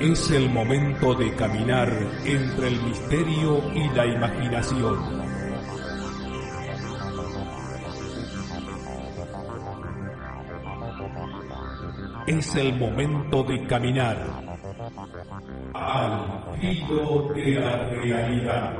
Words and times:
Es 0.00 0.30
el 0.30 0.50
momento 0.50 1.14
de 1.14 1.34
caminar 1.34 1.90
entre 2.24 2.68
el 2.68 2.82
misterio 2.82 3.62
y 3.74 3.88
la 3.94 4.06
imaginación. 4.06 4.98
Es 12.26 12.54
el 12.56 12.78
momento 12.78 13.42
de 13.44 13.66
caminar 13.66 14.45
al 15.76 16.58
filo 16.60 17.28
de 17.34 17.50
la 17.52 17.76
realidad. 17.88 18.74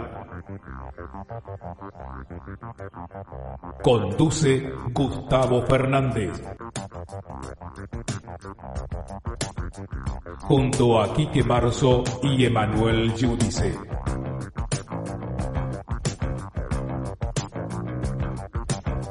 Conduce 3.83 4.71
Gustavo 4.93 5.63
Fernández. 5.63 6.43
Junto 10.41 11.01
a 11.01 11.13
Quique 11.15 11.43
Marzo 11.43 12.03
y 12.23 12.45
Emanuel 12.45 13.15
Yudice. 13.15 13.75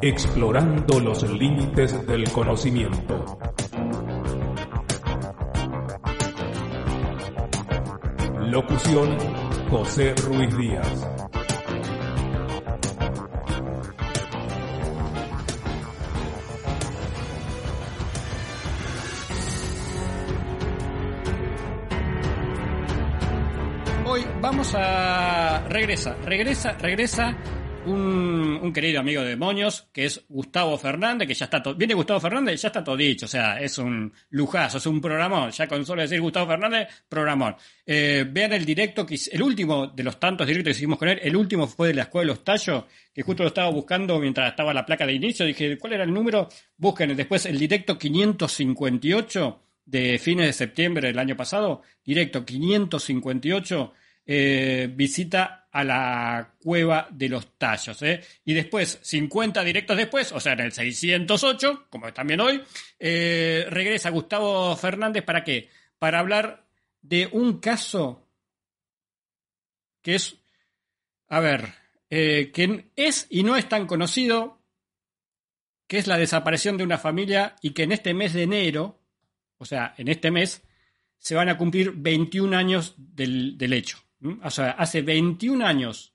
Explorando 0.02 1.00
los 1.00 1.24
límites 1.32 2.06
del 2.06 2.30
conocimiento. 2.32 3.38
Locución 8.48 9.18
José 9.70 10.14
Ruiz 10.24 10.56
Díaz. 10.56 11.08
Hoy 24.06 24.26
vamos 24.40 24.74
a... 24.76 25.68
Regresa, 25.68 26.16
regresa, 26.26 26.74
regresa 26.74 27.36
un, 27.86 28.72
querido 28.74 29.00
amigo 29.00 29.22
de 29.24 29.36
Moños, 29.36 29.88
que 29.94 30.06
es 30.06 30.26
Gustavo 30.28 30.78
Fernández, 30.78 31.28
que 31.28 31.34
ya 31.34 31.46
está 31.46 31.62
todo... 31.62 31.76
Viene 31.76 31.94
Gustavo 31.94 32.20
Fernández, 32.20 32.62
ya 32.62 32.68
está 32.68 32.84
todo 32.84 32.98
dicho, 32.98 33.26
o 33.26 33.30
sea, 33.30 33.60
es 33.60 33.78
un 33.78 34.12
lujazo, 34.30 34.78
es 34.78 34.86
un 34.86 35.00
programón, 35.00 35.52
ya 35.52 35.68
con 35.68 35.86
solo 35.86 36.02
decir 36.02 36.20
Gustavo 36.20 36.48
Fernández, 36.48 36.88
programón. 37.08 37.56
Eh, 37.86 38.26
vean 38.30 38.54
el 38.54 38.66
directo, 38.66 39.06
que 39.06 39.18
el 39.32 39.42
último 39.42 39.88
de 39.88 40.04
los 40.04 40.20
tantos 40.20 40.48
directos 40.48 40.74
que 40.74 40.78
hicimos 40.78 40.98
con 40.98 41.10
él, 41.10 41.20
el 41.22 41.36
último 41.36 41.68
fue 41.68 41.90
de 41.90 41.94
la 41.94 42.04
Escuela 42.04 42.24
de 42.24 42.36
los 42.36 42.44
Tallos, 42.44 42.84
que 43.14 43.22
justo 43.22 43.44
lo 43.44 43.50
estaba 43.50 43.70
buscando 43.70 44.20
mientras 44.20 44.50
estaba 44.50 44.74
la 44.74 44.86
placa 44.86 45.06
de 45.06 45.14
inicio, 45.14 45.46
dije, 45.46 45.78
¿cuál 45.78 45.94
era 45.94 46.04
el 46.04 46.14
número? 46.14 46.50
Busquen 46.78 47.16
después 47.16 47.46
el 47.46 47.58
directo 47.58 47.98
558 47.98 49.62
de 49.86 50.18
fines 50.18 50.48
de 50.48 50.54
septiembre 50.54 51.08
del 51.08 51.20
año 51.20 51.38
pasado, 51.38 51.84
directo 52.04 52.44
558, 52.44 53.94
eh, 54.26 54.90
visita 54.92 55.65
a 55.76 55.84
la 55.84 56.54
cueva 56.64 57.06
de 57.12 57.28
los 57.28 57.58
tallos. 57.58 58.02
¿eh? 58.02 58.24
Y 58.46 58.54
después, 58.54 58.98
50 59.02 59.62
directos 59.62 59.98
después, 59.98 60.32
o 60.32 60.40
sea, 60.40 60.54
en 60.54 60.62
el 60.62 60.72
608, 60.72 61.88
como 61.90 62.14
también 62.14 62.40
hoy, 62.40 62.64
eh, 62.98 63.68
regresa 63.70 64.10
Gustavo 64.10 64.74
Fernández 64.78 65.26
para 65.26 65.44
qué? 65.44 65.70
Para 66.00 66.20
hablar 66.20 66.66
de 67.02 67.28
un 67.30 67.60
caso 67.60 68.26
que 70.02 70.16
es, 70.16 70.38
a 71.28 71.42
ver, 71.42 71.74
eh, 72.10 72.52
que 72.54 72.86
es 72.96 73.28
y 73.30 73.44
no 73.44 73.58
es 73.58 73.68
tan 73.68 73.86
conocido, 73.86 74.62
que 75.88 75.98
es 75.98 76.08
la 76.08 76.18
desaparición 76.18 76.78
de 76.78 76.86
una 76.86 76.98
familia 76.98 77.58
y 77.62 77.72
que 77.72 77.84
en 77.84 77.92
este 77.92 78.14
mes 78.14 78.32
de 78.32 78.44
enero, 78.44 79.02
o 79.58 79.66
sea, 79.66 79.94
en 79.98 80.08
este 80.08 80.32
mes, 80.32 80.64
se 81.18 81.36
van 81.36 81.50
a 81.50 81.58
cumplir 81.58 81.92
21 81.92 82.56
años 82.56 82.96
del, 82.98 83.58
del 83.58 83.74
hecho. 83.74 84.05
O 84.44 84.50
sea, 84.50 84.72
hace 84.72 85.02
21 85.02 85.66
años 85.66 86.14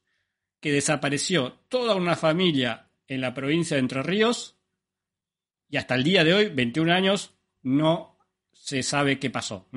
que 0.60 0.72
desapareció 0.72 1.60
toda 1.69 1.94
una 1.94 2.16
familia 2.16 2.88
en 3.06 3.21
la 3.21 3.34
provincia 3.34 3.76
de 3.76 3.81
Entre 3.81 4.03
Ríos 4.03 4.56
y 5.69 5.76
hasta 5.76 5.94
el 5.94 6.03
día 6.03 6.25
de 6.25 6.34
hoy, 6.34 6.48
21 6.48 6.93
años, 6.93 7.34
no 7.62 8.19
se 8.53 8.82
sabe 8.82 9.19
qué 9.19 9.31
pasó. 9.31 9.69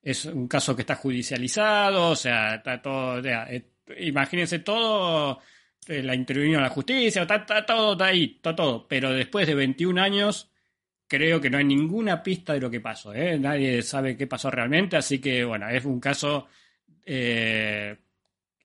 Es 0.00 0.24
un 0.24 0.48
caso 0.48 0.74
que 0.74 0.82
está 0.82 0.96
judicializado, 0.96 2.10
o 2.10 2.16
sea, 2.16 2.56
está 2.56 2.80
todo, 2.80 3.20
eh, 3.24 3.72
imagínense 3.98 4.60
todo, 4.60 5.40
eh, 5.88 6.02
la 6.02 6.14
intervino 6.14 6.60
la 6.60 6.68
justicia, 6.68 7.22
está, 7.22 7.36
está 7.36 7.66
todo 7.66 7.92
está 7.92 8.06
ahí, 8.06 8.34
está 8.36 8.54
todo, 8.54 8.86
pero 8.86 9.12
después 9.12 9.46
de 9.46 9.54
21 9.54 10.00
años 10.00 10.50
creo 11.08 11.40
que 11.40 11.50
no 11.50 11.58
hay 11.58 11.64
ninguna 11.64 12.22
pista 12.22 12.54
de 12.54 12.60
lo 12.60 12.70
que 12.70 12.80
pasó. 12.80 13.12
¿eh? 13.12 13.38
Nadie 13.38 13.82
sabe 13.82 14.16
qué 14.16 14.26
pasó 14.26 14.50
realmente, 14.50 14.96
así 14.96 15.20
que 15.20 15.44
bueno, 15.44 15.68
es 15.68 15.84
un 15.84 16.00
caso 16.00 16.48
eh, 17.04 17.96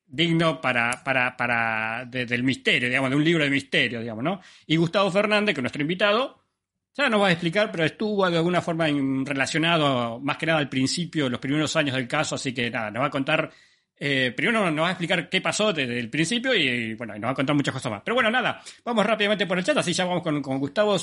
digno 0.06 0.62
para, 0.62 1.04
para, 1.04 1.36
para 1.36 2.06
de- 2.06 2.26
del 2.26 2.44
misterio, 2.44 2.88
digamos, 2.90 3.10
de 3.10 3.16
un 3.16 3.24
libro 3.24 3.44
de 3.44 3.50
misterio, 3.50 4.00
digamos, 4.02 4.24
¿no? 4.24 4.42
Y 4.66 4.76
Gustavo 4.78 5.12
Fernández, 5.12 5.54
que 5.54 5.60
es 5.60 5.64
nuestro 5.64 5.82
invitado, 5.82 6.44
ya 6.96 7.10
nos 7.10 7.22
va 7.22 7.28
a 7.28 7.32
explicar, 7.32 7.72
pero 7.72 7.84
estuvo 7.84 8.30
de 8.30 8.38
alguna 8.38 8.62
forma 8.62 8.88
relacionado 9.26 10.20
más 10.20 10.38
que 10.38 10.46
nada 10.48 10.60
al 10.60 10.70
principio, 10.70 11.30
los 11.30 11.40
primeros 11.40 11.76
años 11.76 11.96
del 11.96 12.08
caso, 12.08 12.36
así 12.36 12.54
que 12.54 12.70
nada, 12.72 12.90
nos 12.92 13.04
va 13.04 13.08
a 13.08 13.12
contar. 13.12 13.52
eh, 14.00 14.32
primero 14.36 14.70
nos 14.72 14.84
va 14.84 14.88
a 14.90 14.92
explicar 14.92 15.28
qué 15.30 15.42
pasó 15.42 15.74
desde 15.74 16.00
el 16.00 16.10
principio 16.10 16.54
y, 16.56 16.94
bueno, 16.96 17.14
nos 17.16 17.24
va 17.26 17.32
a 17.32 17.36
contar 17.36 17.56
muchas 17.56 17.74
cosas 17.74 17.92
más. 17.92 18.02
Pero 18.04 18.16
bueno, 18.16 18.30
nada, 18.32 18.62
vamos 18.86 19.06
rápidamente 19.06 19.46
por 19.46 19.58
el 19.58 19.64
chat, 19.64 19.78
así 19.78 19.92
ya 19.94 20.06
vamos 20.06 20.24
con, 20.24 20.42
con 20.42 20.60
Gustavo, 20.60 20.96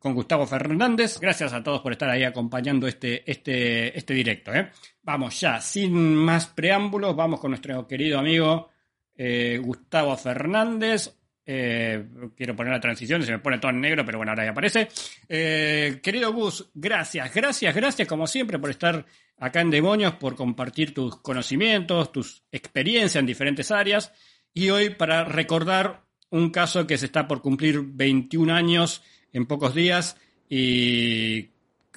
con 0.00 0.14
Gustavo 0.14 0.46
Fernández. 0.46 1.20
Gracias 1.20 1.52
a 1.52 1.62
todos 1.62 1.82
por 1.82 1.92
estar 1.92 2.08
ahí 2.08 2.24
acompañando 2.24 2.88
este, 2.88 3.30
este, 3.30 3.96
este 3.96 4.14
directo. 4.14 4.52
¿eh? 4.52 4.70
Vamos 5.02 5.38
ya, 5.38 5.60
sin 5.60 6.16
más 6.16 6.46
preámbulos, 6.46 7.14
vamos 7.14 7.38
con 7.38 7.50
nuestro 7.50 7.86
querido 7.86 8.18
amigo 8.18 8.70
eh, 9.14 9.60
Gustavo 9.62 10.16
Fernández. 10.16 11.14
Eh, 11.44 12.02
quiero 12.34 12.56
poner 12.56 12.72
la 12.72 12.80
transición, 12.80 13.22
se 13.22 13.32
me 13.32 13.40
pone 13.40 13.58
todo 13.58 13.72
en 13.72 13.80
negro, 13.80 14.04
pero 14.04 14.18
bueno, 14.18 14.32
ahora 14.32 14.44
ya 14.44 14.50
aparece. 14.52 14.88
Querido 15.28 16.32
Gus, 16.32 16.70
gracias, 16.72 17.34
gracias, 17.34 17.74
gracias 17.74 18.08
como 18.08 18.26
siempre 18.26 18.58
por 18.58 18.70
estar 18.70 19.04
acá 19.36 19.60
en 19.60 19.70
Demonios, 19.70 20.14
por 20.14 20.34
compartir 20.34 20.94
tus 20.94 21.16
conocimientos, 21.16 22.10
tus 22.10 22.44
experiencias 22.50 23.16
en 23.16 23.26
diferentes 23.26 23.70
áreas. 23.70 24.12
Y 24.54 24.70
hoy 24.70 24.90
para 24.90 25.24
recordar 25.24 26.04
un 26.30 26.50
caso 26.50 26.86
que 26.86 26.96
se 26.96 27.06
está 27.06 27.28
por 27.28 27.42
cumplir 27.42 27.82
21 27.82 28.54
años 28.54 29.02
en 29.32 29.46
pocos 29.46 29.74
días 29.74 30.16
y 30.48 31.48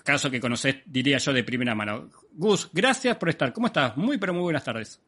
caso 0.03 0.29
que 0.29 0.39
conocés, 0.39 0.77
diría 0.85 1.17
yo, 1.17 1.33
de 1.33 1.43
primera 1.43 1.73
mano. 1.73 2.09
Gus, 2.33 2.69
gracias 2.73 3.17
por 3.17 3.29
estar. 3.29 3.53
¿Cómo 3.53 3.67
estás? 3.67 3.97
Muy, 3.97 4.17
pero 4.17 4.33
muy 4.33 4.43
buenas 4.43 4.63
tardes. 4.63 4.99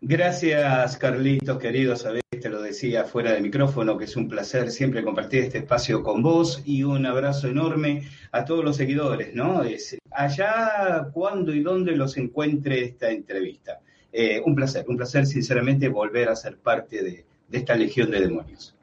Gracias, 0.00 0.98
Carlitos, 0.98 1.58
querido. 1.58 1.96
Sabés, 1.96 2.22
te 2.30 2.48
lo 2.48 2.60
decía 2.60 3.04
fuera 3.04 3.32
de 3.32 3.40
micrófono, 3.40 3.96
que 3.96 4.04
es 4.04 4.14
un 4.14 4.28
placer 4.28 4.70
siempre 4.70 5.02
compartir 5.02 5.44
este 5.44 5.58
espacio 5.58 6.02
con 6.02 6.22
vos 6.22 6.62
y 6.64 6.84
un 6.84 7.06
abrazo 7.06 7.48
enorme 7.48 8.06
a 8.30 8.44
todos 8.44 8.64
los 8.64 8.76
seguidores, 8.76 9.34
¿no? 9.34 9.64
Es, 9.64 9.96
allá, 10.10 11.08
cuando 11.12 11.52
y 11.52 11.60
dónde 11.60 11.96
los 11.96 12.16
encuentre 12.18 12.84
esta 12.84 13.10
entrevista. 13.10 13.80
Eh, 14.12 14.40
un 14.44 14.54
placer, 14.54 14.84
un 14.86 14.96
placer, 14.96 15.26
sinceramente, 15.26 15.88
volver 15.88 16.28
a 16.28 16.36
ser 16.36 16.58
parte 16.58 17.02
de 17.02 17.24
esta 17.50 17.74
legión 17.74 18.10
de 18.10 18.20
demonios. 18.20 18.75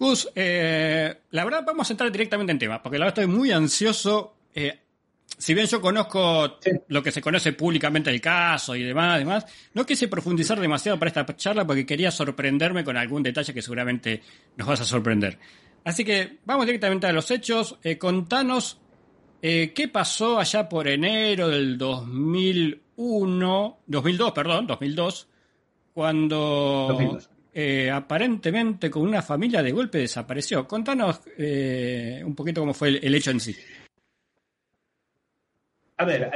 Gus, 0.00 0.28
eh, 0.34 1.14
la 1.30 1.44
verdad 1.44 1.62
vamos 1.64 1.88
a 1.88 1.92
entrar 1.92 2.10
directamente 2.10 2.50
en 2.50 2.58
tema, 2.58 2.82
porque 2.82 2.98
la 2.98 3.04
verdad 3.04 3.22
estoy 3.22 3.32
muy 3.36 3.52
ansioso. 3.52 4.34
eh, 4.54 4.80
si 5.38 5.54
bien 5.54 5.68
yo 5.68 5.80
conozco 5.80 6.58
Sí. 6.60 6.72
lo 6.88 7.04
que 7.04 7.12
se 7.12 7.22
conoce 7.22 7.52
públicamente 7.52 8.10
del 8.10 8.20
caso 8.20 8.74
y 8.74 8.82
demás, 8.82 9.20
demás, 9.20 9.46
no 9.74 9.86
quise 9.86 10.08
profundizar 10.08 10.58
demasiado 10.58 10.98
para 10.98 11.10
esta 11.10 11.24
charla 11.36 11.64
porque 11.64 11.86
quería 11.86 12.10
sorprenderme 12.10 12.82
con 12.82 12.96
algún 12.96 13.22
detalle 13.22 13.54
que 13.54 13.62
seguramente 13.62 14.22
nos 14.56 14.66
vas 14.66 14.80
a 14.80 14.84
sorprender. 14.84 15.38
Así 15.84 16.04
que 16.04 16.38
vamos 16.44 16.66
directamente 16.66 17.06
a 17.06 17.12
los 17.12 17.30
hechos. 17.30 17.78
Eh, 17.84 17.96
contanos 17.96 18.78
Eh, 19.42 19.72
¿Qué 19.74 19.88
pasó 19.88 20.38
allá 20.38 20.68
por 20.68 20.86
enero 20.86 21.48
del 21.48 21.78
2001, 21.78 23.78
2002, 23.86 24.32
perdón, 24.32 24.66
2002, 24.66 25.28
cuando 25.94 27.18
eh, 27.52 27.90
aparentemente 27.90 28.90
con 28.90 29.02
una 29.02 29.22
familia 29.22 29.62
de 29.62 29.72
golpe 29.72 29.98
desapareció? 29.98 30.66
Contanos 30.66 31.20
eh, 31.36 32.22
un 32.24 32.34
poquito 32.34 32.60
cómo 32.60 32.74
fue 32.74 32.98
el, 33.02 33.14
hecho 33.14 33.30
en 33.30 33.40
sí. 33.40 33.56
A 35.96 36.04
ver, 36.04 36.30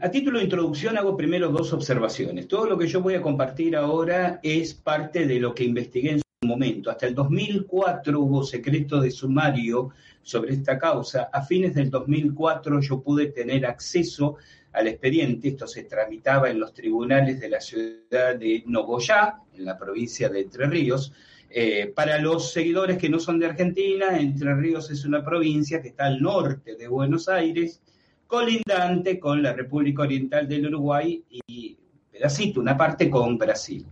a 0.00 0.10
título 0.10 0.38
de 0.38 0.44
introducción 0.44 0.96
hago 0.96 1.16
primero 1.16 1.48
dos 1.48 1.72
observaciones. 1.72 2.46
Todo 2.46 2.66
lo 2.66 2.78
que 2.78 2.86
yo 2.86 3.00
voy 3.00 3.14
a 3.14 3.22
compartir 3.22 3.74
ahora 3.74 4.38
es 4.42 4.72
parte 4.72 5.26
de 5.26 5.40
lo 5.40 5.52
que 5.52 5.64
investigué 5.64 6.12
en 6.12 6.18
su 6.18 6.46
momento. 6.46 6.90
Hasta 6.90 7.06
el 7.06 7.14
2004 7.14 8.20
hubo 8.20 8.44
secreto 8.44 9.00
de 9.00 9.10
sumario 9.10 9.90
sobre 10.22 10.54
esta 10.54 10.78
causa. 10.78 11.28
A 11.32 11.42
fines 11.42 11.74
del 11.74 11.90
2004 11.90 12.80
yo 12.80 13.02
pude 13.02 13.26
tener 13.26 13.66
acceso 13.66 14.36
al 14.72 14.86
expediente, 14.86 15.48
esto 15.48 15.66
se 15.66 15.84
tramitaba 15.84 16.48
en 16.50 16.60
los 16.60 16.72
tribunales 16.72 17.40
de 17.40 17.48
la 17.48 17.60
ciudad 17.60 18.36
de 18.36 18.62
Nogoyá, 18.66 19.40
en 19.54 19.64
la 19.64 19.76
provincia 19.76 20.28
de 20.28 20.40
Entre 20.42 20.66
Ríos. 20.66 21.12
Eh, 21.48 21.92
para 21.94 22.18
los 22.18 22.52
seguidores 22.52 22.96
que 22.96 23.08
no 23.08 23.18
son 23.18 23.40
de 23.40 23.46
Argentina, 23.46 24.16
Entre 24.18 24.54
Ríos 24.54 24.90
es 24.90 25.04
una 25.04 25.24
provincia 25.24 25.82
que 25.82 25.88
está 25.88 26.06
al 26.06 26.20
norte 26.20 26.76
de 26.76 26.86
Buenos 26.86 27.28
Aires, 27.28 27.80
colindante 28.26 29.18
con 29.18 29.42
la 29.42 29.52
República 29.52 30.02
Oriental 30.02 30.46
del 30.46 30.66
Uruguay 30.68 31.24
y 31.28 31.76
pedacito, 32.12 32.60
una 32.60 32.76
parte 32.76 33.10
con 33.10 33.36
Brasil. 33.36 33.84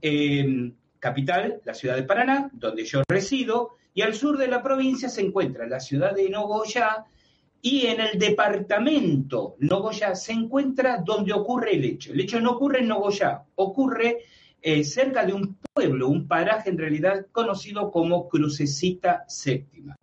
Eh, 0.00 0.72
capital, 0.98 1.60
la 1.64 1.74
ciudad 1.74 1.96
de 1.96 2.04
Paraná, 2.04 2.50
donde 2.54 2.84
yo 2.86 3.02
resido, 3.06 3.72
y 3.92 4.00
al 4.00 4.14
sur 4.14 4.38
de 4.38 4.48
la 4.48 4.62
provincia 4.62 5.10
se 5.10 5.20
encuentra 5.20 5.66
la 5.66 5.80
ciudad 5.80 6.14
de 6.14 6.30
Nogoyá 6.30 7.04
y 7.64 7.86
en 7.86 7.98
el 7.98 8.18
departamento 8.18 9.56
Nogoyá 9.60 10.14
se 10.14 10.32
encuentra 10.32 10.98
donde 10.98 11.32
ocurre 11.32 11.74
el 11.74 11.84
hecho. 11.86 12.12
El 12.12 12.20
hecho 12.20 12.38
no 12.38 12.50
ocurre 12.50 12.80
en 12.80 12.88
Nogoyá, 12.88 13.42
ocurre 13.54 14.18
eh, 14.60 14.84
cerca 14.84 15.24
de 15.24 15.32
un 15.32 15.56
pueblo, 15.72 16.08
un 16.08 16.28
paraje 16.28 16.68
en 16.68 16.76
realidad 16.76 17.26
conocido 17.32 17.90
como 17.90 18.28
Crucecita 18.28 19.24
Séptima. 19.28 19.96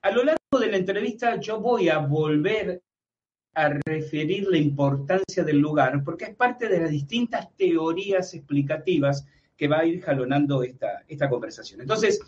A 0.00 0.10
lo 0.12 0.24
largo 0.24 0.58
de 0.58 0.68
la 0.68 0.78
entrevista 0.78 1.38
yo 1.38 1.60
voy 1.60 1.90
a 1.90 1.98
volver 1.98 2.80
a 3.52 3.68
referir 3.84 4.48
la 4.48 4.56
importancia 4.56 5.44
del 5.44 5.58
lugar 5.58 6.02
porque 6.02 6.24
es 6.24 6.34
parte 6.34 6.70
de 6.70 6.80
las 6.80 6.90
distintas 6.90 7.54
teorías 7.54 8.32
explicativas 8.32 9.26
que 9.58 9.68
va 9.68 9.80
a 9.80 9.84
ir 9.84 10.00
jalonando 10.00 10.62
esta, 10.62 11.04
esta 11.06 11.28
conversación. 11.28 11.82
Entonces, 11.82 12.18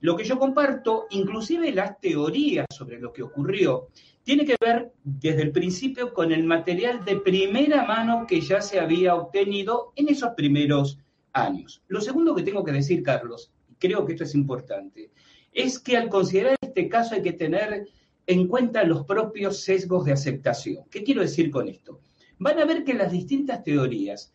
lo 0.00 0.16
que 0.16 0.24
yo 0.24 0.38
comparto, 0.38 1.06
inclusive 1.10 1.72
las 1.72 2.00
teorías 2.00 2.66
sobre 2.70 3.00
lo 3.00 3.12
que 3.12 3.22
ocurrió, 3.22 3.88
tiene 4.22 4.44
que 4.44 4.56
ver 4.60 4.92
desde 5.02 5.42
el 5.42 5.52
principio 5.52 6.12
con 6.12 6.32
el 6.32 6.44
material 6.44 7.04
de 7.04 7.16
primera 7.16 7.84
mano 7.84 8.26
que 8.26 8.40
ya 8.40 8.60
se 8.60 8.78
había 8.78 9.14
obtenido 9.14 9.92
en 9.96 10.08
esos 10.08 10.34
primeros 10.34 10.98
años. 11.32 11.82
Lo 11.88 12.00
segundo 12.00 12.34
que 12.34 12.42
tengo 12.42 12.62
que 12.62 12.72
decir, 12.72 13.02
Carlos, 13.02 13.50
creo 13.78 14.04
que 14.04 14.12
esto 14.12 14.24
es 14.24 14.34
importante, 14.34 15.10
es 15.52 15.78
que 15.78 15.96
al 15.96 16.08
considerar 16.08 16.56
este 16.60 16.88
caso 16.88 17.14
hay 17.14 17.22
que 17.22 17.32
tener 17.32 17.88
en 18.26 18.46
cuenta 18.46 18.84
los 18.84 19.04
propios 19.04 19.62
sesgos 19.62 20.04
de 20.04 20.12
aceptación. 20.12 20.84
¿Qué 20.90 21.02
quiero 21.02 21.22
decir 21.22 21.50
con 21.50 21.68
esto? 21.68 22.00
Van 22.38 22.58
a 22.58 22.66
ver 22.66 22.84
que 22.84 22.94
las 22.94 23.10
distintas 23.10 23.64
teorías, 23.64 24.32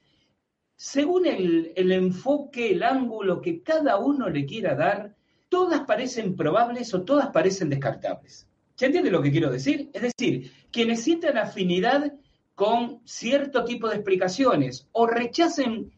según 0.76 1.28
el, 1.28 1.72
el 1.76 1.92
enfoque, 1.92 2.72
el 2.72 2.84
ángulo 2.84 3.40
que 3.40 3.62
cada 3.62 3.98
uno 3.98 4.30
le 4.30 4.46
quiera 4.46 4.76
dar, 4.76 5.16
todas 5.54 5.82
parecen 5.82 6.36
probables 6.36 6.92
o 6.96 7.04
todas 7.04 7.28
parecen 7.28 7.70
descartables. 7.70 8.48
¿Se 8.74 8.88
entiende 8.88 9.12
lo 9.12 9.22
que 9.22 9.32
quiero 9.32 9.52
decir? 9.52 9.92
Es 9.94 10.02
decir, 10.02 10.52
quienes 10.72 11.04
sientan 11.04 11.38
afinidad 11.38 12.12
con 12.56 13.02
cierto 13.06 13.64
tipo 13.64 13.88
de 13.88 13.98
explicaciones 13.98 14.88
o 14.94 15.06
rechacen 15.06 15.92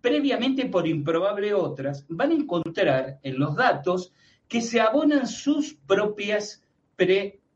previamente 0.00 0.66
por 0.66 0.86
improbable 0.86 1.52
otras, 1.52 2.04
van 2.08 2.30
a 2.30 2.34
encontrar 2.34 3.18
en 3.24 3.36
los 3.36 3.56
datos 3.56 4.12
que 4.46 4.60
se 4.60 4.80
abonan 4.80 5.26
sus 5.26 5.74
propias 5.74 6.62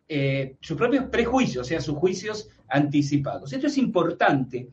eh, 0.09 0.57
sus 0.61 0.77
propios 0.77 1.05
prejuicios, 1.05 1.67
o 1.67 1.69
sea, 1.69 1.81
sus 1.81 1.97
juicios 1.97 2.49
anticipados. 2.69 3.53
Esto 3.53 3.69
es 3.69 3.79
importante 3.79 4.71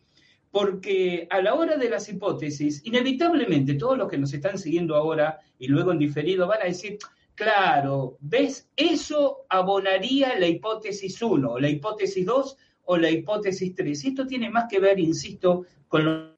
porque 0.52 1.28
a 1.30 1.42
la 1.42 1.56
hora 1.56 1.78
de 1.78 1.90
las 1.90 2.10
hipótesis, 2.10 2.82
inevitablemente 2.86 3.76
todos 3.76 3.98
los 3.98 4.10
que 4.10 4.18
nos 4.18 4.34
están 4.34 4.58
siguiendo 4.58 4.96
ahora 4.96 5.40
y 5.58 5.68
luego 5.68 5.94
en 5.94 6.00
diferido 6.00 6.46
van 6.46 6.62
a 6.62 6.66
decir, 6.66 6.98
claro, 7.36 8.18
¿ves? 8.20 8.70
Eso 8.76 9.46
abonaría 9.48 10.38
la 10.38 10.48
hipótesis 10.48 11.22
1, 11.22 11.58
la 11.58 11.70
hipótesis 11.70 12.26
2 12.26 12.58
o 12.84 12.98
la 12.98 13.10
hipótesis 13.10 13.74
3. 13.74 14.06
Esto 14.06 14.28
tiene 14.28 14.50
más 14.50 14.66
que 14.70 14.80
ver, 14.80 15.00
insisto, 15.00 15.66
con 15.88 16.36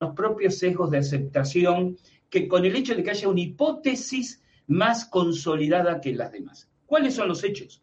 los 0.00 0.14
propios 0.14 0.58
sesgos 0.58 0.90
de 0.90 0.98
aceptación 0.98 1.96
que 2.28 2.46
con 2.46 2.66
el 2.66 2.76
hecho 2.76 2.94
de 2.94 3.02
que 3.02 3.10
haya 3.10 3.28
una 3.28 3.40
hipótesis 3.40 4.42
más 4.66 5.06
consolidada 5.06 6.02
que 6.02 6.12
las 6.12 6.30
demás. 6.30 6.68
¿Cuáles 6.84 7.14
son 7.14 7.28
los 7.28 7.42
hechos? 7.42 7.82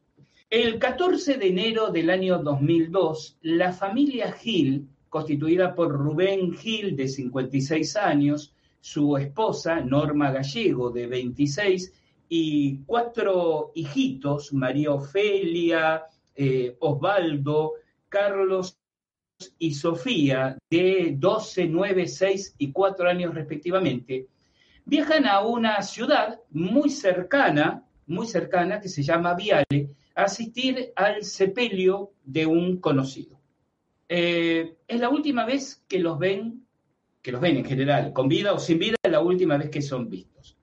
El 0.52 0.78
14 0.78 1.38
de 1.38 1.48
enero 1.48 1.90
del 1.90 2.12
año 2.12 2.38
2002, 2.38 3.40
la 3.42 3.74
familia 3.74 4.32
Gil 4.32 4.88
constituida 5.16 5.74
por 5.74 5.94
Rubén 5.94 6.52
Gil, 6.58 6.94
de 6.94 7.08
56 7.08 7.96
años, 7.96 8.54
su 8.82 9.16
esposa, 9.16 9.80
Norma 9.80 10.30
Gallego, 10.30 10.90
de 10.90 11.08
26, 11.08 11.94
y 12.28 12.80
cuatro 12.86 13.72
hijitos, 13.76 14.52
María 14.52 14.92
Ofelia, 14.92 16.04
eh, 16.36 16.76
Osvaldo, 16.82 17.76
Carlos 18.10 18.78
y 19.58 19.74
Sofía, 19.76 20.58
de 20.70 21.16
12, 21.18 21.68
9, 21.68 22.08
6 22.10 22.56
y 22.58 22.74
4 22.74 23.10
años 23.10 23.34
respectivamente, 23.34 24.28
viajan 24.84 25.28
a 25.28 25.40
una 25.46 25.82
ciudad 25.82 26.42
muy 26.50 26.90
cercana, 26.90 27.86
muy 28.06 28.28
cercana, 28.28 28.82
que 28.82 28.90
se 28.90 29.02
llama 29.02 29.34
Viale, 29.34 29.96
a 30.14 30.24
asistir 30.24 30.92
al 30.94 31.24
sepelio 31.24 32.12
de 32.26 32.46
un 32.46 32.82
conocido. 32.82 33.35
Eh, 34.08 34.78
es 34.88 35.00
la 35.00 35.10
última 35.10 35.46
vez 35.46 35.84
que 35.88 36.00
los 36.00 36.20
ven, 36.20 36.66
que 37.22 37.32
los 37.32 37.42
ven 37.42 37.58
en 37.58 37.66
general, 37.66 38.14
con 38.14 38.28
vida 38.28 38.54
o 38.54 38.60
sin 38.60 38.80
vida, 38.80 38.96
es 39.02 39.12
la 39.12 39.22
última 39.22 39.58
vez 39.58 39.70
que 39.70 39.82
son 39.82 40.10
vistos. 40.10 40.58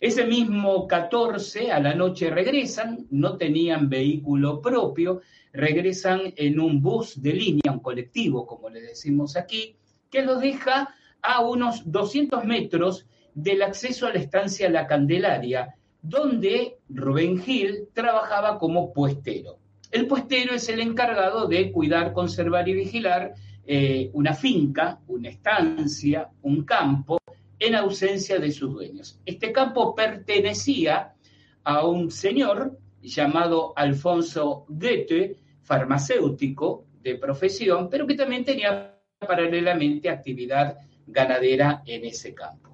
Ese 0.00 0.26
mismo 0.26 0.88
14 0.88 1.70
a 1.70 1.78
la 1.78 1.94
noche 1.94 2.28
regresan, 2.28 3.06
no 3.10 3.36
tenían 3.36 3.88
vehículo 3.88 4.60
propio, 4.60 5.20
regresan 5.52 6.34
en 6.36 6.58
un 6.58 6.82
bus 6.82 7.22
de 7.22 7.32
línea, 7.32 7.70
un 7.70 7.78
colectivo, 7.78 8.44
como 8.44 8.68
le 8.68 8.80
decimos 8.80 9.36
aquí, 9.36 9.76
que 10.10 10.22
los 10.22 10.40
deja 10.40 10.92
a 11.22 11.40
unos 11.46 11.90
200 11.90 12.44
metros 12.44 13.06
del 13.32 13.62
acceso 13.62 14.08
a 14.08 14.12
la 14.12 14.18
estancia 14.18 14.68
La 14.68 14.88
Candelaria, 14.88 15.76
donde 16.02 16.78
Rubén 16.88 17.40
Gil 17.40 17.88
trabajaba 17.92 18.58
como 18.58 18.92
puestero. 18.92 19.61
El 19.92 20.06
puestero 20.06 20.54
es 20.54 20.68
el 20.70 20.80
encargado 20.80 21.46
de 21.46 21.70
cuidar, 21.70 22.14
conservar 22.14 22.66
y 22.66 22.72
vigilar 22.72 23.34
eh, 23.66 24.10
una 24.14 24.32
finca, 24.32 24.98
una 25.06 25.28
estancia, 25.28 26.30
un 26.40 26.64
campo, 26.64 27.18
en 27.58 27.74
ausencia 27.74 28.38
de 28.38 28.50
sus 28.50 28.72
dueños. 28.72 29.20
Este 29.24 29.52
campo 29.52 29.94
pertenecía 29.94 31.14
a 31.62 31.86
un 31.86 32.10
señor 32.10 32.78
llamado 33.02 33.74
Alfonso 33.76 34.64
Goethe, 34.68 35.36
farmacéutico 35.60 36.86
de 37.02 37.16
profesión, 37.16 37.88
pero 37.90 38.06
que 38.06 38.14
también 38.14 38.44
tenía 38.44 38.98
paralelamente 39.18 40.08
actividad 40.08 40.78
ganadera 41.06 41.82
en 41.86 42.06
ese 42.06 42.34
campo. 42.34 42.70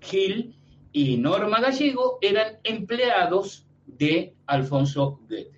Gil 0.00 0.54
y 0.92 1.16
Norma 1.16 1.60
Gallego 1.60 2.18
eran 2.20 2.58
empleados 2.62 3.66
de 3.86 4.34
Alfonso 4.46 5.20
Goethe. 5.28 5.57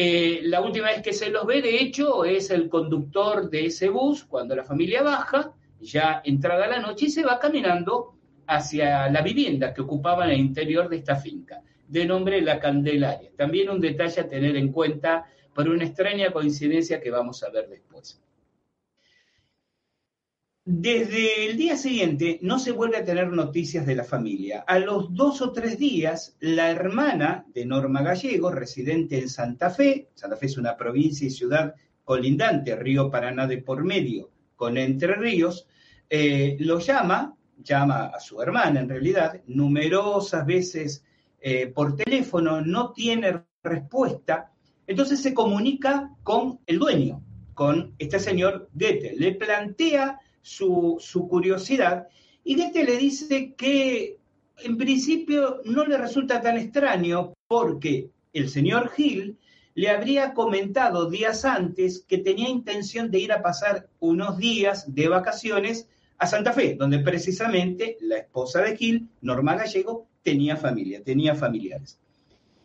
Eh, 0.00 0.42
la 0.44 0.60
última 0.60 0.86
vez 0.86 1.02
que 1.02 1.12
se 1.12 1.28
los 1.28 1.44
ve, 1.44 1.60
de 1.60 1.82
hecho, 1.82 2.24
es 2.24 2.50
el 2.50 2.68
conductor 2.68 3.50
de 3.50 3.66
ese 3.66 3.88
bus 3.88 4.22
cuando 4.22 4.54
la 4.54 4.62
familia 4.62 5.02
baja, 5.02 5.52
ya 5.80 6.22
entrada 6.24 6.68
la 6.68 6.78
noche, 6.78 7.06
y 7.06 7.10
se 7.10 7.24
va 7.24 7.40
caminando 7.40 8.14
hacia 8.46 9.10
la 9.10 9.22
vivienda 9.22 9.74
que 9.74 9.80
ocupaba 9.80 10.26
en 10.26 10.30
el 10.30 10.38
interior 10.38 10.88
de 10.88 10.98
esta 10.98 11.16
finca, 11.16 11.64
de 11.88 12.06
nombre 12.06 12.40
La 12.42 12.60
Candelaria. 12.60 13.32
También 13.36 13.70
un 13.70 13.80
detalle 13.80 14.20
a 14.20 14.28
tener 14.28 14.54
en 14.54 14.70
cuenta 14.70 15.26
por 15.52 15.68
una 15.68 15.84
extraña 15.84 16.30
coincidencia 16.30 17.00
que 17.00 17.10
vamos 17.10 17.42
a 17.42 17.50
ver 17.50 17.68
después. 17.68 18.22
Desde 20.70 21.46
el 21.46 21.56
día 21.56 21.78
siguiente 21.78 22.38
no 22.42 22.58
se 22.58 22.72
vuelve 22.72 22.98
a 22.98 23.04
tener 23.04 23.32
noticias 23.32 23.86
de 23.86 23.94
la 23.94 24.04
familia. 24.04 24.64
A 24.66 24.78
los 24.78 25.14
dos 25.14 25.40
o 25.40 25.50
tres 25.50 25.78
días, 25.78 26.36
la 26.40 26.70
hermana 26.70 27.46
de 27.54 27.64
Norma 27.64 28.02
Gallego, 28.02 28.50
residente 28.50 29.18
en 29.18 29.30
Santa 29.30 29.70
Fe, 29.70 30.10
Santa 30.12 30.36
Fe 30.36 30.44
es 30.44 30.58
una 30.58 30.76
provincia 30.76 31.26
y 31.26 31.30
ciudad 31.30 31.74
colindante, 32.04 32.76
Río 32.76 33.10
Paraná 33.10 33.46
de 33.46 33.62
por 33.62 33.82
medio, 33.82 34.28
con 34.56 34.76
Entre 34.76 35.14
Ríos, 35.14 35.66
eh, 36.10 36.58
lo 36.60 36.80
llama, 36.80 37.34
llama 37.64 38.08
a 38.14 38.20
su 38.20 38.42
hermana 38.42 38.80
en 38.80 38.90
realidad, 38.90 39.40
numerosas 39.46 40.44
veces 40.44 41.02
eh, 41.40 41.68
por 41.68 41.96
teléfono, 41.96 42.60
no 42.60 42.92
tiene 42.92 43.42
respuesta, 43.62 44.52
Entonces 44.86 45.22
se 45.22 45.32
comunica 45.32 46.10
con 46.22 46.60
el 46.66 46.78
dueño, 46.78 47.24
con 47.54 47.94
este 47.98 48.20
señor 48.20 48.68
Goethe. 48.74 49.14
Le 49.16 49.32
plantea 49.32 50.20
su, 50.42 51.26
curiosidad 51.28 52.08
y 52.44 52.56
Goethe 52.56 52.84
le 52.84 52.96
dice 52.96 53.54
que 53.54 54.18
en 54.58 54.76
principio 54.76 55.60
no 55.64 55.84
le 55.84 55.98
resulta 55.98 56.40
tan 56.40 56.56
extraño 56.56 57.34
porque 57.46 58.10
el 58.32 58.48
señor 58.48 58.90
Gil 58.90 59.38
le 59.74 59.90
habría 59.90 60.34
comentado 60.34 61.08
días 61.08 61.44
antes 61.44 62.04
que 62.08 62.18
tenía 62.18 62.48
intención 62.48 63.10
de 63.10 63.20
ir 63.20 63.32
a 63.32 63.42
pasar 63.42 63.88
unos 64.00 64.38
días 64.38 64.92
de 64.92 65.08
vacaciones 65.08 65.88
a 66.18 66.26
Santa 66.26 66.52
Fe, 66.52 66.74
donde 66.74 66.98
precisamente 66.98 67.96
la 68.00 68.18
esposa 68.18 68.60
de 68.60 68.76
Gil, 68.76 69.08
Norma 69.20 69.54
Gallego, 69.54 70.08
tenía 70.22 70.56
familia, 70.56 71.02
tenía 71.02 71.34
familiares. 71.34 71.98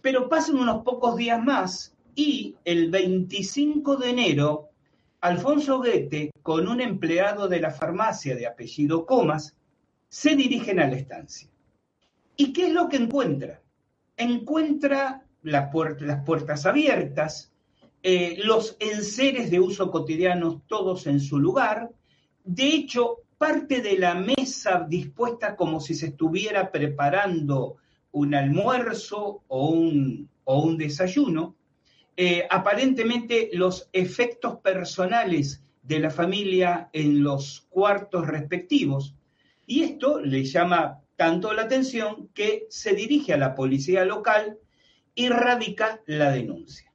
Pero 0.01 0.27
pasan 0.27 0.55
unos 0.55 0.83
pocos 0.83 1.15
días 1.15 1.41
más 1.41 1.95
y 2.15 2.55
el 2.65 2.89
25 2.89 3.95
de 3.97 4.09
enero, 4.09 4.69
Alfonso 5.23 5.77
Goethe, 5.77 6.33
con 6.41 6.67
un 6.67 6.81
empleado 6.81 7.47
de 7.47 7.61
la 7.61 7.71
farmacia 7.71 8.35
de 8.35 8.45
apellido 8.45 9.05
Comas, 9.05 9.55
se 10.09 10.35
dirigen 10.35 10.81
a 10.81 10.87
la 10.89 10.97
estancia. 10.97 11.47
¿Y 12.35 12.51
qué 12.51 12.67
es 12.67 12.73
lo 12.73 12.89
que 12.89 12.97
encuentra? 12.97 13.61
Encuentra 14.17 15.25
las 15.43 15.69
puertas 16.25 16.65
abiertas, 16.65 17.53
eh, 18.01 18.35
los 18.43 18.75
enseres 18.81 19.49
de 19.49 19.61
uso 19.61 19.89
cotidiano 19.91 20.61
todos 20.67 21.07
en 21.07 21.21
su 21.21 21.39
lugar. 21.39 21.89
De 22.43 22.67
hecho, 22.67 23.19
parte 23.37 23.81
de 23.81 23.97
la 23.97 24.15
mesa 24.15 24.85
dispuesta 24.89 25.55
como 25.55 25.79
si 25.79 25.95
se 25.95 26.07
estuviera 26.07 26.69
preparando 26.69 27.77
un 28.11 28.35
almuerzo 28.35 29.43
o 29.47 29.69
un, 29.69 30.29
o 30.43 30.63
un 30.63 30.77
desayuno. 30.77 31.55
Eh, 32.15 32.45
aparentemente 32.49 33.49
los 33.53 33.89
efectos 33.91 34.59
personales 34.59 35.63
de 35.81 35.99
la 35.99 36.09
familia 36.09 36.89
en 36.93 37.23
los 37.23 37.67
cuartos 37.69 38.27
respectivos. 38.27 39.15
Y 39.65 39.83
esto 39.83 40.19
le 40.19 40.43
llama 40.43 41.01
tanto 41.15 41.53
la 41.53 41.63
atención 41.63 42.29
que 42.33 42.65
se 42.69 42.93
dirige 42.93 43.33
a 43.33 43.37
la 43.37 43.55
policía 43.55 44.05
local 44.05 44.57
y 45.15 45.29
radica 45.29 46.01
la 46.05 46.31
denuncia. 46.31 46.91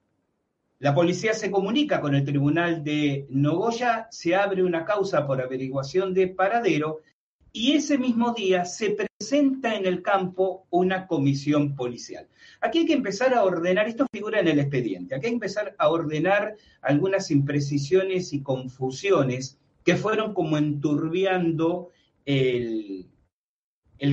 La 0.80 0.94
policía 0.94 1.34
se 1.34 1.50
comunica 1.50 2.00
con 2.00 2.14
el 2.14 2.24
tribunal 2.24 2.84
de 2.84 3.26
Nogoya, 3.30 4.06
se 4.10 4.36
abre 4.36 4.62
una 4.62 4.84
causa 4.84 5.26
por 5.26 5.40
averiguación 5.40 6.14
de 6.14 6.28
paradero 6.28 7.00
y 7.52 7.72
ese 7.72 7.98
mismo 7.98 8.32
día 8.32 8.64
se 8.64 8.90
presenta 8.90 9.74
en 9.74 9.86
el 9.86 10.02
campo 10.02 10.66
una 10.70 11.06
comisión 11.06 11.74
policial. 11.74 12.28
Aquí 12.60 12.80
hay 12.80 12.86
que 12.86 12.92
empezar 12.92 13.34
a 13.34 13.44
ordenar, 13.44 13.88
esto 13.88 14.06
figura 14.12 14.40
en 14.40 14.48
el 14.48 14.58
expediente, 14.58 15.14
aquí 15.14 15.26
hay 15.26 15.32
que 15.32 15.34
empezar 15.34 15.74
a 15.78 15.88
ordenar 15.88 16.56
algunas 16.82 17.30
imprecisiones 17.30 18.32
y 18.32 18.42
confusiones 18.42 19.58
que 19.84 19.96
fueron 19.96 20.34
como 20.34 20.58
enturbiando 20.58 21.90
el, 22.26 23.06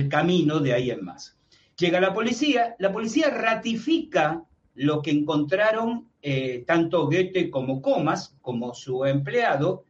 camino 0.08 0.60
de 0.60 0.72
ahí 0.72 0.90
en 0.90 1.04
más. 1.04 1.36
Llega 1.78 2.00
la 2.00 2.14
policía, 2.14 2.74
la 2.78 2.92
policía 2.92 3.30
ratifica 3.30 4.44
lo 4.74 5.02
que 5.02 5.10
encontraron 5.10 6.08
eh, 6.22 6.64
tanto 6.66 7.06
Goethe 7.06 7.50
como 7.50 7.82
Comas, 7.82 8.36
como 8.40 8.74
su 8.74 9.04
empleado, 9.04 9.84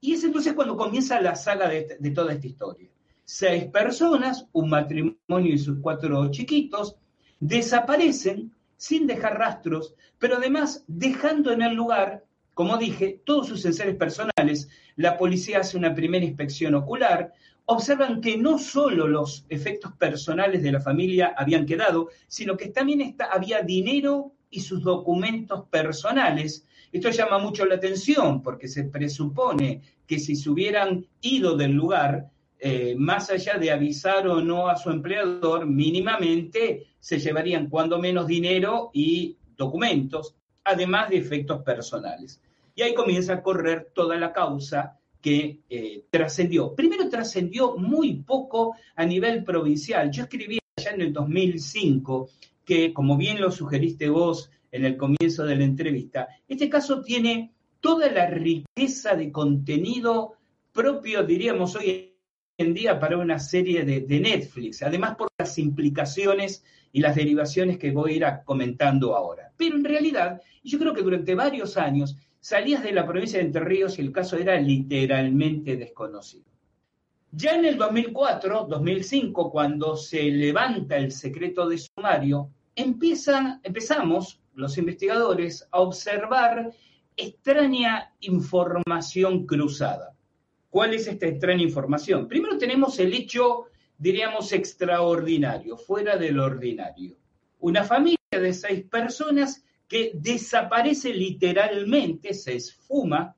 y 0.00 0.14
es 0.14 0.24
entonces 0.24 0.52
cuando 0.54 0.76
comienza 0.76 1.20
la 1.20 1.34
saga 1.34 1.68
de, 1.68 1.96
de, 1.98 2.10
toda 2.10 2.32
esta 2.32 2.46
historia. 2.46 2.88
Seis 3.24 3.64
personas, 3.66 4.46
un 4.52 4.70
matrimonio 4.70 5.54
y 5.54 5.58
sus 5.58 5.78
cuatro 5.80 6.30
chiquitos, 6.30 6.96
desaparecen 7.40 8.52
sin 8.76 9.06
dejar 9.06 9.38
rastros, 9.38 9.94
pero 10.18 10.36
además 10.36 10.84
dejando 10.86 11.52
en 11.52 11.62
el 11.62 11.74
lugar, 11.74 12.24
como 12.54 12.78
dije, 12.78 13.20
todos 13.24 13.48
sus 13.48 13.64
enseres 13.64 13.96
personales. 13.96 14.68
La 14.96 15.16
policía 15.16 15.60
hace 15.60 15.76
una 15.76 15.94
primera 15.94 16.24
inspección 16.24 16.74
ocular, 16.74 17.32
observan 17.66 18.20
que 18.20 18.38
no 18.38 18.58
solo 18.58 19.06
los 19.06 19.44
efectos 19.48 19.92
personales 19.92 20.62
de 20.62 20.72
la 20.72 20.80
familia 20.80 21.34
habían 21.36 21.66
quedado, 21.66 22.08
sino 22.26 22.56
que 22.56 22.68
también 22.68 23.00
está, 23.00 23.26
había 23.26 23.62
dinero 23.62 24.32
y 24.48 24.60
sus 24.60 24.82
documentos 24.82 25.68
personales. 25.68 26.66
Esto 26.92 27.10
llama 27.10 27.38
mucho 27.38 27.64
la 27.66 27.76
atención 27.76 28.42
porque 28.42 28.68
se 28.68 28.84
presupone 28.84 29.82
que 30.06 30.18
si 30.18 30.36
se 30.36 30.50
hubieran 30.50 31.06
ido 31.20 31.56
del 31.56 31.72
lugar, 31.72 32.30
eh, 32.58 32.94
más 32.96 33.30
allá 33.30 33.58
de 33.58 33.70
avisar 33.70 34.26
o 34.26 34.40
no 34.40 34.68
a 34.68 34.76
su 34.76 34.90
empleador, 34.90 35.66
mínimamente 35.66 36.86
se 36.98 37.18
llevarían 37.18 37.68
cuando 37.68 37.98
menos 37.98 38.26
dinero 38.26 38.90
y 38.92 39.36
documentos, 39.56 40.34
además 40.64 41.10
de 41.10 41.18
efectos 41.18 41.62
personales. 41.62 42.40
Y 42.74 42.82
ahí 42.82 42.94
comienza 42.94 43.34
a 43.34 43.42
correr 43.42 43.90
toda 43.94 44.16
la 44.16 44.32
causa 44.32 44.98
que 45.20 45.60
eh, 45.68 46.04
trascendió. 46.10 46.74
Primero 46.74 47.08
trascendió 47.08 47.76
muy 47.76 48.22
poco 48.22 48.76
a 48.94 49.04
nivel 49.04 49.44
provincial. 49.44 50.10
Yo 50.10 50.22
escribí 50.22 50.58
allá 50.76 50.92
en 50.92 51.02
el 51.02 51.12
2005 51.12 52.30
que, 52.64 52.92
como 52.92 53.16
bien 53.16 53.40
lo 53.40 53.50
sugeriste 53.50 54.08
vos 54.08 54.50
en 54.70 54.84
el 54.84 54.96
comienzo 54.96 55.44
de 55.44 55.56
la 55.56 55.64
entrevista, 55.64 56.28
este 56.46 56.68
caso 56.68 57.02
tiene 57.02 57.52
toda 57.80 58.10
la 58.10 58.26
riqueza 58.26 59.14
de 59.14 59.30
contenido 59.30 60.34
propio, 60.72 61.22
diríamos 61.22 61.74
hoy 61.76 62.14
en 62.58 62.74
día, 62.74 62.98
para 62.98 63.16
una 63.16 63.38
serie 63.38 63.84
de, 63.84 64.20
Netflix, 64.20 64.82
además 64.82 65.14
por 65.14 65.28
las 65.38 65.58
implicaciones 65.58 66.64
y 66.90 67.00
las 67.00 67.14
derivaciones 67.14 67.78
que 67.78 67.92
voy 67.92 68.14
a 68.14 68.16
ir 68.16 68.26
comentando 68.44 69.14
ahora. 69.14 69.52
Pero 69.56 69.76
en 69.76 69.84
realidad, 69.84 70.42
yo 70.64 70.78
creo 70.80 70.92
que 70.92 71.02
durante 71.02 71.36
varios 71.36 71.76
años 71.76 72.16
salías 72.40 72.82
de 72.82 72.90
la 72.90 73.06
provincia 73.06 73.38
de 73.38 73.44
Entre 73.44 73.64
Ríos 73.64 73.98
y 73.98 74.02
el 74.02 74.10
caso 74.10 74.36
era 74.36 74.60
literalmente 74.60 75.76
desconocido. 75.76 76.46
Ya 77.30 77.54
en 77.54 77.64
el 77.64 77.76
2004, 77.76 78.66
2005, 78.68 79.52
cuando 79.52 79.96
se 79.96 80.24
levanta 80.24 80.96
el 80.96 81.12
secreto 81.12 81.68
de 81.68 81.78
sumario, 81.78 82.50
empiezan, 82.74 83.60
empezamos 83.62 84.40
los 84.58 84.76
investigadores 84.76 85.66
a 85.70 85.80
observar 85.80 86.72
extraña 87.16 88.12
información 88.20 89.46
cruzada. 89.46 90.16
¿Cuál 90.68 90.94
es 90.94 91.06
esta 91.06 91.26
extraña 91.26 91.62
información? 91.62 92.26
Primero 92.26 92.58
tenemos 92.58 92.98
el 92.98 93.14
hecho, 93.14 93.66
diríamos, 93.96 94.52
extraordinario, 94.52 95.76
fuera 95.76 96.16
del 96.16 96.40
ordinario. 96.40 97.16
Una 97.60 97.84
familia 97.84 98.18
de 98.30 98.52
seis 98.52 98.84
personas 98.84 99.64
que 99.86 100.10
desaparece 100.14 101.14
literalmente, 101.14 102.34
se 102.34 102.56
esfuma. 102.56 103.36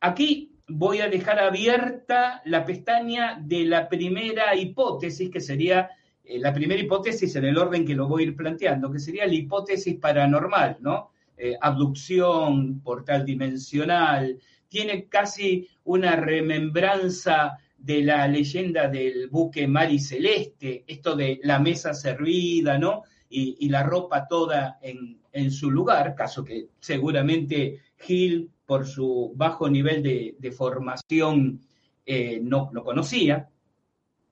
Aquí 0.00 0.52
voy 0.68 1.00
a 1.00 1.08
dejar 1.08 1.40
abierta 1.40 2.40
la 2.44 2.64
pestaña 2.64 3.38
de 3.42 3.64
la 3.64 3.88
primera 3.88 4.54
hipótesis, 4.54 5.28
que 5.28 5.40
sería 5.40 5.90
eh, 6.26 6.38
la 6.38 6.52
primera 6.52 6.80
hipótesis 6.80 7.34
en 7.36 7.44
el 7.44 7.56
orden 7.56 7.84
que 7.84 7.94
lo 7.94 8.08
voy 8.08 8.22
a 8.22 8.26
ir 8.26 8.36
planteando, 8.36 8.90
que 8.90 8.98
sería 8.98 9.26
la 9.26 9.34
hipótesis 9.34 9.96
paranormal, 9.96 10.78
¿no? 10.80 11.10
Eh, 11.36 11.56
abducción, 11.60 12.80
portal 12.80 13.24
dimensional, 13.24 14.38
tiene 14.68 15.06
casi 15.06 15.68
una 15.84 16.16
remembranza 16.16 17.58
de 17.78 18.02
la 18.02 18.26
leyenda 18.26 18.88
del 18.88 19.28
buque 19.28 19.68
Mari 19.68 19.98
Celeste, 19.98 20.84
esto 20.86 21.14
de 21.14 21.38
la 21.42 21.58
mesa 21.58 21.94
servida, 21.94 22.78
¿no? 22.78 23.02
Y, 23.28 23.56
y 23.60 23.68
la 23.68 23.82
ropa 23.82 24.26
toda 24.26 24.78
en, 24.80 25.20
en, 25.32 25.50
su 25.50 25.70
lugar, 25.70 26.14
caso 26.14 26.42
que 26.42 26.68
seguramente 26.80 27.80
Gil, 27.98 28.50
por 28.64 28.86
su 28.86 29.32
bajo 29.34 29.68
nivel 29.68 30.02
de, 30.02 30.36
de 30.38 30.52
formación, 30.52 31.60
eh, 32.04 32.40
no 32.42 32.70
lo 32.72 32.84
conocía. 32.84 33.48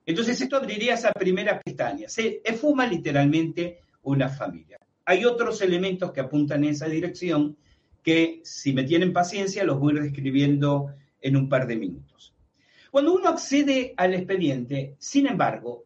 Entonces 0.05 0.39
esto 0.39 0.57
abriría 0.57 0.93
esa 0.93 1.11
primera 1.11 1.59
pestaña. 1.61 2.07
Se 2.07 2.41
esfuma 2.43 2.85
literalmente 2.85 3.79
una 4.03 4.29
familia. 4.29 4.79
Hay 5.05 5.25
otros 5.25 5.61
elementos 5.61 6.11
que 6.11 6.21
apuntan 6.21 6.63
en 6.63 6.71
esa 6.71 6.87
dirección 6.87 7.57
que 8.03 8.41
si 8.43 8.73
me 8.73 8.83
tienen 8.83 9.13
paciencia 9.13 9.63
los 9.63 9.79
voy 9.79 9.95
describiendo 9.95 10.93
en 11.21 11.35
un 11.35 11.49
par 11.49 11.65
de 11.65 11.75
minutos. 11.75 12.35
Cuando 12.91 13.13
uno 13.13 13.29
accede 13.29 13.93
al 13.97 14.13
expediente, 14.13 14.95
sin 14.99 15.27
embargo, 15.27 15.85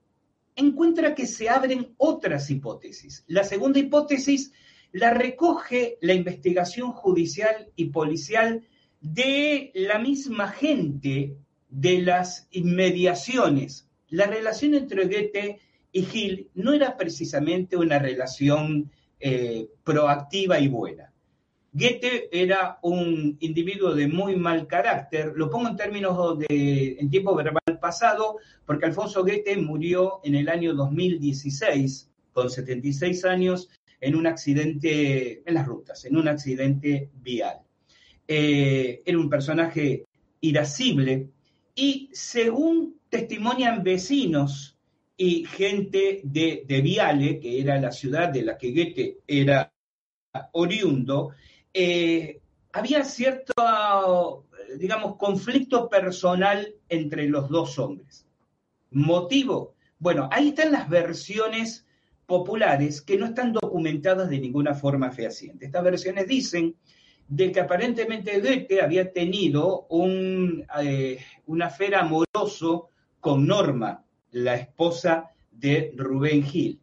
encuentra 0.55 1.15
que 1.15 1.25
se 1.25 1.49
abren 1.49 1.93
otras 1.97 2.49
hipótesis. 2.49 3.23
La 3.27 3.43
segunda 3.43 3.79
hipótesis 3.79 4.51
la 4.91 5.13
recoge 5.13 5.97
la 6.01 6.13
investigación 6.13 6.91
judicial 6.91 7.71
y 7.75 7.85
policial 7.85 8.63
de 9.01 9.71
la 9.73 9.99
misma 9.99 10.49
gente 10.49 11.37
de 11.69 12.01
las 12.01 12.47
inmediaciones 12.51 13.88
la 14.09 14.27
relación 14.27 14.73
entre 14.73 15.05
Goethe 15.05 15.59
y 15.91 16.03
Gil 16.03 16.49
no 16.53 16.73
era 16.73 16.97
precisamente 16.97 17.77
una 17.77 17.99
relación 17.99 18.91
eh, 19.19 19.67
proactiva 19.83 20.59
y 20.59 20.67
buena. 20.67 21.11
Goethe 21.71 22.29
era 22.31 22.79
un 22.81 23.37
individuo 23.39 23.93
de 23.93 24.07
muy 24.07 24.35
mal 24.35 24.65
carácter, 24.65 25.33
lo 25.35 25.49
pongo 25.49 25.69
en 25.69 25.75
términos 25.75 26.39
de 26.39 26.97
en 26.99 27.09
tiempo 27.11 27.35
verbal 27.35 27.79
pasado, 27.79 28.37
porque 28.65 28.87
Alfonso 28.87 29.23
Goethe 29.23 29.55
murió 29.57 30.19
en 30.23 30.35
el 30.35 30.49
año 30.49 30.73
2016, 30.73 32.09
con 32.33 32.49
76 32.49 33.23
años, 33.25 33.69
en 34.01 34.15
un 34.15 34.25
accidente 34.25 35.43
en 35.45 35.53
las 35.53 35.67
rutas, 35.67 36.05
en 36.05 36.17
un 36.17 36.27
accidente 36.27 37.09
vial. 37.21 37.59
Eh, 38.27 39.01
era 39.05 39.17
un 39.17 39.29
personaje 39.29 40.05
irascible 40.41 41.29
y 41.75 42.09
según 42.13 42.98
testimonian 43.09 43.83
vecinos 43.83 44.77
y 45.17 45.45
gente 45.45 46.21
de, 46.23 46.63
de 46.65 46.81
Viale, 46.81 47.39
que 47.39 47.59
era 47.59 47.79
la 47.79 47.91
ciudad 47.91 48.29
de 48.29 48.43
la 48.43 48.57
que 48.57 48.71
Goethe 48.71 49.17
era 49.27 49.73
oriundo, 50.53 51.31
eh, 51.73 52.39
había 52.71 53.03
cierto, 53.03 54.45
digamos, 54.77 55.17
conflicto 55.17 55.89
personal 55.89 56.73
entre 56.87 57.27
los 57.27 57.49
dos 57.49 57.77
hombres. 57.79 58.25
¿Motivo? 58.91 59.75
Bueno, 59.97 60.29
ahí 60.31 60.49
están 60.49 60.71
las 60.71 60.87
versiones 60.89 61.85
populares 62.25 63.01
que 63.01 63.17
no 63.17 63.25
están 63.25 63.53
documentadas 63.53 64.29
de 64.29 64.39
ninguna 64.39 64.73
forma 64.73 65.11
fehaciente. 65.11 65.65
Estas 65.65 65.83
versiones 65.83 66.27
dicen 66.27 66.75
de 67.27 67.51
que 67.51 67.59
aparentemente 67.59 68.39
Goethe 68.39 68.81
había 68.81 69.11
tenido 69.11 69.85
un, 69.89 70.65
eh, 70.81 71.19
un 71.47 71.61
afer 71.61 71.95
amoroso 71.95 72.89
con 73.19 73.45
Norma, 73.47 74.03
la 74.31 74.55
esposa 74.55 75.31
de 75.51 75.93
Rubén 75.95 76.43
Gil, 76.43 76.79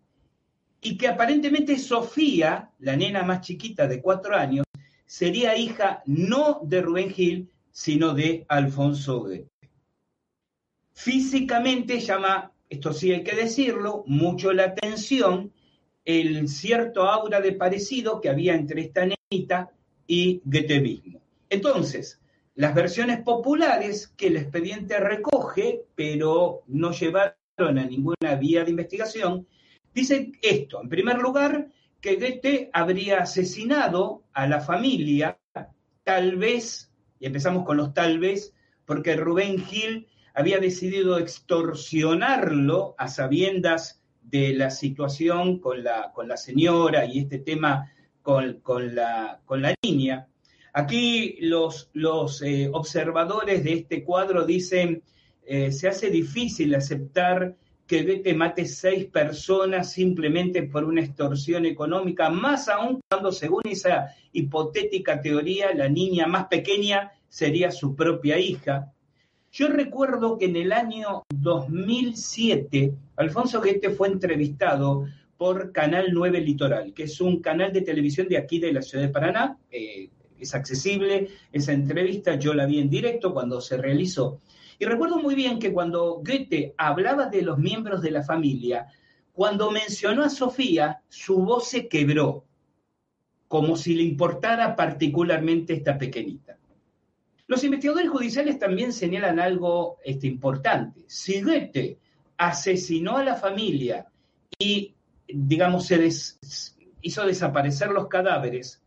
y 0.80 0.96
que 0.96 1.08
aparentemente 1.08 1.78
Sofía, 1.78 2.70
la 2.80 2.96
nena 2.96 3.22
más 3.22 3.40
chiquita 3.40 3.86
de 3.86 4.00
cuatro 4.00 4.36
años, 4.36 4.64
sería 5.06 5.56
hija 5.56 6.02
no 6.06 6.60
de 6.62 6.82
Rubén 6.82 7.10
Gil, 7.10 7.50
sino 7.70 8.14
de 8.14 8.44
Alfonso 8.48 9.20
Goethe. 9.20 9.48
Físicamente 10.92 12.00
llama, 12.00 12.52
esto 12.68 12.92
sí 12.92 13.12
hay 13.12 13.22
que 13.22 13.36
decirlo, 13.36 14.04
mucho 14.06 14.52
la 14.52 14.64
atención 14.64 15.52
el 16.04 16.48
cierto 16.48 17.02
aura 17.02 17.40
de 17.40 17.52
parecido 17.52 18.20
que 18.20 18.30
había 18.30 18.54
entre 18.54 18.82
esta 18.82 19.06
nenita 19.06 19.72
y 20.06 20.40
Goethe 20.44 20.80
mismo. 20.80 21.20
Entonces, 21.50 22.20
las 22.56 22.74
versiones 22.74 23.20
populares 23.20 24.08
que 24.16 24.28
el 24.28 24.38
expediente 24.38 24.98
recoge, 24.98 25.84
pero 25.94 26.62
no 26.66 26.90
llevaron 26.90 27.34
a 27.58 27.84
ninguna 27.84 28.34
vía 28.38 28.64
de 28.64 28.70
investigación, 28.70 29.46
dicen 29.94 30.32
esto. 30.42 30.80
En 30.82 30.88
primer 30.88 31.18
lugar, 31.18 31.68
que 32.00 32.16
Goethe 32.16 32.70
habría 32.72 33.18
asesinado 33.18 34.22
a 34.32 34.46
la 34.46 34.60
familia, 34.60 35.38
tal 36.02 36.36
vez, 36.36 36.90
y 37.20 37.26
empezamos 37.26 37.64
con 37.64 37.76
los 37.76 37.92
tal 37.92 38.18
vez, 38.18 38.54
porque 38.86 39.16
Rubén 39.16 39.58
Gil 39.58 40.08
había 40.34 40.58
decidido 40.58 41.18
extorsionarlo 41.18 42.94
a 42.96 43.08
sabiendas 43.08 44.02
de 44.22 44.54
la 44.54 44.70
situación 44.70 45.60
con 45.60 45.84
la, 45.84 46.12
con 46.12 46.26
la 46.28 46.36
señora 46.36 47.04
y 47.04 47.20
este 47.20 47.38
tema 47.38 47.92
con, 48.22 48.60
la, 48.94 49.40
con 49.44 49.62
la 49.62 49.74
niña. 49.82 50.28
Aquí 50.78 51.38
los, 51.40 51.88
eh, 52.42 52.68
observadores 52.70 53.64
de 53.64 53.72
este 53.72 54.04
cuadro 54.04 54.44
dicen, 54.44 55.02
eh, 55.46 55.72
se 55.72 55.88
hace 55.88 56.10
difícil 56.10 56.74
aceptar 56.74 57.56
que 57.86 58.02
Goethe 58.02 58.34
mate 58.34 58.66
seis 58.66 59.06
personas 59.06 59.90
simplemente 59.90 60.64
por 60.64 60.84
una 60.84 61.00
extorsión 61.00 61.64
económica, 61.64 62.28
más 62.28 62.68
aún 62.68 63.00
cuando 63.08 63.32
según 63.32 63.62
esa 63.64 64.14
hipotética 64.32 65.22
teoría 65.22 65.74
la 65.74 65.88
niña 65.88 66.26
más 66.26 66.48
pequeña 66.48 67.10
sería 67.26 67.70
su 67.70 67.96
propia 67.96 68.38
hija. 68.38 68.92
Yo 69.50 69.68
recuerdo 69.68 70.36
que 70.36 70.44
en 70.44 70.56
el 70.56 70.72
año 70.72 71.22
2007 71.34 72.92
Alfonso 73.16 73.60
Goethe 73.60 73.88
fue 73.88 74.08
entrevistado 74.08 75.06
por 75.38 75.72
Canal 75.72 76.08
9 76.12 76.38
Litoral, 76.42 76.92
que 76.92 77.04
es 77.04 77.18
un 77.22 77.40
canal 77.40 77.72
de 77.72 77.80
televisión 77.80 78.28
de 78.28 78.36
aquí 78.36 78.58
de 78.58 78.74
la 78.74 78.82
ciudad 78.82 79.04
de 79.04 79.10
Paraná. 79.10 79.58
Eh, 79.70 80.10
es 80.38 80.54
accesible 80.54 81.28
esa 81.52 81.72
entrevista, 81.72 82.36
yo 82.36 82.54
la 82.54 82.66
vi 82.66 82.78
en 82.78 82.90
directo 82.90 83.32
cuando 83.32 83.60
se 83.60 83.76
realizó. 83.76 84.40
Y 84.78 84.84
recuerdo 84.84 85.18
muy 85.18 85.34
bien 85.34 85.58
que 85.58 85.72
cuando 85.72 86.16
Goethe 86.16 86.74
hablaba 86.76 87.26
de 87.26 87.42
los 87.42 87.58
miembros 87.58 88.02
de 88.02 88.10
la 88.10 88.22
familia, 88.22 88.86
cuando 89.32 89.70
mencionó 89.70 90.22
a 90.22 90.30
Sofía, 90.30 91.02
su 91.08 91.38
voz 91.42 91.68
se 91.68 91.88
quebró, 91.88 92.44
como 93.48 93.76
si 93.76 93.94
le 93.94 94.02
importara 94.02 94.74
particularmente 94.76 95.74
esta 95.74 95.96
pequeñita. 95.96 96.58
Los 97.46 97.62
investigadores 97.62 98.10
judiciales 98.10 98.58
también 98.58 98.92
señalan 98.92 99.38
algo 99.38 99.98
este, 100.04 100.26
importante. 100.26 101.04
Si 101.06 101.40
Goethe 101.42 101.98
asesinó 102.36 103.18
a 103.18 103.24
la 103.24 103.36
familia 103.36 104.06
y, 104.58 104.94
digamos, 105.28 105.86
se 105.86 106.08
hizo 107.02 107.24
desaparecer 107.24 107.90
los 107.90 108.08
cadáveres, 108.08 108.82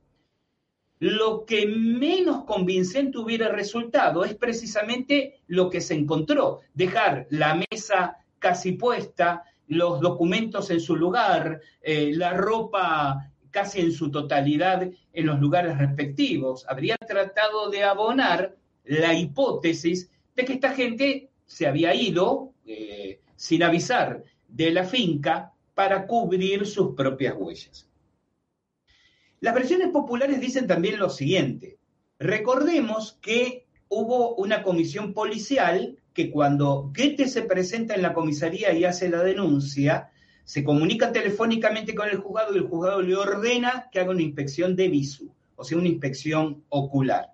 lo 0.99 1.45
que 1.45 1.65
menos 1.65 2.43
convincente 2.43 3.17
hubiera 3.17 3.49
resultado 3.49 4.25
es 4.25 4.35
precisamente 4.35 5.41
lo 5.47 5.69
que 5.69 5.81
se 5.81 5.93
encontró, 5.93 6.59
dejar 6.73 7.25
la 7.29 7.62
mesa 7.71 8.17
casi 8.38 8.73
puesta, 8.73 9.43
los 9.67 10.01
documentos 10.01 10.69
en 10.71 10.81
su 10.81 10.95
lugar, 10.95 11.62
eh, 11.81 12.12
la 12.13 12.33
ropa 12.33 13.31
casi 13.49 13.79
en 13.79 13.91
su 13.91 14.12
totalidad 14.12 14.89
en 15.13 15.25
los 15.25 15.39
lugares 15.39 15.77
respectivos. 15.77 16.65
Habría 16.67 16.97
tratado 16.97 17.69
de 17.69 17.83
abonar 17.83 18.55
la 18.83 19.13
hipótesis 19.13 20.09
de 20.35 20.45
que 20.45 20.53
esta 20.53 20.71
gente 20.71 21.29
se 21.45 21.65
había 21.65 21.93
ido 21.95 22.53
eh, 22.65 23.21
sin 23.35 23.63
avisar 23.63 24.23
de 24.47 24.71
la 24.71 24.83
finca 24.83 25.53
para 25.73 26.05
cubrir 26.05 26.65
sus 26.65 26.93
propias 26.95 27.35
huellas. 27.38 27.88
Las 29.41 29.56
versiones 29.56 29.89
populares 29.89 30.41
dicen 30.41 30.67
también 30.67 30.99
lo 30.99 31.10
siguiente. 31.10 31.78
Recordemos 32.19 33.17
que 33.21 33.65
hubo 33.88 34.36
una 34.36 34.63
comisión 34.63 35.13
policial 35.13 35.97
que 36.13 36.30
cuando 36.30 36.91
Goethe 36.95 37.28
se 37.28 37.43
presenta 37.43 37.95
en 37.95 38.02
la 38.02 38.13
comisaría 38.13 38.73
y 38.73 38.84
hace 38.84 39.08
la 39.10 39.23
denuncia, 39.23 40.12
se 40.43 40.63
comunica 40.63 41.12
telefónicamente 41.12 41.95
con 41.95 42.10
el 42.10 42.17
juzgado 42.17 42.54
y 42.54 42.58
el 42.58 42.67
juzgado 42.67 43.02
le 43.02 43.15
ordena 43.15 43.88
que 43.91 43.99
haga 43.99 44.12
una 44.12 44.23
inspección 44.23 44.75
de 44.75 44.89
visu, 44.89 45.32
o 45.56 45.63
sea, 45.63 45.78
una 45.78 45.88
inspección 45.88 46.63
ocular. 46.69 47.32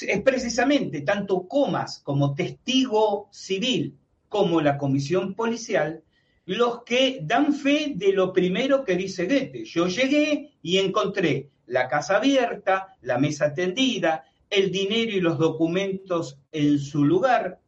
Es 0.00 0.22
precisamente 0.22 1.02
tanto 1.02 1.46
Comas 1.46 2.00
como 2.00 2.34
testigo 2.34 3.28
civil 3.30 3.98
como 4.28 4.60
la 4.60 4.78
comisión 4.78 5.34
policial 5.34 6.02
los 6.46 6.84
que 6.84 7.20
dan 7.22 7.52
fe 7.52 7.92
de 7.96 8.12
lo 8.12 8.32
primero 8.32 8.84
que 8.84 8.96
dice 8.96 9.26
Goethe. 9.26 9.64
Yo 9.64 9.88
llegué 9.88 10.52
y 10.62 10.78
encontré 10.78 11.50
la 11.66 11.88
casa 11.88 12.16
abierta, 12.16 12.96
la 13.02 13.18
mesa 13.18 13.52
tendida, 13.52 14.24
el 14.48 14.70
dinero 14.70 15.10
y 15.10 15.20
los 15.20 15.38
documentos 15.38 16.38
en 16.52 16.78
su 16.78 17.04
lugar. 17.04 17.60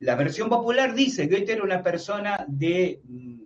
La 0.00 0.16
versión 0.16 0.48
popular 0.50 0.94
dice 0.94 1.28
que 1.28 1.36
Goethe 1.36 1.52
era 1.54 1.64
una 1.64 1.82
persona 1.82 2.44
de 2.46 3.00
mm, 3.04 3.40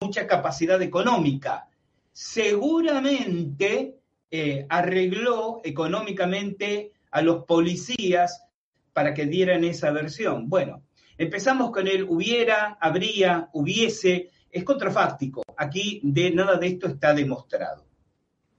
mucha 0.00 0.26
capacidad 0.26 0.82
económica. 0.82 1.68
Seguramente 2.12 3.96
eh, 4.30 4.66
arregló 4.68 5.60
económicamente 5.62 6.92
a 7.12 7.22
los 7.22 7.44
policías 7.44 8.42
para 8.92 9.14
que 9.14 9.26
dieran 9.26 9.62
esa 9.62 9.92
versión. 9.92 10.48
Bueno, 10.48 10.82
Empezamos 11.18 11.70
con 11.70 11.88
el 11.88 12.04
hubiera, 12.04 12.76
habría, 12.78 13.48
hubiese, 13.54 14.30
es 14.50 14.64
contrafáctico. 14.64 15.42
Aquí 15.56 16.00
de 16.02 16.30
nada 16.30 16.56
de 16.56 16.66
esto 16.66 16.88
está 16.88 17.14
demostrado. 17.14 17.86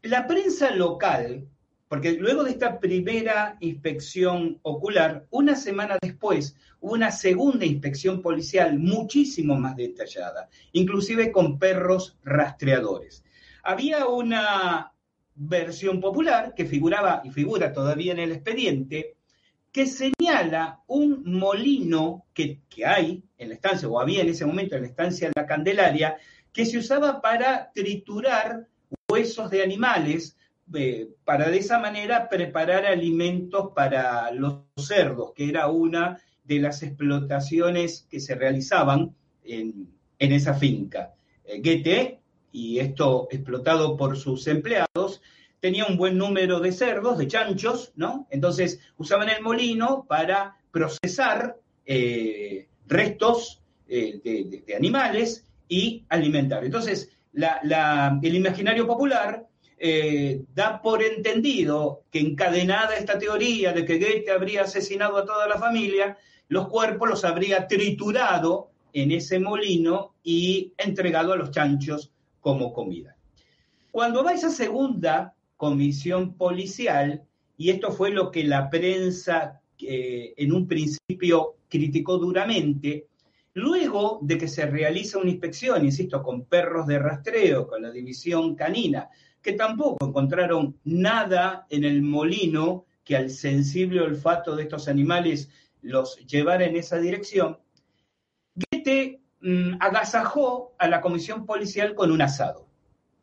La 0.02 0.26
prensa 0.26 0.72
local, 0.72 1.48
porque 1.88 2.13
luego 2.13 2.43
de 2.43 2.52
esta 2.52 2.80
primera 2.80 3.58
inspección 3.60 4.60
ocular, 4.63 5.28
una 5.30 5.56
semana 5.56 5.98
después 6.02 6.56
hubo 6.80 6.93
una 6.93 7.12
segunda 7.12 7.65
inspección 7.65 8.24
policial 8.24 8.80
muchísimo 8.80 9.56
más 9.56 9.76
detallada, 9.76 10.50
inclusive 10.72 11.32
con 11.32 11.60
perros 11.60 12.17
rastreadores. 12.24 13.24
Había 13.63 14.08
una 14.08 14.93
versión 15.36 16.02
popular 16.02 16.56
que 16.56 16.65
figuraba 16.65 17.22
y 17.24 17.30
figura 17.30 17.72
todavía 17.72 18.13
en 18.13 18.20
el 18.20 18.32
expediente, 18.32 19.16
que 19.77 19.85
señala 19.85 20.81
un 20.87 21.21
molino 21.23 22.25
que, 22.33 22.61
hay 22.83 23.23
en 23.37 23.49
la 23.49 23.53
estancia, 23.53 23.87
o 23.87 23.99
había 23.99 24.21
en 24.21 24.29
ese 24.29 24.43
momento 24.43 24.75
en 24.75 24.81
la 24.81 24.87
estancia 24.87 25.27
de 25.27 25.33
la 25.35 25.45
Candelaria, 25.45 26.17
que 26.51 26.65
se 26.65 26.79
usaba 26.79 27.21
para 27.21 27.71
triturar 27.75 28.67
huesos 29.07 29.51
de 29.51 29.61
animales, 29.61 30.35
eh, 30.73 31.09
para 31.23 31.51
de 31.51 31.59
esa 31.59 31.77
manera 31.77 32.27
preparar 32.27 32.87
alimentos 32.87 33.69
para 33.75 34.31
los 34.31 34.63
cerdos, 34.77 35.33
que 35.35 35.47
era 35.47 35.67
una 35.67 36.19
de 36.43 36.57
las 36.57 36.81
explotaciones 36.81 38.07
que 38.09 38.19
se 38.19 38.33
realizaban 38.33 39.13
en, 39.43 39.91
esa 40.17 40.55
finca. 40.55 41.13
Eh, 41.45 42.17
y 42.51 42.79
esto 42.79 43.27
explotado 43.29 43.95
por 43.95 44.17
sus 44.17 44.47
empleados, 44.47 45.21
tenía 45.67 45.86
un 45.86 45.97
buen 45.97 46.17
número 46.17 46.62
de 46.62 46.71
cerdos, 46.71 47.17
de 47.17 47.27
chanchos, 47.27 47.91
¿no? 47.97 48.25
Entonces 48.30 48.80
usaban 48.95 49.27
el 49.27 49.41
molino 49.41 50.06
para 50.08 50.56
procesar 50.71 51.58
eh, 51.86 52.69
restos 52.88 53.62
eh, 53.89 54.21
de, 54.65 54.73
animales 54.73 55.45
y 55.67 56.06
alimentar. 56.08 56.63
Entonces, 56.63 57.10
el 57.34 58.36
imaginario 58.36 58.88
popular 58.88 59.45
eh, 59.77 60.41
da 60.56 60.82
por 60.82 61.03
entendido 61.03 62.03
que 62.10 62.21
encadenada 62.21 62.95
esta 62.95 63.19
teoría 63.19 63.73
de 63.73 63.84
que 63.84 63.99
Goethe 63.99 64.32
habría 64.32 64.62
asesinado 64.62 65.17
a 65.17 65.25
toda 65.25 65.49
la 65.49 65.58
familia, 65.58 66.17
los 66.47 66.69
cuerpos 66.69 67.10
los 67.10 67.25
habría 67.25 67.67
triturado 67.67 68.69
en 68.93 69.12
ese 69.12 69.38
molino 69.38 70.13
y 70.23 70.71
entregado 70.77 71.34
a 71.34 71.36
los 71.36 71.51
chanchos 71.51 72.10
como 72.39 72.71
comida. 72.71 73.17
Cuando 73.91 74.23
va 74.23 74.32
esa 74.32 74.49
segunda 74.49 75.34
comisión 75.58 76.36
policial, 76.36 77.24
y 77.58 77.72
esto 77.72 77.91
fue 77.91 78.12
lo 78.12 78.32
que 78.32 78.43
la 78.43 78.70
prensa 78.70 79.62
eh, 79.80 80.34
en 80.38 80.54
un 80.54 80.67
principio 80.67 81.56
criticó 81.67 82.17
duramente, 82.17 83.08
luego 83.54 84.20
de 84.22 84.38
que 84.38 84.48
se 84.48 84.67
realiza 84.67 85.17
una 85.17 85.32
inspección, 85.32 85.84
insisto, 85.84 86.22
con 86.22 86.46
perros 86.46 86.88
de 86.88 87.00
rastreo, 87.00 87.67
con 87.67 87.82
la 87.82 87.91
división 87.91 88.56
canina, 88.56 89.10
que 89.41 89.54
tampoco 89.54 90.06
encontraron 90.06 90.78
nada 90.84 91.65
en 91.70 91.84
el 91.84 92.02
molino 92.02 92.86
que 93.04 93.15
al 93.15 93.30
sensible 93.30 94.02
olfato 94.02 94.56
de 94.56 94.63
estos 94.63 94.88
animales 94.88 95.50
los 95.82 96.17
llevara 96.28 96.65
en 96.65 96.76
esa 96.76 96.98
dirección, 96.98 97.58
Goethe 98.54 99.22
mm, 99.41 99.76
agasajó 99.80 100.76
a 100.78 100.88
la 100.88 101.02
comisión 101.02 101.46
policial 101.46 101.96
con 101.96 102.12
un 102.12 102.22
asado. 102.22 102.66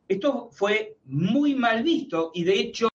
Esto 0.08 0.48
fue 0.52 0.98
muy 1.04 1.54
mal 1.54 1.82
visto 1.82 2.30
y 2.34 2.44
de 2.44 2.60
hecho 2.60 2.88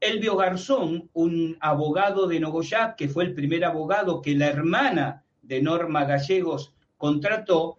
Elvio 0.00 0.36
Garzón, 0.36 1.10
un 1.14 1.56
abogado 1.60 2.26
de 2.26 2.40
Nogoyá, 2.40 2.94
que 2.96 3.08
fue 3.08 3.24
el 3.24 3.34
primer 3.34 3.64
abogado 3.64 4.20
que 4.20 4.34
la 4.34 4.48
hermana 4.48 5.24
de 5.42 5.62
Norma 5.62 6.04
Gallegos 6.04 6.72
contrató, 6.96 7.78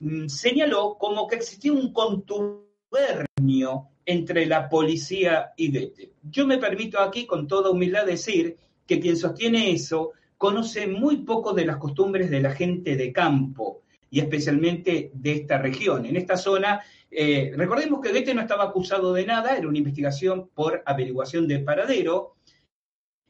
mm, 0.00 0.28
señaló 0.28 0.96
como 0.98 1.26
que 1.26 1.36
existía 1.36 1.72
un 1.72 1.92
contubernio 1.92 3.88
entre 4.06 4.46
la 4.46 4.68
policía 4.68 5.52
y 5.56 5.72
Goethe. 5.72 6.12
Yo 6.22 6.46
me 6.46 6.58
permito 6.58 7.00
aquí 7.00 7.26
con 7.26 7.48
toda 7.48 7.70
humildad 7.70 8.06
decir 8.06 8.56
que 8.86 9.00
quien 9.00 9.16
sostiene 9.16 9.70
eso 9.72 10.12
conoce 10.36 10.86
muy 10.86 11.18
poco 11.18 11.52
de 11.52 11.64
las 11.64 11.78
costumbres 11.78 12.30
de 12.30 12.40
la 12.40 12.52
gente 12.52 12.96
de 12.96 13.12
campo 13.12 13.82
y 14.10 14.20
especialmente 14.20 15.10
de 15.14 15.32
esta 15.32 15.58
región. 15.58 16.06
En 16.06 16.16
esta 16.16 16.36
zona, 16.36 16.80
eh, 17.16 17.52
recordemos 17.56 18.00
que 18.00 18.10
Goethe 18.10 18.34
no 18.34 18.42
estaba 18.42 18.64
acusado 18.64 19.12
de 19.12 19.26
nada, 19.26 19.56
era 19.56 19.68
una 19.68 19.78
investigación 19.78 20.48
por 20.54 20.82
averiguación 20.84 21.46
de 21.46 21.60
paradero, 21.60 22.36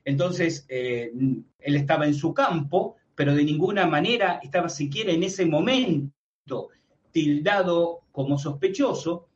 entonces 0.04 0.66
eh, 0.68 1.12
él 1.58 1.76
estaba 1.76 2.06
en 2.06 2.14
su 2.14 2.34
campo, 2.34 2.96
pero 3.14 3.34
de 3.34 3.44
ninguna 3.44 3.86
manera 3.86 4.40
estaba 4.42 4.68
siquiera 4.68 5.12
en 5.12 5.22
ese 5.22 5.46
momento 5.46 6.12
tildado 7.12 8.02
como 8.12 8.38
sospechoso, 8.38 9.28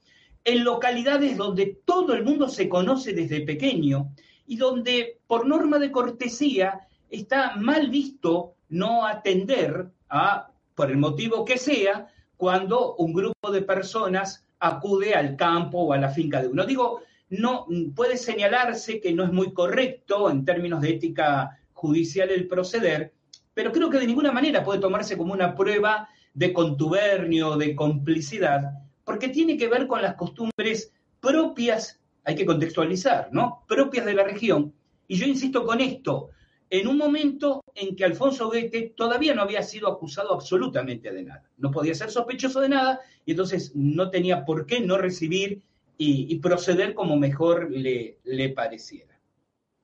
en 0.45 0.65
localidades 0.65 1.37
donde 1.37 1.81
todo 1.85 2.15
el 2.15 2.25
mundo 2.25 2.49
se 2.49 2.69
conoce 2.69 3.13
desde 3.13 3.43
pequeño 3.43 4.13
y 4.47 4.57
donde 4.57 5.21
por 5.27 5.47
norma 5.47 5.79
de 5.79 5.93
cortesía 5.93 6.81
está 7.11 7.57
mal 7.57 7.89
visto 7.91 8.55
no 8.71 9.07
atender 9.07 9.91
a, 10.09 10.51
por 10.75 10.91
el 10.91 10.97
motivo 10.97 11.45
que 11.45 11.59
sea, 11.59 12.09
cuando 12.39 12.95
un 12.95 13.13
grupo 13.13 13.51
de 13.51 13.63
personas 13.63 14.47
acude 14.61 15.15
al 15.15 15.37
campo 15.37 15.81
o 15.81 15.93
a 15.93 15.99
la 15.99 16.09
finca 16.09 16.41
de 16.41 16.49
uno. 16.49 16.65
Digo, 16.65 17.03
no 17.29 17.67
puede 17.95 18.17
señalarse 18.17 19.01
que 19.01 19.13
no 19.13 19.25
es 19.25 19.33
muy 19.33 19.53
correcto 19.53 20.31
en 20.31 20.45
términos 20.45 20.81
de 20.81 20.91
ética 20.91 21.59
judicial 21.73 22.31
el 22.31 22.49
proceder, 22.49 23.13
pero 23.53 23.73
creo 23.73 23.91
que 23.91 23.99
de 23.99 24.07
ninguna 24.07 24.33
manera 24.33 24.65
puede 24.65 24.81
tomarse 24.81 25.19
como 25.19 25.33
una 25.33 25.55
prueba 25.55 26.09
de 26.33 26.53
contubernio, 26.53 27.57
de 27.57 27.75
complicidad, 27.75 28.71
porque 29.05 29.29
tiene 29.29 29.57
que 29.57 29.69
ver 29.69 29.87
con 29.87 30.01
las 30.01 30.15
costumbres 30.15 30.93
propias, 31.21 32.01
hay 32.25 32.37
que 32.37 32.47
contextualizar, 32.47 33.31
¿no? 33.33 33.65
Propias 33.67 34.07
de 34.07 34.15
la 34.15 34.23
región. 34.23 34.73
Y 35.09 35.17
yo 35.17 35.27
insisto 35.27 35.65
con 35.65 35.81
esto, 35.81 36.31
en 36.71 36.87
un 36.87 36.99
momento 36.99 37.65
en 37.75 37.97
que 37.97 38.05
Alfonso 38.05 38.47
Goethe 38.47 38.93
todavía 38.97 39.35
no 39.35 39.43
había 39.43 39.63
sido 39.63 39.89
acusado 39.89 40.35
absolutamente 40.35 41.13
de 41.13 41.23
nada. 41.23 41.45
No 41.57 41.71
podía 41.71 41.95
ser 41.95 42.11
sospechoso 42.11 42.61
de 42.61 42.69
nada 42.69 43.01
y 43.25 43.33
entonces 43.33 43.73
no 43.75 44.11
tenía 44.11 44.45
por 44.45 44.67
qué 44.67 44.81
no 44.81 44.99
recibir 44.99 45.63
y, 46.01 46.37
proceder 46.39 46.95
como 46.95 47.17
mejor 47.17 47.71
le, 47.73 48.19
le, 48.23 48.51
pareciera. 48.51 49.19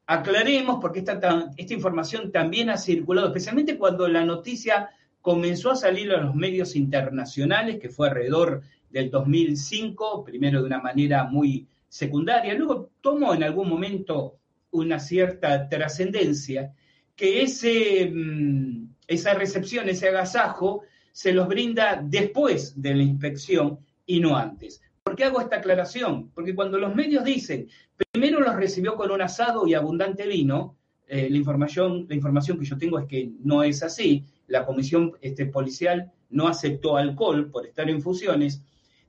Aclaremos, 0.06 0.78
porque 0.80 1.00
esta, 1.00 1.50
esta 1.56 1.74
información 1.74 2.30
también 2.30 2.70
ha 2.70 2.76
circulado, 2.76 3.26
especialmente 3.28 3.76
cuando 3.76 4.06
la 4.06 4.24
noticia 4.24 4.90
comenzó 5.20 5.72
a 5.72 5.76
salir 5.76 6.12
a 6.12 6.20
los 6.20 6.36
medios 6.36 6.76
internacionales, 6.76 7.80
que 7.80 7.88
fue 7.88 8.08
alrededor 8.08 8.62
del 8.90 9.10
2005, 9.10 10.22
primero 10.22 10.60
de 10.60 10.66
una 10.66 10.80
manera 10.80 11.24
muy 11.24 11.66
secundaria, 11.88 12.54
luego 12.54 12.90
tomó 13.00 13.34
en 13.34 13.42
algún 13.42 13.68
momento 13.68 14.36
una 14.74 14.98
cierta 14.98 15.68
trascendencia, 15.68 16.74
que 17.16 17.42
ese, 17.42 18.10
mm, 18.12 18.88
esa 19.06 19.34
recepción, 19.34 19.88
ese 19.88 20.08
agasajo, 20.08 20.82
se 21.12 21.32
los 21.32 21.46
brinda 21.46 22.02
después 22.04 22.80
de 22.80 22.94
la 22.94 23.02
inspección 23.02 23.78
y 24.04 24.20
no 24.20 24.36
antes. 24.36 24.82
¿Por 25.02 25.14
qué 25.14 25.24
hago 25.24 25.40
esta 25.40 25.56
aclaración? 25.56 26.30
Porque 26.34 26.54
cuando 26.54 26.78
los 26.78 26.94
medios 26.94 27.24
dicen, 27.24 27.68
primero 28.10 28.40
los 28.40 28.56
recibió 28.56 28.96
con 28.96 29.10
un 29.12 29.22
asado 29.22 29.66
y 29.66 29.74
abundante 29.74 30.26
vino, 30.26 30.76
eh, 31.06 31.28
la, 31.30 31.36
información, 31.36 32.06
la 32.08 32.16
información 32.16 32.58
que 32.58 32.64
yo 32.64 32.76
tengo 32.76 32.98
es 32.98 33.06
que 33.06 33.30
no 33.40 33.62
es 33.62 33.82
así, 33.82 34.24
la 34.48 34.66
comisión 34.66 35.12
este, 35.20 35.46
policial 35.46 36.10
no 36.30 36.48
aceptó 36.48 36.96
alcohol 36.96 37.50
por 37.50 37.66
estar 37.66 37.88
en 37.88 38.02
fusiones, 38.02 38.62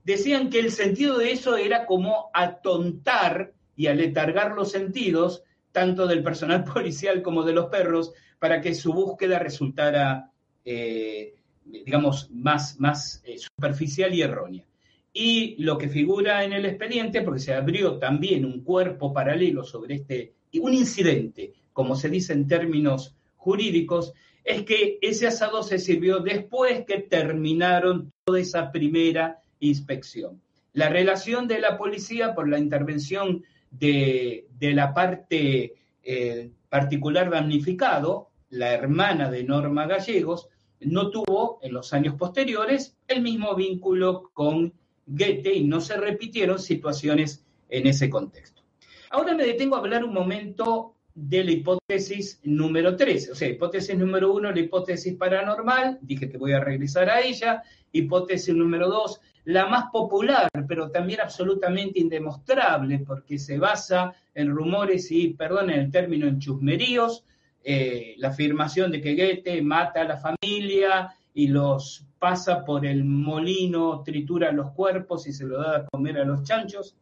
decían 0.04 0.48
que 0.48 0.60
el 0.60 0.70
sentido 0.70 1.18
de 1.18 1.32
eso 1.32 1.56
era 1.56 1.86
como 1.86 2.30
atontar 2.32 3.52
y 3.74 3.88
aletargar 3.88 4.54
los 4.54 4.70
sentidos 4.70 5.42
tanto 5.76 6.06
del 6.06 6.22
personal 6.22 6.64
policial 6.74 7.20
como 7.20 7.42
de 7.42 7.52
los 7.52 7.66
perros, 7.66 8.14
para 8.38 8.62
que 8.62 8.74
su 8.74 8.94
búsqueda 8.94 9.38
resultara, 9.38 10.30
eh, 10.64 11.34
digamos, 11.66 12.30
más, 12.30 12.80
más 12.80 13.22
eh, 13.26 13.36
superficial 13.36 14.14
y 14.14 14.22
errónea. 14.22 14.64
Y 15.12 15.62
lo 15.62 15.76
que 15.76 15.90
figura 15.90 16.44
en 16.44 16.54
el 16.54 16.64
expediente, 16.64 17.20
porque 17.20 17.40
se 17.40 17.52
abrió 17.52 17.98
también 17.98 18.46
un 18.46 18.62
cuerpo 18.64 19.12
paralelo 19.12 19.64
sobre 19.64 19.96
este, 19.96 20.32
un 20.62 20.72
incidente, 20.72 21.52
como 21.74 21.94
se 21.94 22.08
dice 22.08 22.32
en 22.32 22.48
términos 22.48 23.14
jurídicos, 23.36 24.14
es 24.44 24.62
que 24.62 24.98
ese 25.02 25.26
asado 25.26 25.62
se 25.62 25.78
sirvió 25.78 26.20
después 26.20 26.86
que 26.86 27.00
terminaron 27.00 28.10
toda 28.24 28.40
esa 28.40 28.72
primera 28.72 29.40
inspección. 29.60 30.40
La 30.72 30.88
relación 30.88 31.48
de 31.48 31.60
la 31.60 31.76
policía 31.76 32.34
por 32.34 32.48
la 32.48 32.58
intervención 32.58 33.44
de, 33.70 34.46
la 34.60 34.92
parte 34.94 35.74
eh, 36.02 36.50
particular 36.68 37.30
damnificado, 37.30 38.30
la 38.50 38.72
hermana 38.72 39.30
de 39.30 39.44
Norma 39.44 39.86
Gallegos, 39.86 40.48
no 40.80 41.10
tuvo 41.10 41.58
en 41.62 41.72
los 41.72 41.92
años 41.92 42.14
posteriores 42.14 42.96
el 43.08 43.22
mismo 43.22 43.54
vínculo 43.54 44.30
con 44.32 44.72
Goethe 45.06 45.54
y 45.54 45.64
no 45.64 45.80
se 45.80 45.96
repitieron 45.96 46.58
situaciones 46.58 47.44
en 47.68 47.86
ese 47.86 48.10
contexto. 48.10 48.62
Ahora 49.10 49.34
me 49.34 49.46
detengo 49.46 49.76
a 49.76 49.78
hablar 49.78 50.04
un 50.04 50.12
momento 50.12 50.96
de 51.14 51.44
la 51.44 51.50
hipótesis 51.50 52.40
número 52.44 52.96
3. 52.96 53.30
O 53.30 53.34
sea, 53.34 53.48
hipótesis 53.48 53.96
número 53.96 54.32
1, 54.34 54.52
la 54.52 54.60
hipótesis 54.60 55.14
paranormal, 55.14 55.98
dije 56.02 56.28
que 56.28 56.36
voy 56.36 56.52
a 56.52 56.60
regresar 56.60 57.08
a 57.08 57.20
ella. 57.20 57.62
Hipótesis 57.92 58.54
número 58.54 58.88
2, 58.88 59.20
la 59.46 59.66
más 59.66 59.90
popular, 59.92 60.48
pero 60.66 60.90
también 60.90 61.20
absolutamente 61.20 62.00
indemostrable, 62.00 62.98
porque 62.98 63.38
se 63.38 63.58
basa 63.58 64.12
en 64.34 64.50
rumores 64.50 65.10
y, 65.12 65.34
perdón 65.34 65.70
el 65.70 65.88
término, 65.90 66.26
en 66.26 66.40
chusmeríos, 66.40 67.24
eh, 67.62 68.16
la 68.18 68.28
afirmación 68.28 68.90
de 68.90 69.00
que 69.00 69.14
Goethe 69.14 69.62
mata 69.62 70.00
a 70.00 70.04
la 70.04 70.16
familia 70.16 71.14
y 71.32 71.46
los 71.46 72.04
pasa 72.18 72.64
por 72.64 72.84
el 72.84 73.04
molino, 73.04 74.02
tritura 74.02 74.50
los 74.50 74.72
cuerpos 74.72 75.28
y 75.28 75.32
se 75.32 75.44
lo 75.44 75.62
da 75.62 75.76
a 75.76 75.86
comer 75.86 76.18
a 76.18 76.24
los 76.24 76.42
chanchos. 76.42 76.96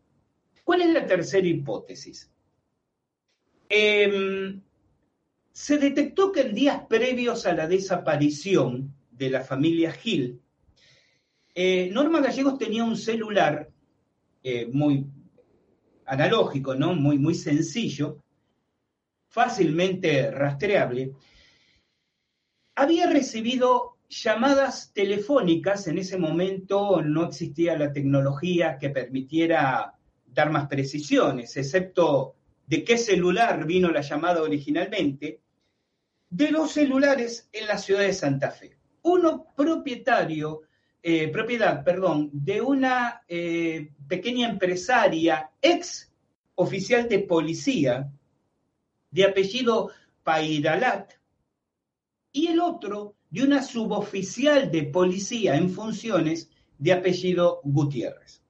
¿Cuál 0.65 0.83
es 0.83 0.93
la 0.93 1.07
tercera 1.07 1.47
hipótesis? 1.47 2.31
Em, 3.71 4.61
se 5.51 5.79
detectó 5.79 6.31
que 6.31 6.43
en 6.43 6.55
días 6.55 6.83
previos 6.91 7.47
a 7.47 7.55
la 7.55 7.67
desaparición 7.67 8.93
de 9.11 9.31
la 9.31 9.41
familia 9.41 9.93
Gil, 9.93 10.43
eh, 11.55 11.89
Norma 11.93 12.21
Gallegos 12.21 12.59
tenía 12.59 12.85
un 12.85 12.97
celular 12.97 13.71
eh, 14.43 14.67
muy 14.73 15.07
analógico, 16.07 16.75
¿no? 16.75 16.95
Muy, 16.95 17.19
muy 17.19 17.35
sencillo, 17.35 18.23
fácilmente 19.29 20.31
rastreable. 20.31 21.13
Había 22.75 23.09
recibido 23.09 23.99
llamadas 24.09 24.93
telefónicas, 24.93 25.87
en 25.87 25.99
ese 25.99 26.19
momento 26.19 27.03
no 27.03 27.25
existía 27.25 27.79
la 27.79 27.93
tecnología 27.93 28.79
que 28.79 28.91
permitiera 28.91 29.95
dar 30.27 30.51
más 30.51 30.67
precisiones, 30.67 31.57
excepto 31.57 32.35
de 32.67 32.85
qué 32.85 32.99
celular 32.99 33.65
vino 33.65 33.91
la 33.91 34.01
llamada 34.01 34.43
originalmente, 34.43 35.41
de 36.29 36.51
los 36.51 36.73
celulares 36.73 37.49
en 37.53 37.69
la 37.69 37.79
ciudad 37.79 38.01
de 38.01 38.13
Santa 38.13 38.51
Fe. 38.51 38.77
Uno 39.03 39.47
propietario 39.57 40.63
eh, 41.07 41.29
propiedad, 41.29 41.85
perdón, 41.85 42.31
de 42.33 42.63
una 42.63 43.25
eh, 43.29 43.93
pequeña 44.09 44.49
empresaria, 44.49 45.51
ex 45.61 46.11
oficial 46.55 47.11
de 47.11 47.19
policía, 47.19 48.11
de 49.11 49.25
apellido 49.25 49.91
Pairalat, 50.23 51.13
y 52.33 52.47
el 52.47 52.59
otro 52.59 53.17
de 53.29 53.43
una 53.43 53.63
suboficial 53.63 54.71
de 54.71 54.85
policía 54.85 55.57
en 55.57 55.69
funciones 55.69 56.49
de 56.79 56.95
apellido 56.95 57.61
Gutiérrez. 57.65 58.43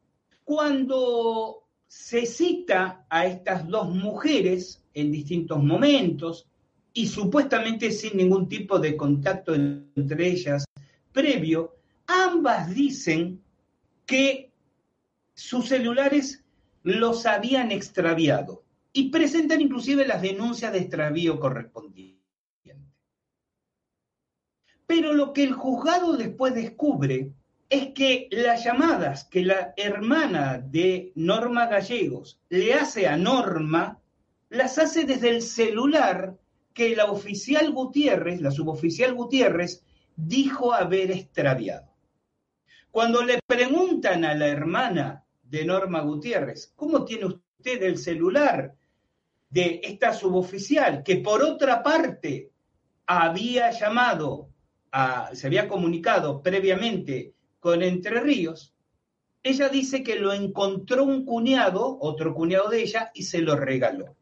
Cuando 0.45 1.64
se 1.88 2.25
cita 2.25 3.05
a 3.11 3.27
estas 3.27 3.67
dos 3.67 3.88
mujeres 3.88 4.81
en 4.95 5.11
distintos 5.11 5.61
momentos 5.61 6.47
y 6.93 7.09
supuestamente 7.09 7.90
sin 7.90 8.17
ningún 8.17 8.49
tipo 8.49 8.79
de 8.79 8.97
contacto 8.97 9.57
entre 9.57 10.29
ellas 10.29 10.64
previo, 11.12 11.75
ambas 12.07 12.75
dicen 12.75 13.43
que 14.07 14.51
sus 15.35 15.69
celulares 15.69 16.45
los 16.83 17.27
habían 17.27 17.73
extraviado 17.73 18.62
y 18.93 19.11
presentan 19.11 19.61
inclusive 19.61 20.07
las 20.07 20.23
denuncias 20.23 20.73
de 20.73 20.79
extravío 20.79 21.40
correspondientes. 21.40 22.14
Pero 24.87 25.12
lo 25.14 25.33
que 25.33 25.45
el 25.45 25.53
juzgado 25.55 26.17
después 26.17 26.55
descubre 26.55 27.33
es 27.71 27.88
que 27.95 28.29
las 28.31 28.62
llamadas 28.62 29.25
que 29.25 29.45
la 29.45 29.73
hermana 29.77 30.59
de 30.59 31.12
Norma 31.14 31.67
Gallegos 31.67 32.38
le 32.51 32.75
hace 32.75 33.09
a 33.09 33.17
Norma, 33.17 33.99
las 34.51 34.79
hace 34.79 35.05
desde 35.05 35.31
el 35.31 35.43
celular 35.43 36.37
que 36.75 36.95
la 36.95 37.07
oficial 37.07 37.73
Gutiérrez, 37.73 38.40
la 38.40 38.51
suboficial 38.51 39.14
Gutiérrez, 39.14 39.83
dijo 40.17 40.73
haber 40.73 41.11
extraviado. 41.11 41.93
Cuando 42.94 43.24
le 43.24 43.40
preguntan 43.44 44.24
a 44.24 44.37
la 44.37 44.46
hermana 44.46 45.24
de 45.42 45.64
Norma 45.64 46.02
Gutiérrez, 46.02 46.72
¿cómo 46.76 47.04
tiene 47.04 47.26
usted 47.26 47.83
el 47.83 47.98
celular 47.98 48.72
de 49.50 49.80
esta 49.83 50.12
suboficial 50.12 51.02
que 51.02 51.16
por 51.16 51.42
otra 51.42 51.83
parte 51.83 52.52
había 53.04 53.72
llamado, 53.72 54.50
se 55.33 55.44
había 55.48 55.66
comunicado 55.66 56.40
previamente 56.40 57.35
con 57.59 57.83
Entre 57.83 58.20
Ríos? 58.20 58.72
Ella 59.42 59.68
dice 59.68 60.04
que 60.04 60.14
lo 60.14 60.33
encontró 60.33 61.02
un 61.02 61.24
cuñado, 61.24 61.98
otro 62.00 62.33
cuñado 62.33 62.68
de 62.68 62.83
ella, 62.83 63.11
y 63.12 63.24
se 63.24 63.40
lo 63.40 63.57
regaló. 63.57 64.14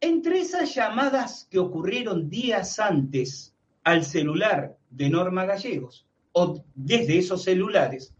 Entre 0.00 0.38
esas 0.38 0.74
llamadas 0.74 1.46
que 1.50 1.58
ocurrieron 1.58 2.30
días 2.30 2.78
antes 2.78 3.54
al 3.84 4.02
celular 4.02 4.78
de 4.88 5.10
Norma 5.10 5.44
Gallegos, 5.44 6.05
o 6.38 6.62
desde 6.74 7.16
esos 7.16 7.44
celulares, 7.44 8.14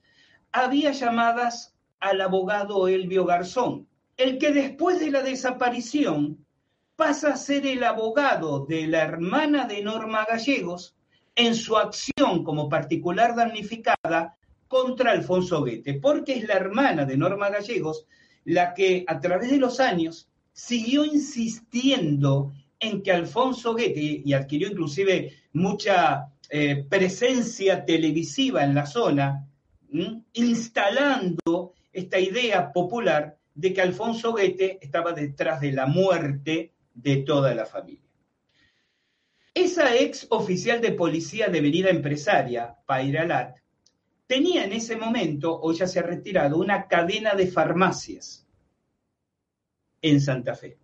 había 0.50 0.92
llamadas 0.92 1.76
al 2.00 2.22
abogado 2.22 2.88
Elvio 2.88 3.26
Garzón, 3.26 3.86
el 4.16 4.38
que 4.38 4.52
después 4.52 5.00
de 5.00 5.10
la 5.10 5.22
desaparición 5.22 6.46
pasa 6.96 7.34
a 7.34 7.36
ser 7.36 7.66
el 7.66 7.84
abogado 7.84 8.64
de 8.64 8.86
la 8.86 9.02
hermana 9.02 9.66
de 9.66 9.82
Norma 9.82 10.24
Gallegos 10.24 10.96
en 11.34 11.54
su 11.54 11.76
acción 11.76 12.42
como 12.42 12.70
particular 12.70 13.36
damnificada 13.36 14.38
contra 14.66 15.12
Alfonso 15.12 15.62
Guete, 15.62 16.00
porque 16.00 16.38
es 16.38 16.48
la 16.48 16.54
hermana 16.54 17.04
de 17.04 17.18
Norma 17.18 17.50
Gallegos 17.50 18.06
la 18.46 18.72
que 18.72 19.04
a 19.06 19.20
través 19.20 19.50
de 19.50 19.58
los 19.58 19.78
años 19.78 20.30
siguió 20.54 21.04
insistiendo 21.04 22.54
en 22.80 23.02
que 23.02 23.12
Alfonso 23.12 23.74
Guete, 23.74 24.22
y 24.24 24.32
adquirió 24.32 24.68
inclusive 24.68 25.34
mucha 25.52 26.32
eh, 26.50 26.84
presencia 26.88 27.84
televisiva 27.84 28.64
en 28.64 28.74
la 28.74 28.86
zona, 28.86 29.48
instalando 30.32 31.74
esta 31.92 32.18
idea 32.18 32.72
popular 32.72 33.38
de 33.54 33.72
que 33.72 33.80
Alfonso 33.80 34.34
Guete 34.34 34.78
estaba 34.80 35.12
detrás 35.12 35.60
de 35.60 35.72
la 35.72 35.86
muerte 35.86 36.74
de 36.92 37.16
toda 37.18 37.54
la 37.54 37.64
familia. 37.64 38.02
Esa 39.54 39.96
ex 39.96 40.26
oficial 40.30 40.82
de 40.82 40.92
policía 40.92 41.48
de 41.48 41.62
venida 41.62 41.88
empresaria, 41.88 42.76
Pairalat, 42.84 43.56
tenía 44.26 44.64
en 44.64 44.74
ese 44.74 44.96
momento, 44.96 45.58
o 45.58 45.72
ya 45.72 45.86
se 45.86 46.00
ha 46.00 46.02
retirado, 46.02 46.58
una 46.58 46.86
cadena 46.86 47.34
de 47.34 47.46
farmacias 47.46 48.46
en 50.02 50.20
Santa 50.20 50.54
Fe. 50.54 50.78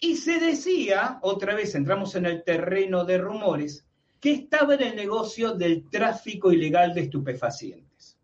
Y 0.00 0.16
se 0.16 0.38
decía, 0.38 1.18
otra 1.22 1.54
vez 1.54 1.74
entramos 1.74 2.14
en 2.14 2.26
el 2.26 2.42
terreno 2.42 3.04
de 3.04 3.18
rumores, 3.18 3.86
que 4.20 4.32
estaba 4.32 4.74
en 4.74 4.82
el 4.82 4.96
negocio 4.96 5.54
del 5.54 5.88
tráfico 5.88 6.52
ilegal 6.52 6.94
de 6.94 7.02
estupefacientes. 7.02 8.18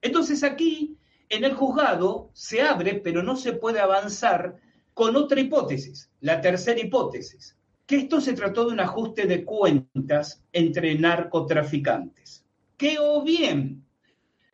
Entonces 0.00 0.42
aquí, 0.42 0.96
en 1.28 1.44
el 1.44 1.54
juzgado, 1.54 2.30
se 2.32 2.62
abre, 2.62 2.94
pero 2.94 3.22
no 3.22 3.36
se 3.36 3.52
puede 3.52 3.80
avanzar 3.80 4.56
con 4.94 5.14
otra 5.14 5.40
hipótesis, 5.40 6.10
la 6.20 6.40
tercera 6.40 6.80
hipótesis, 6.80 7.56
que 7.86 7.96
esto 7.96 8.20
se 8.20 8.32
trató 8.32 8.66
de 8.66 8.72
un 8.72 8.80
ajuste 8.80 9.26
de 9.26 9.44
cuentas 9.44 10.42
entre 10.52 10.98
narcotraficantes, 10.98 12.44
que 12.76 12.98
o 12.98 13.22
bien 13.22 13.84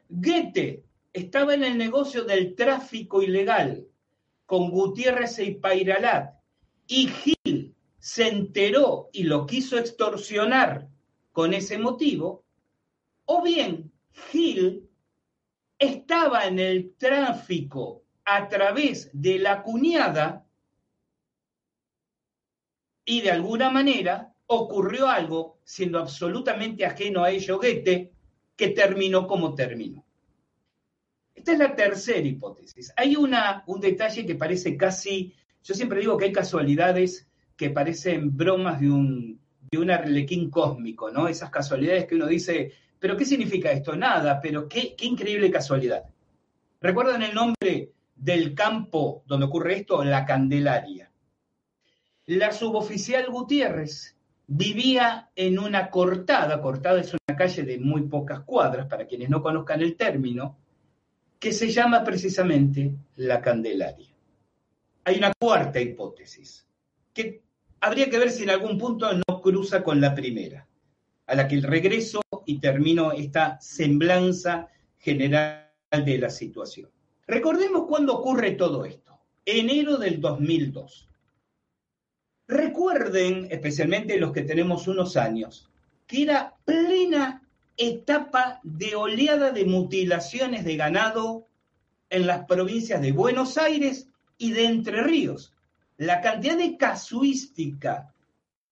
Goethe 0.08 0.84
estaba 1.12 1.54
en 1.54 1.64
el 1.64 1.78
negocio 1.78 2.24
del 2.24 2.54
tráfico 2.54 3.22
ilegal 3.22 3.86
con 4.46 4.70
Gutiérrez 4.70 5.38
y 5.38 5.52
Pairalat 5.52 6.34
y 6.86 7.08
se 8.06 8.28
enteró 8.28 9.10
y 9.12 9.24
lo 9.24 9.46
quiso 9.46 9.76
extorsionar 9.76 10.86
con 11.32 11.52
ese 11.52 11.76
motivo, 11.76 12.44
o 13.24 13.42
bien 13.42 13.90
Gil 14.30 14.88
estaba 15.76 16.46
en 16.46 16.60
el 16.60 16.94
tráfico 16.94 18.04
a 18.24 18.48
través 18.48 19.10
de 19.12 19.40
la 19.40 19.60
cuñada 19.60 20.46
y 23.04 23.22
de 23.22 23.32
alguna 23.32 23.70
manera 23.70 24.32
ocurrió 24.46 25.08
algo, 25.08 25.58
siendo 25.64 25.98
absolutamente 25.98 26.86
ajeno 26.86 27.24
a 27.24 27.32
ello 27.32 27.56
Goethe, 27.56 28.12
que 28.54 28.68
terminó 28.68 29.26
como 29.26 29.52
terminó. 29.52 30.06
Esta 31.34 31.54
es 31.54 31.58
la 31.58 31.74
tercera 31.74 32.20
hipótesis. 32.20 32.92
Hay 32.96 33.16
una, 33.16 33.64
un 33.66 33.80
detalle 33.80 34.24
que 34.24 34.36
parece 34.36 34.76
casi, 34.76 35.34
yo 35.64 35.74
siempre 35.74 35.98
digo 35.98 36.16
que 36.16 36.26
hay 36.26 36.32
casualidades 36.32 37.26
que 37.56 37.70
parecen 37.70 38.36
bromas 38.36 38.80
de 38.80 38.90
un, 38.90 39.40
de 39.70 39.78
un 39.78 39.90
arlequín 39.90 40.50
cósmico, 40.50 41.10
¿no? 41.10 41.28
Esas 41.28 41.50
casualidades 41.50 42.06
que 42.06 42.14
uno 42.14 42.26
dice, 42.26 42.72
pero 42.98 43.16
¿qué 43.16 43.24
significa 43.24 43.72
esto? 43.72 43.96
Nada, 43.96 44.40
pero 44.40 44.68
qué, 44.68 44.94
qué 44.96 45.06
increíble 45.06 45.50
casualidad. 45.50 46.04
¿Recuerdan 46.80 47.22
el 47.22 47.34
nombre 47.34 47.92
del 48.14 48.54
campo 48.54 49.22
donde 49.26 49.46
ocurre 49.46 49.76
esto? 49.78 50.04
La 50.04 50.24
Candelaria. 50.24 51.10
La 52.26 52.52
suboficial 52.52 53.30
Gutiérrez 53.30 54.16
vivía 54.46 55.30
en 55.34 55.58
una 55.58 55.90
cortada, 55.90 56.60
cortada 56.60 57.00
es 57.00 57.12
una 57.12 57.36
calle 57.36 57.62
de 57.62 57.78
muy 57.78 58.02
pocas 58.02 58.40
cuadras, 58.40 58.86
para 58.86 59.06
quienes 59.06 59.28
no 59.28 59.42
conozcan 59.42 59.80
el 59.80 59.96
término, 59.96 60.58
que 61.38 61.52
se 61.52 61.70
llama 61.70 62.02
precisamente 62.04 62.92
la 63.16 63.40
Candelaria. 63.40 64.08
Hay 65.04 65.18
una 65.18 65.32
cuarta 65.38 65.80
hipótesis, 65.80 66.66
que 67.12 67.42
habría 67.80 68.10
que 68.10 68.18
ver 68.18 68.30
si 68.30 68.42
en 68.42 68.50
algún 68.50 68.78
punto 68.78 69.10
no 69.12 69.40
cruza 69.40 69.82
con 69.82 70.00
la 70.00 70.14
primera, 70.14 70.66
a 71.26 71.34
la 71.34 71.48
que 71.48 71.60
regreso 71.60 72.20
y 72.44 72.58
termino 72.58 73.12
esta 73.12 73.60
semblanza 73.60 74.68
general 74.98 75.70
de 75.90 76.18
la 76.18 76.30
situación. 76.30 76.90
Recordemos 77.26 77.86
cuándo 77.88 78.14
ocurre 78.14 78.52
todo 78.52 78.84
esto. 78.84 79.18
Enero 79.44 79.96
del 79.96 80.20
2002. 80.20 81.08
Recuerden, 82.48 83.48
especialmente 83.50 84.18
los 84.18 84.32
que 84.32 84.42
tenemos 84.42 84.86
unos 84.86 85.16
años, 85.16 85.68
que 86.06 86.22
era 86.22 86.54
plena 86.64 87.42
etapa 87.76 88.60
de 88.62 88.94
oleada 88.94 89.50
de 89.50 89.64
mutilaciones 89.64 90.64
de 90.64 90.76
ganado 90.76 91.46
en 92.08 92.26
las 92.26 92.46
provincias 92.46 93.00
de 93.02 93.12
Buenos 93.12 93.58
Aires 93.58 94.08
y 94.38 94.52
de 94.52 94.66
Entre 94.66 95.02
Ríos. 95.02 95.52
La 95.98 96.20
cantidad 96.20 96.56
de 96.58 96.76
casuística 96.76 98.12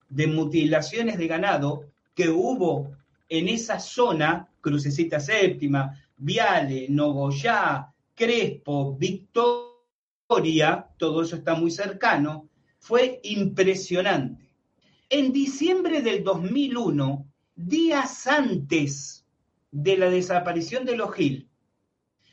de 0.08 0.26
mutilaciones 0.26 1.16
de 1.16 1.26
ganado 1.26 1.90
que 2.14 2.28
hubo 2.28 2.96
en 3.28 3.48
esa 3.48 3.80
zona, 3.80 4.48
Crucecita 4.60 5.18
Séptima, 5.18 6.00
Viale, 6.16 6.87
Nogoyá, 6.88 7.92
Crespo, 8.14 8.96
Victoria, 8.96 10.87
todo 10.98 11.22
eso 11.22 11.37
está 11.37 11.54
muy 11.54 11.70
cercano, 11.70 12.48
fue 12.78 13.20
impresionante. 13.24 14.50
En 15.08 15.32
diciembre 15.32 16.02
del 16.02 16.22
2001, 16.22 17.26
días 17.56 18.26
antes 18.26 19.26
de 19.70 19.96
la 19.96 20.10
desaparición 20.10 20.84
de 20.84 20.96
los 20.96 21.14
Gil, 21.14 21.48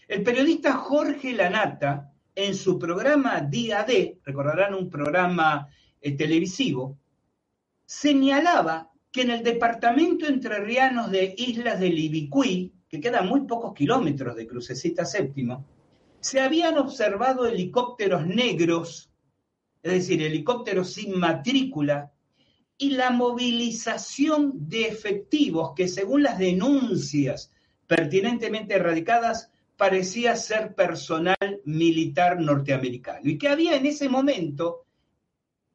el 0.07 0.23
periodista 0.23 0.73
Jorge 0.73 1.33
Lanata, 1.33 2.10
en 2.45 2.55
su 2.55 2.79
programa 2.79 3.41
Día 3.41 3.83
D, 3.83 4.19
recordarán 4.23 4.73
un 4.73 4.89
programa 4.89 5.67
eh, 6.01 6.15
televisivo, 6.15 6.97
señalaba 7.85 8.91
que 9.11 9.21
en 9.21 9.31
el 9.31 9.43
departamento 9.43 10.25
entrerrianos 10.25 11.11
de 11.11 11.35
Islas 11.37 11.79
del 11.79 11.99
Ibicuí, 11.99 12.73
que 12.89 12.99
queda 12.99 13.19
a 13.19 13.23
muy 13.23 13.41
pocos 13.41 13.73
kilómetros 13.73 14.35
de 14.35 14.47
Crucecita 14.47 15.05
Séptimo, 15.05 15.65
se 16.19 16.39
habían 16.39 16.77
observado 16.77 17.45
helicópteros 17.45 18.25
negros, 18.25 19.11
es 19.83 19.91
decir, 19.91 20.21
helicópteros 20.21 20.93
sin 20.93 21.17
matrícula, 21.17 22.11
y 22.77 22.91
la 22.91 23.11
movilización 23.11 24.53
de 24.67 24.87
efectivos 24.87 25.73
que 25.75 25.87
según 25.87 26.23
las 26.23 26.39
denuncias 26.39 27.51
pertinentemente 27.85 28.75
erradicadas 28.75 29.50
parecía 29.81 30.35
ser 30.35 30.75
personal 30.75 31.35
militar 31.65 32.39
norteamericano. 32.39 33.21
Y 33.27 33.39
que 33.39 33.47
había 33.47 33.75
en 33.75 33.87
ese 33.87 34.09
momento, 34.09 34.85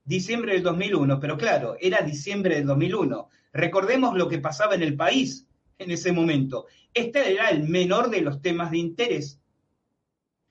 diciembre 0.04 0.52
del 0.52 0.62
2001, 0.62 1.18
pero 1.18 1.36
claro, 1.36 1.76
era 1.80 2.02
diciembre 2.02 2.54
del 2.54 2.66
2001. 2.66 3.28
Recordemos 3.52 4.16
lo 4.16 4.28
que 4.28 4.38
pasaba 4.38 4.76
en 4.76 4.84
el 4.84 4.94
país 4.94 5.48
en 5.76 5.90
ese 5.90 6.12
momento. 6.12 6.66
Este 6.94 7.32
era 7.32 7.48
el 7.48 7.64
menor 7.64 8.08
de 8.08 8.20
los 8.20 8.40
temas 8.40 8.70
de 8.70 8.78
interés. 8.78 9.40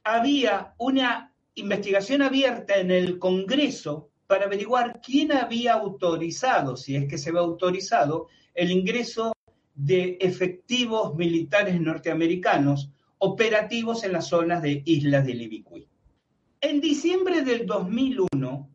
Había 0.03 0.73
una 0.77 1.33
investigación 1.53 2.23
abierta 2.23 2.75
en 2.75 2.91
el 2.91 3.17
Congreso 3.19 4.09
para 4.27 4.47
averiguar 4.47 4.99
quién 5.01 5.31
había 5.31 5.75
autorizado, 5.75 6.75
si 6.75 6.97
es 6.97 7.07
que 7.07 7.17
se 7.17 7.29
había 7.29 7.39
autorizado, 7.39 8.27
el 8.53 8.69
ingreso 8.69 9.31
de 9.73 10.17
efectivos 10.19 11.15
militares 11.15 11.79
norteamericanos 11.79 12.91
operativos 13.17 14.03
en 14.03 14.13
las 14.13 14.27
zonas 14.27 14.61
de 14.61 14.81
Islas 14.85 15.25
del 15.25 15.41
Ibicuí. 15.41 15.87
En 16.61 16.81
diciembre 16.81 17.41
del 17.41 17.65
2001 17.65 18.69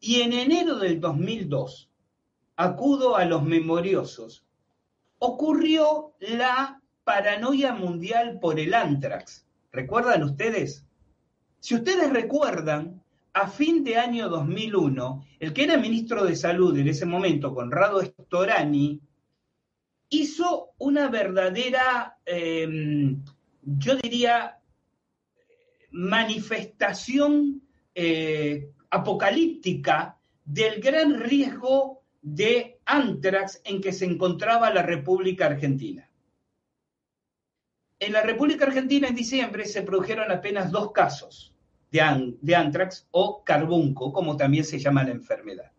y 0.00 0.20
en 0.22 0.32
enero 0.32 0.78
del 0.78 1.00
2002, 1.00 1.88
acudo 2.56 3.16
a 3.16 3.24
los 3.24 3.42
memoriosos, 3.44 4.44
ocurrió 5.18 6.14
la 6.20 6.82
paranoia 7.04 7.74
mundial 7.74 8.38
por 8.40 8.58
el 8.58 8.74
antrax. 8.74 9.46
¿Recuerdan 9.70 10.22
ustedes? 10.24 10.84
Si 11.60 11.74
ustedes 11.74 12.10
recuerdan, 12.10 13.02
a 13.32 13.48
fin 13.48 13.82
de 13.82 13.96
año 13.96 14.28
2001, 14.28 15.26
el 15.40 15.52
que 15.52 15.64
era 15.64 15.78
ministro 15.78 16.24
de 16.24 16.36
Salud 16.36 16.76
en 16.76 16.88
ese 16.88 17.06
momento, 17.06 17.54
Conrado 17.54 18.02
Storani, 18.02 19.00
hizo 20.12 20.74
una 20.78 21.08
verdadera, 21.08 22.18
em, 22.26 23.24
yo 23.62 23.96
diría, 23.96 24.58
manifestación 25.90 27.62
eh, 27.94 28.70
apocalíptica 28.90 30.18
del 30.44 30.80
gran 30.80 31.18
riesgo 31.18 32.02
de 32.20 32.78
antrax 32.84 33.62
en 33.64 33.80
que 33.80 33.92
se 33.92 34.04
encontraba 34.04 34.72
la 34.72 34.82
República 34.82 35.46
Argentina. 35.46 36.08
En 37.98 38.12
la 38.12 38.22
República 38.22 38.66
Argentina 38.66 39.08
en 39.08 39.14
diciembre 39.14 39.64
se 39.64 39.82
produjeron 39.82 40.30
apenas 40.30 40.70
dos 40.70 40.92
casos 40.92 41.54
de, 41.90 42.54
antrax 42.54 43.06
o 43.12 43.42
carbunco, 43.44 44.12
como 44.12 44.36
también 44.36 44.64
se 44.64 44.78
llama 44.78 45.04
la 45.04 45.12
enfermedad. 45.12 45.72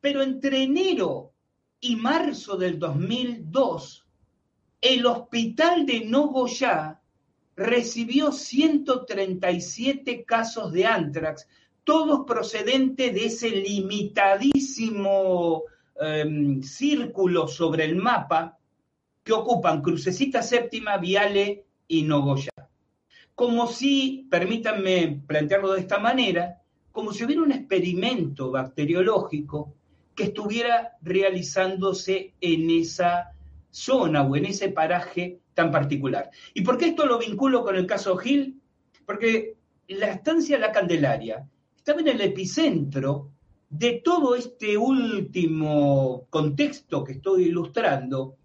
Pero 0.00 0.22
entre 0.22 0.64
enero 0.64 1.31
y 1.84 1.96
marzo 1.96 2.56
del 2.56 2.78
2002, 2.78 4.06
el 4.80 5.04
hospital 5.04 5.84
de 5.84 6.04
Nogoyá 6.04 7.00
recibió 7.56 8.30
137 8.30 10.24
casos 10.24 10.72
de 10.72 10.86
antrax, 10.86 11.48
todos 11.82 12.24
procedentes 12.24 13.12
de 13.12 13.26
ese 13.26 13.50
limitadísimo 13.50 15.64
em, 16.00 16.62
círculo 16.62 17.48
sobre 17.48 17.84
el 17.84 17.96
mapa 17.96 18.56
que 19.24 19.32
ocupan 19.32 19.82
Crucecita 19.82 20.40
Séptima, 20.40 20.98
Viale 20.98 21.64
y 21.88 22.02
Nogoyá. 22.02 22.52
Como 23.34 23.66
si, 23.66 24.28
permítanme 24.30 25.20
plantearlo 25.26 25.72
de 25.72 25.80
esta 25.80 25.98
manera, 25.98 26.62
como 26.92 27.12
si 27.12 27.24
hubiera 27.24 27.42
un 27.42 27.50
experimento 27.50 28.52
bacteriológico 28.52 29.74
que 30.14 30.24
estuviera 30.24 30.96
realizándose 31.02 32.34
en 32.40 32.70
esa 32.70 33.32
zona 33.70 34.22
o 34.22 34.36
en 34.36 34.46
ese 34.46 34.68
paraje 34.68 35.40
tan 35.54 35.70
particular. 35.70 36.30
¿Y 36.54 36.62
por 36.62 36.76
qué 36.76 36.86
esto 36.86 37.06
lo 37.06 37.18
vinculo 37.18 37.62
con 37.62 37.76
el 37.76 37.86
caso 37.86 38.16
Gil? 38.16 38.60
Porque 39.06 39.56
la 39.88 40.10
estancia 40.10 40.58
La 40.58 40.72
Candelaria 40.72 41.46
estaba 41.76 42.00
en 42.00 42.08
el 42.08 42.20
epicentro 42.20 43.30
de 43.68 44.02
todo 44.04 44.34
este 44.34 44.76
último 44.76 46.26
contexto 46.28 47.02
que 47.02 47.12
estoy 47.12 47.44
ilustrando, 47.44 48.36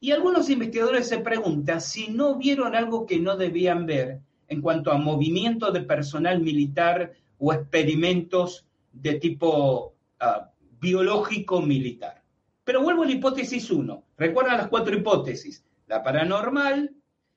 y 0.00 0.12
algunos 0.12 0.48
investigadores 0.48 1.06
se 1.06 1.18
preguntan 1.18 1.82
si 1.82 2.08
no 2.08 2.36
vieron 2.36 2.74
algo 2.74 3.04
que 3.04 3.20
no 3.20 3.36
debían 3.36 3.84
ver 3.84 4.20
en 4.48 4.62
cuanto 4.62 4.90
a 4.90 4.96
movimiento 4.96 5.70
de 5.70 5.82
personal 5.82 6.40
militar 6.40 7.12
o 7.38 7.52
experimentos 7.52 8.66
de 8.92 9.14
tipo 9.16 9.94
uh, 10.22 10.46
biológico-militar. 10.80 12.22
Pero 12.64 12.82
vuelvo 12.82 13.02
a 13.02 13.06
la 13.06 13.12
hipótesis 13.12 13.70
1. 13.70 14.04
Recuerda 14.16 14.56
las 14.56 14.68
cuatro 14.68 14.96
hipótesis. 14.96 15.64
La 15.86 16.02
paranormal, 16.02 16.94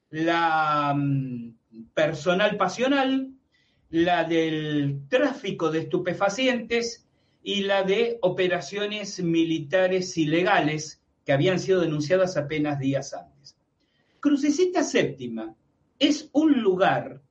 la 0.10 0.94
mm, 0.96 1.56
personal 1.94 2.56
pasional, 2.58 3.32
la 3.90 4.24
del 4.24 5.08
tráfico 5.08 5.72
de 5.72 5.80
estupefacientes 5.80 7.08
y 7.44 7.62
la 7.62 7.84
de 7.84 8.18
operaciones 8.22 9.22
militares 9.22 10.18
ilegales 10.18 11.02
que 11.26 11.34
habían 11.34 11.60
sido 11.60 11.82
denunciadas 11.82 12.38
apenas 12.38 12.80
días 12.80 13.14
antes. 13.14 13.56
Crucecita 14.20 14.84
Séptima 14.84 15.54
es 16.00 16.30
un 16.34 16.62
lugar 16.62 17.22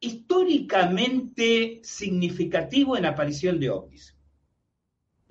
históricamente 0.00 1.80
significativo 1.84 2.96
en 2.96 3.06
aparición 3.06 3.60
de 3.60 3.70
ovnis. 3.70 4.11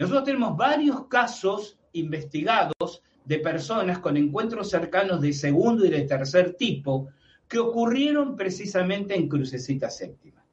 Nosotros 0.02 0.24
tenemos 0.24 0.58
varios 0.58 1.06
casos 1.06 1.78
investigados 1.94 3.04
de 3.24 3.38
personas 3.38 4.00
con 4.00 4.18
encuentros 4.18 4.68
cercanos 4.68 5.22
de 5.22 5.32
segundo 5.32 5.86
y 5.86 5.92
de 5.92 6.02
tercer 6.02 6.56
tipo 6.56 7.10
que 7.48 7.60
ocurrieron 7.60 8.36
precisamente 8.36 9.16
en 9.16 9.30
Crucecita 9.30 9.92
Séptima. 9.92 10.44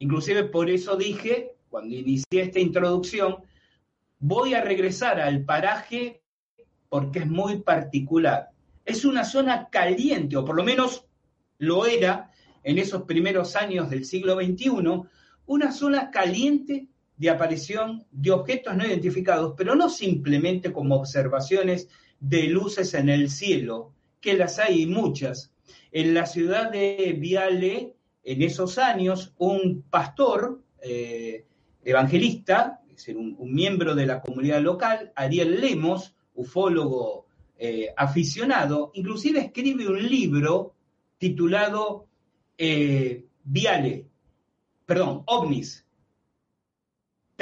Inclusive 0.00 0.44
por 0.44 0.68
eso 0.68 0.94
dije, 0.94 1.54
cuando 1.70 1.94
inicié 1.94 2.42
esta 2.42 2.60
introducción, 2.60 3.36
voy 4.18 4.52
a 4.52 4.60
regresar 4.60 5.22
al 5.22 5.42
paraje 5.42 6.20
porque 6.90 7.20
es 7.20 7.26
muy 7.26 7.62
particular. 7.62 8.50
Es 8.84 9.06
una 9.06 9.24
zona 9.24 9.70
caliente, 9.70 10.36
o 10.36 10.44
por 10.44 10.54
lo 10.54 10.64
menos 10.64 11.06
lo 11.56 11.86
era 11.86 12.30
en 12.62 12.76
esos 12.76 13.04
primeros 13.04 13.56
años 13.56 13.88
del 13.88 14.04
siglo 14.04 14.34
XXI, 14.34 14.68
una 15.46 15.72
zona 15.72 16.10
caliente 16.10 16.88
de 17.16 17.30
aparición 17.30 18.04
de 18.10 18.30
objetos 18.30 18.76
no 18.76 18.86
identificados, 18.86 19.54
pero 19.56 19.74
no 19.74 19.88
simplemente 19.88 20.72
como 20.72 20.96
observaciones 20.96 21.88
de 22.20 22.44
luces 22.44 22.94
en 22.94 23.08
el 23.08 23.30
cielo, 23.30 23.92
que 24.20 24.34
las 24.34 24.58
hay 24.58 24.86
muchas. 24.86 25.52
En 25.90 26.14
la 26.14 26.26
ciudad 26.26 26.70
de 26.70 27.16
Viale, 27.18 27.94
en 28.24 28.42
esos 28.42 28.78
años, 28.78 29.34
un 29.38 29.82
pastor 29.90 30.62
eh, 30.80 31.44
evangelista, 31.84 32.80
es 32.88 32.96
decir, 32.96 33.16
un, 33.16 33.36
miembro 33.52 33.94
de 33.94 34.06
la 34.06 34.20
comunidad 34.20 34.60
local, 34.60 35.12
Ariel 35.14 35.60
Lemos, 35.60 36.14
ufólogo 36.34 37.26
eh, 37.58 37.92
aficionado, 37.96 38.90
inclusive 38.94 39.40
escribe 39.40 39.86
un 39.86 40.02
libro 40.02 40.74
titulado 41.18 42.06
eh, 42.56 43.26
Viale, 43.44 44.06
perdón, 44.86 45.22
OVNIS, 45.26 45.84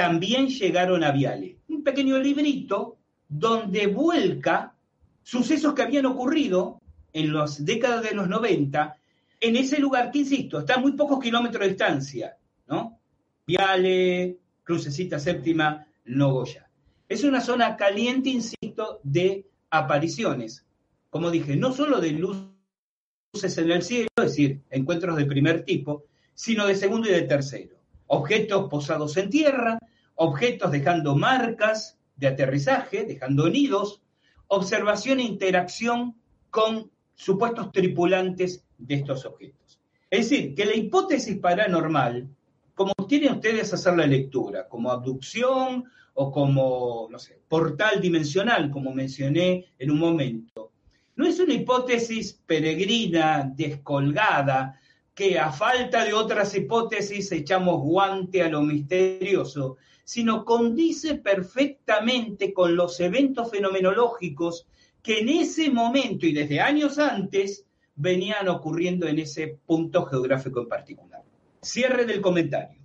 también 0.01 0.49
llegaron 0.49 1.05
a 1.05 1.13
Viale. 1.13 1.59
Un 1.69 1.85
pequeño 1.85 2.17
librito 2.17 2.97
donde 3.29 3.87
vuelca 3.87 4.75
sucesos 5.23 5.75
que 5.75 5.83
habían 5.83 6.07
ocurrido 6.07 6.81
en 7.13 7.35
las 7.35 7.63
décadas 7.67 8.05
de 8.05 8.15
los 8.15 8.27
90 8.27 8.97
en 9.41 9.57
ese 9.57 9.79
lugar 9.79 10.11
que, 10.11 10.21
insisto, 10.21 10.61
está 10.61 10.77
a 10.77 10.79
muy 10.79 10.93
pocos 10.93 11.23
kilómetros 11.23 11.61
de 11.61 11.69
distancia, 11.69 12.35
¿no? 12.67 12.99
Viale, 13.47 14.39
Crucecita 14.65 15.19
Séptima, 15.19 15.87
Nogoya. 16.07 16.67
Es 17.07 17.23
una 17.23 17.43
zona 17.43 17.77
caliente, 17.77 18.31
insisto, 18.31 19.01
de 19.03 19.51
apariciones. 19.69 20.65
Como 21.11 21.31
dije, 21.31 21.57
no 21.57 21.75
solo 21.75 22.01
de 22.01 22.13
luces 22.13 23.59
en 23.59 23.71
el 23.71 23.83
cielo, 23.83 24.09
es 24.17 24.25
decir, 24.25 24.63
encuentros 24.71 25.19
de 25.19 25.27
primer 25.27 25.63
tipo, 25.63 26.05
sino 26.33 26.67
de 26.67 26.75
segundo 26.75 27.07
y 27.07 27.13
de 27.13 27.23
tercero. 27.23 27.77
Objetos 28.07 28.71
posados 28.71 29.19
en 29.19 29.29
tierra, 29.29 29.79
objetos 30.23 30.71
dejando 30.71 31.17
marcas 31.17 31.99
de 32.17 32.29
aterrizaje, 32.29 33.05
dejando 33.05 33.49
nidos, 33.49 34.03
observación 34.49 35.21
e 35.21 35.25
interacción 35.25 36.17
con 36.51 36.91
supuestos 37.15 37.73
tripulantes 37.73 38.65
de 38.79 38.95
estos 38.97 39.25
objetos. 39.25 39.81
Es 40.11 40.29
decir, 40.29 40.55
que 40.55 40.67
la 40.67 40.77
hipótesis 40.77 41.39
paranormal 41.39 42.29
como 42.81 42.95
tienen 43.07 43.35
ustedes 43.35 43.75
hacer 43.75 43.95
la 43.95 44.07
lectura, 44.07 44.67
como 44.67 44.91
abducción 44.91 45.85
o 46.15 46.33
como, 46.33 47.09
no 47.11 47.19
sé, 47.19 47.39
portal 47.47 48.01
dimensional, 48.01 48.71
como 48.71 48.95
mencioné 48.95 49.67
en 49.79 49.91
un 49.91 49.99
momento. 49.99 50.73
No 51.17 51.27
es 51.27 51.39
una 51.41 51.53
hipótesis 51.53 52.41
peregrina, 52.47 53.53
descolgada, 53.55 54.81
que 55.15 55.39
a 55.39 55.53
falta 55.53 56.07
de 56.07 56.15
otras 56.15 56.55
hipótesis 56.55 57.31
echamos 57.33 57.83
guante 57.83 58.43
a 58.43 58.49
lo 58.49 58.63
misterioso, 58.63 59.77
sino 60.11 60.45
condice 60.45 61.15
perfectamente 61.15 62.53
con 62.53 62.75
los 62.75 62.99
eventos 62.99 63.49
fenomenológicos 63.49 64.67
que 65.01 65.21
en 65.21 65.29
ese 65.29 65.71
momento 65.71 66.27
y 66.27 66.33
desde 66.33 66.59
años 66.59 66.99
antes 66.99 67.65
venían 67.95 68.49
ocurriendo 68.49 69.07
en 69.07 69.21
ese 69.21 69.61
punto 69.65 70.05
geográfico 70.07 70.63
en 70.63 70.69
particular. 70.69 71.23
Cierre 71.63 72.07
del 72.07 72.21
comentario. 72.21 72.81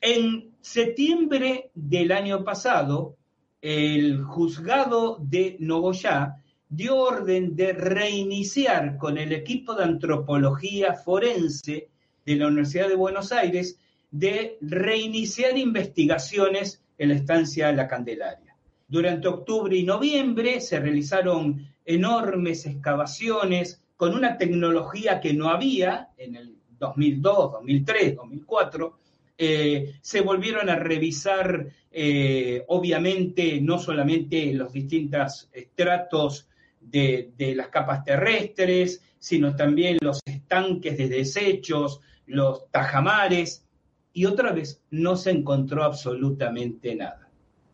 En 0.00 0.54
septiembre 0.62 1.70
del 1.74 2.10
año 2.10 2.42
pasado, 2.42 3.18
el 3.60 4.22
juzgado 4.22 5.18
de 5.20 5.58
Nogoyá 5.60 6.42
dio 6.70 6.96
orden 6.96 7.54
de 7.54 7.74
reiniciar 7.74 8.96
con 8.96 9.18
el 9.18 9.32
equipo 9.32 9.74
de 9.74 9.84
antropología 9.84 10.94
forense 10.94 11.90
de 12.24 12.36
la 12.36 12.46
Universidad 12.46 12.88
de 12.88 12.94
Buenos 12.94 13.30
Aires, 13.30 13.78
de 14.12 14.58
reiniciar 14.60 15.56
investigaciones 15.58 16.82
en 16.98 17.08
la 17.08 17.14
estancia 17.16 17.72
La 17.72 17.88
Candelaria. 17.88 18.54
Durante 18.86 19.26
octubre 19.26 19.74
y 19.74 19.84
noviembre 19.84 20.60
se 20.60 20.78
realizaron 20.78 21.66
enormes 21.84 22.66
excavaciones 22.66 23.82
con 23.96 24.14
una 24.14 24.36
tecnología 24.36 25.20
que 25.20 25.32
no 25.32 25.48
había 25.48 26.10
en 26.18 26.36
el 26.36 26.56
2002, 26.78 27.52
2003, 27.52 28.16
2004. 28.16 28.98
se 29.38 30.20
volvieron 30.20 30.68
a 30.68 30.76
revisar, 30.76 31.66
eh, 31.90 32.64
obviamente, 32.68 33.60
no 33.60 33.78
solamente 33.78 34.52
los 34.52 34.72
distintos 34.72 35.48
estratos 35.52 36.48
de, 36.80 37.30
de, 37.36 37.54
las 37.54 37.68
capas 37.68 38.04
terrestres, 38.04 39.02
sino 39.18 39.56
también 39.56 39.98
los 40.02 40.20
estanques 40.26 40.98
de 40.98 41.08
desechos, 41.08 42.00
los 42.26 42.70
tajamares, 42.70 43.64
y 44.12 44.26
otra 44.26 44.52
vez 44.52 44.82
no 44.90 45.16
se 45.16 45.30
encontró 45.30 45.84
absolutamente 45.84 46.94
nada. 46.94 47.28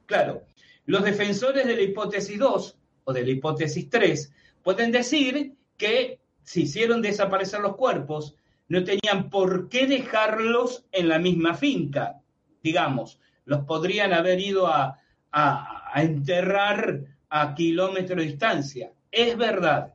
Claro, 0.06 0.44
los 0.86 1.04
defensores 1.04 1.66
de 1.66 1.76
la 1.76 1.82
hipótesis 1.82 2.38
2 2.38 2.78
o 3.04 3.12
de 3.12 3.24
la 3.24 3.30
hipótesis 3.30 3.90
3 3.90 4.32
pueden 4.62 4.92
decir 4.92 5.54
que 5.76 6.20
si 6.42 6.62
hicieron 6.62 7.02
desaparecer 7.02 7.60
los 7.60 7.76
cuerpos, 7.76 8.34
no 8.68 8.84
tenían 8.84 9.30
por 9.30 9.68
qué 9.68 9.86
dejarlos 9.86 10.84
en 10.92 11.08
la 11.08 11.18
misma 11.18 11.54
finca, 11.54 12.20
digamos, 12.62 13.20
los 13.44 13.64
podrían 13.64 14.12
haber 14.12 14.40
ido 14.40 14.66
a, 14.66 14.98
a, 15.32 16.02
enterrar 16.02 17.02
a 17.30 17.54
kilómetro 17.54 18.16
de 18.16 18.26
distancia. 18.26 18.92
Es 19.10 19.36
verdad, 19.36 19.94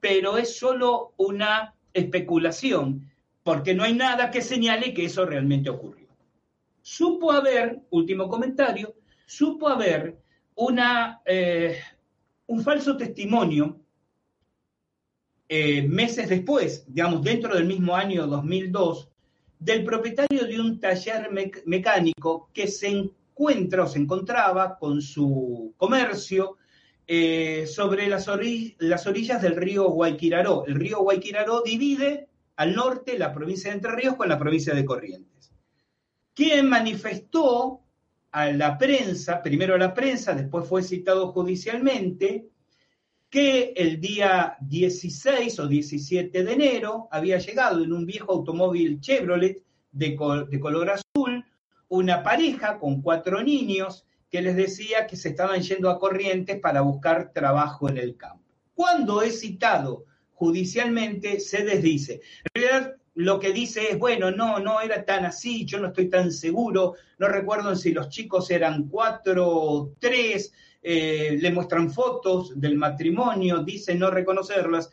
pero 0.00 0.38
es 0.38 0.56
solo 0.56 1.14
una 1.16 1.74
especulación, 1.92 3.07
porque 3.48 3.72
no 3.72 3.82
hay 3.82 3.94
nada 3.94 4.30
que 4.30 4.42
señale 4.42 4.92
que 4.92 5.06
eso 5.06 5.24
realmente 5.24 5.70
ocurrió. 5.70 6.06
Supo 6.82 7.32
haber, 7.32 7.80
último 7.88 8.28
comentario, 8.28 8.96
supo 9.24 9.70
haber 9.70 10.18
una, 10.54 11.22
eh, 11.24 11.78
un 12.48 12.62
falso 12.62 12.94
testimonio 12.98 13.80
eh, 15.48 15.80
meses 15.80 16.28
después, 16.28 16.84
digamos, 16.86 17.22
dentro 17.22 17.54
del 17.54 17.64
mismo 17.64 17.96
año 17.96 18.26
2002, 18.26 19.08
del 19.58 19.82
propietario 19.82 20.44
de 20.46 20.60
un 20.60 20.78
taller 20.78 21.30
mecánico 21.64 22.50
que 22.52 22.68
se 22.68 22.88
encuentra 22.88 23.84
o 23.84 23.86
se 23.86 23.98
encontraba 23.98 24.76
con 24.76 25.00
su 25.00 25.72
comercio 25.78 26.58
eh, 27.06 27.66
sobre 27.66 28.08
las, 28.08 28.28
ori 28.28 28.76
las, 28.80 29.06
orillas 29.06 29.40
del 29.40 29.56
río 29.56 29.88
Guayquiraró. 29.88 30.66
El 30.66 30.74
río 30.74 30.98
Guayquiraró 30.98 31.62
divide 31.62 32.27
al 32.58 32.74
norte 32.74 33.16
la 33.16 33.32
provincia 33.32 33.70
de 33.70 33.76
Entre 33.76 33.92
Ríos 33.92 34.16
con 34.16 34.28
la 34.28 34.38
provincia 34.38 34.74
de 34.74 34.84
Corrientes. 34.84 35.52
Quien 36.34 36.68
manifestó 36.68 37.82
a 38.32 38.50
la 38.50 38.76
prensa, 38.76 39.40
primero 39.40 39.76
a 39.76 39.78
la 39.78 39.94
prensa, 39.94 40.34
después 40.34 40.68
fue 40.68 40.82
citado 40.82 41.30
judicialmente, 41.30 42.48
que 43.30 43.74
el 43.76 44.00
día 44.00 44.56
16 44.60 45.56
o 45.60 45.68
17 45.68 46.42
de 46.42 46.52
enero 46.52 47.06
había 47.12 47.38
llegado 47.38 47.84
en 47.84 47.92
un 47.92 48.04
viejo 48.04 48.32
automóvil 48.32 49.00
Chevrolet 49.00 49.62
de, 49.92 50.16
de 50.48 50.60
color 50.60 50.90
azul 50.90 51.44
una 51.86 52.24
pareja 52.24 52.80
con 52.80 53.02
cuatro 53.02 53.40
niños 53.40 54.04
que 54.28 54.42
les 54.42 54.56
decía 54.56 55.06
que 55.06 55.16
se 55.16 55.28
estaban 55.28 55.62
yendo 55.62 55.90
a 55.90 55.98
Corrientes 56.00 56.58
para 56.58 56.80
buscar 56.80 57.32
trabajo 57.32 57.88
en 57.88 57.98
el 57.98 58.16
campo. 58.16 58.44
Cuando 58.74 59.22
es 59.22 59.40
citado 59.40 60.07
judicialmente, 60.38 61.40
se 61.40 61.64
desdice. 61.64 62.20
En 62.44 62.62
realidad, 62.62 62.94
lo 63.14 63.40
que 63.40 63.52
dice 63.52 63.90
es, 63.90 63.98
bueno, 63.98 64.30
no, 64.30 64.60
no 64.60 64.80
era 64.80 65.04
tan 65.04 65.24
así, 65.24 65.64
yo 65.64 65.80
no 65.80 65.88
estoy 65.88 66.08
tan 66.08 66.30
seguro, 66.30 66.94
no 67.18 67.26
recuerdo 67.26 67.74
si 67.74 67.92
los 67.92 68.08
chicos 68.08 68.48
eran 68.50 68.88
cuatro 68.88 69.48
o 69.48 69.92
tres, 69.98 70.52
eh, 70.80 71.36
le 71.40 71.50
muestran 71.50 71.90
fotos 71.90 72.52
del 72.54 72.76
matrimonio, 72.76 73.64
dice 73.64 73.96
no 73.96 74.10
reconocerlas, 74.10 74.90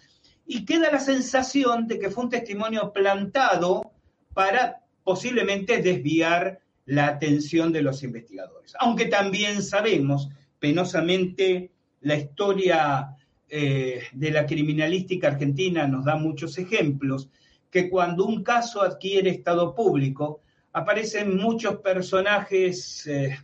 y 0.48 0.66
queda 0.66 0.92
la 0.92 1.00
sensación 1.00 1.88
de 1.88 2.00
que 2.00 2.10
fue 2.10 2.24
un 2.24 2.32
testimonio 2.32 2.92
plantado 2.92 3.92
para 4.34 4.82
posiblemente 5.04 5.84
desviar 5.84 6.60
la 6.86 7.06
atención 7.06 7.72
de 7.72 7.84
los 7.84 8.02
investigadores. 8.02 8.74
Aunque 8.80 9.06
también 9.06 9.62
sabemos, 9.62 10.30
penosamente, 10.60 11.72
la 12.02 12.16
historia 12.16 13.16
eh, 13.50 14.04
de 14.12 14.32
la 14.32 14.46
criminalística 14.46 15.28
argentina 15.28 15.88
nos 15.88 16.06
da 16.06 16.16
muchos 16.16 16.58
ejemplos, 16.58 17.30
que 17.70 17.90
cuando 17.90 18.26
un 18.26 18.44
caso 18.44 18.82
adquiere 18.82 19.30
estado 19.30 19.76
público, 19.76 20.42
aparecen 20.74 21.38
muchos 21.38 21.78
personajes 21.78 23.06
eh, 23.08 23.38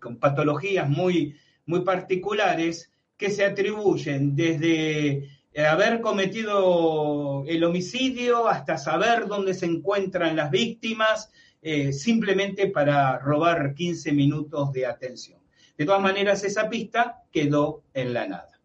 con 0.00 0.16
patologías 0.16 0.88
muy, 0.88 1.36
muy 1.66 1.80
particulares 1.80 2.90
que 3.16 3.30
se 3.30 3.44
atribuyen 3.44 4.34
desde 4.34 5.28
haber 5.64 6.02
cometido 6.02 7.44
el 7.46 7.64
homicidio 7.64 8.46
hasta 8.46 8.76
saber 8.76 9.26
dónde 9.26 9.54
se 9.54 9.64
encuentran 9.64 10.36
las 10.36 10.50
víctimas, 10.50 11.30
eh, 11.62 11.92
simplemente 11.92 12.68
para 12.68 13.18
robar 13.18 13.74
15 13.74 14.12
minutos 14.12 14.70
de 14.72 14.86
atención. 14.86 15.40
De 15.76 15.84
todas 15.84 16.02
maneras, 16.02 16.44
esa 16.44 16.68
pista 16.68 17.24
quedó 17.32 17.82
en 17.94 18.12
la 18.12 18.26
nada. 18.26 18.55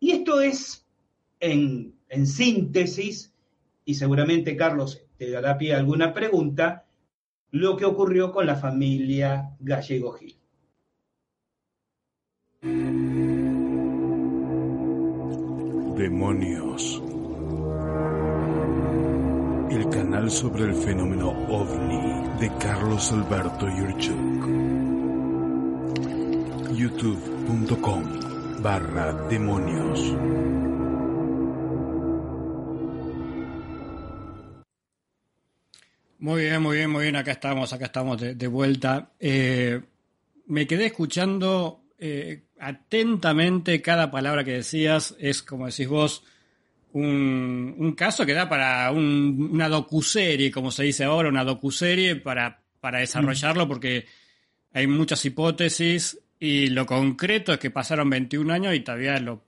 Y 0.00 0.12
esto 0.12 0.40
es, 0.40 0.86
en, 1.40 1.94
síntesis, 2.24 3.34
y 3.84 3.94
seguramente 3.94 4.56
Carlos 4.56 5.02
te 5.18 5.30
dará 5.30 5.58
pie 5.58 5.74
a 5.74 5.78
alguna 5.78 6.14
pregunta, 6.14 6.86
lo 7.50 7.76
que 7.76 7.84
ocurrió 7.84 8.32
con 8.32 8.46
la 8.46 8.56
familia 8.56 9.54
Gallego 9.60 10.12
Gil. 10.12 10.36
Demonios. 15.96 17.02
El 19.70 19.88
canal 19.90 20.30
sobre 20.30 20.64
el 20.64 20.74
fenómeno 20.74 21.30
ovni 21.48 22.38
de 22.40 22.50
Carlos 22.58 23.12
Alberto 23.12 23.68
Yurchuk. 23.68 24.70
youtube.com 26.74 28.29
barra 28.62 29.12
demonios. 29.28 30.00
Muy 36.18 36.42
bien, 36.42 36.62
muy 36.62 36.76
bien, 36.76 36.90
muy 36.90 37.04
bien. 37.04 37.16
Acá 37.16 37.32
estamos, 37.32 37.72
acá 37.72 37.86
estamos 37.86 38.20
de, 38.20 38.34
de 38.34 38.46
vuelta. 38.46 39.12
Eh, 39.18 39.80
me 40.46 40.66
quedé 40.66 40.86
escuchando 40.86 41.84
eh, 41.98 42.42
atentamente 42.58 43.80
cada 43.80 44.10
palabra 44.10 44.44
que 44.44 44.52
decías. 44.52 45.16
Es, 45.18 45.42
como 45.42 45.66
decís 45.66 45.88
vos, 45.88 46.24
un, 46.92 47.74
un 47.78 47.92
caso 47.92 48.26
que 48.26 48.34
da 48.34 48.50
para 48.50 48.90
un, 48.90 49.48
una 49.52 49.70
docuserie, 49.70 50.50
como 50.50 50.70
se 50.70 50.82
dice 50.82 51.04
ahora, 51.04 51.30
una 51.30 51.44
docuserie 51.44 52.16
para, 52.16 52.62
para 52.80 52.98
desarrollarlo, 52.98 53.66
porque 53.66 54.04
hay 54.74 54.86
muchas 54.86 55.24
hipótesis 55.24 56.18
y 56.40 56.68
lo 56.70 56.84
concreto 56.86 57.52
es 57.52 57.58
que 57.60 57.70
pasaron 57.70 58.10
21 58.10 58.52
años 58.52 58.74
y 58.74 58.80
todavía 58.80 59.20
lo, 59.20 59.44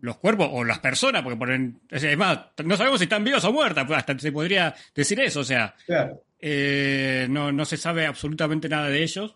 los 0.00 0.16
cuerpos 0.18 0.48
o 0.52 0.64
las 0.64 0.78
personas, 0.78 1.22
porque 1.22 1.36
ponen, 1.38 1.80
es 1.90 2.16
más, 2.16 2.38
no 2.64 2.76
sabemos 2.76 3.00
si 3.00 3.04
están 3.04 3.24
vivos 3.24 3.44
o 3.44 3.52
muertas, 3.52 3.84
pues 3.86 3.98
hasta 3.98 4.18
se 4.18 4.32
podría 4.32 4.74
decir 4.94 5.18
eso, 5.20 5.40
o 5.40 5.44
sea, 5.44 5.74
Claro. 5.86 6.22
eh, 6.40 7.26
no, 7.28 7.50
no 7.52 7.64
se 7.64 7.76
sabe 7.76 8.06
absolutamente 8.06 8.68
nada 8.68 8.88
de 8.88 9.02
ellos. 9.02 9.34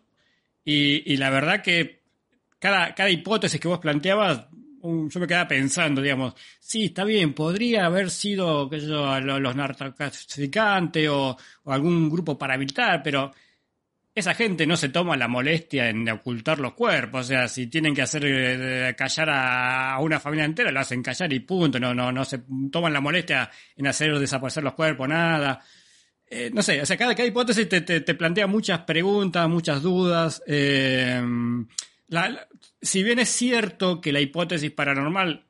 Y, 0.65 1.13
y 1.13 1.17
la 1.17 1.31
verdad 1.31 1.63
que 1.63 2.03
cada, 2.59 2.95
cada 2.95 3.09
hipótesis 3.11 3.59
que 3.61 3.69
vos 3.69 3.79
planteabas, 3.79 4.45
yo 4.83 5.21
me 5.21 5.27
quedaba 5.27 5.49
pensando, 5.49 6.01
digamos, 6.03 6.35
sí, 6.61 6.85
está 6.87 7.05
bien, 7.05 7.33
podría 7.33 7.87
haber 7.87 8.11
sido, 8.11 8.69
qué 8.69 8.79
sé 8.81 8.87
yo, 8.87 9.19
los 9.21 9.57
narcotraficantes 9.57 11.09
o, 11.09 11.37
o 11.65 11.73
algún 11.73 12.09
grupo 12.11 12.39
paramilitar, 12.39 13.03
pero 13.03 13.33
esa 14.19 14.35
gente 14.35 14.67
no 14.67 14.77
se 14.77 14.89
toma 14.89 15.17
la 15.17 15.29
molestia 15.29 15.89
en 15.89 16.09
ocultar 16.09 16.59
los 16.59 16.75
cuerpos. 16.75 17.27
O 17.27 17.29
sea, 17.29 17.49
si 17.49 17.67
tienen 17.67 17.95
que 17.95 18.03
hacer 18.03 18.23
eh, 18.25 18.95
callar 18.97 19.29
a, 19.31 19.99
una 20.01 20.21
familia 20.21 20.45
entera, 20.45 20.71
lo 20.71 20.81
hacen 20.81 21.03
callar 21.03 21.33
y 21.33 21.41
punto. 21.41 21.79
No, 21.81 21.95
no, 21.95 22.13
no 22.13 22.25
se 22.25 22.43
toman 22.71 22.93
la 22.93 23.01
molestia 23.01 23.51
en 23.77 23.87
hacer 23.87 24.19
desaparecer 24.19 24.63
los 24.63 24.75
cuerpos, 24.75 25.09
nada. 25.09 25.61
Eh, 26.31 26.51
no 26.53 26.63
sé, 26.63 26.83
o 26.83 26.87
sea, 26.87 26.97
cada, 26.97 27.25
hipótesis 27.25 27.69
te, 27.69 27.81
te, 27.81 28.15
plantea 28.15 28.47
muchas 28.47 28.81
preguntas, 28.81 29.49
muchas 29.49 29.83
dudas. 29.83 30.43
Eh, 30.47 31.23
si 32.81 33.03
bien 33.03 33.19
es 33.19 33.29
cierto 33.31 34.01
que 34.01 34.13
la 34.13 34.21
hipótesis 34.21 34.71
paranormal 34.71 35.45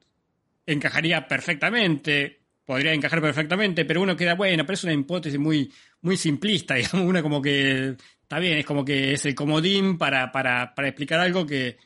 encajaría 0.66 1.26
perfectamente, 1.26 2.40
podría 2.64 2.92
encajar 2.92 3.20
perfectamente, 3.20 3.84
pero 3.84 4.02
uno 4.02 4.16
queda, 4.16 4.34
bueno, 4.34 4.64
pero 4.64 4.74
es 4.74 4.84
una 4.84 4.92
hipótesis 4.92 5.38
muy, 5.38 5.72
muy 6.02 6.16
simplista, 6.16 6.74
digamos, 6.76 7.06
una 7.06 7.22
como 7.22 7.40
que 7.40 7.96
está 8.28 8.38
bien, 8.40 8.58
es 8.58 8.66
como 8.66 8.84
que 8.84 9.14
es 9.14 9.24
el 9.24 9.34
comodín 9.34 9.96
para, 9.96 10.30
para, 10.30 10.74
para 10.74 10.88
explicar 10.88 11.18
algo 11.18 11.46
que 11.46 11.78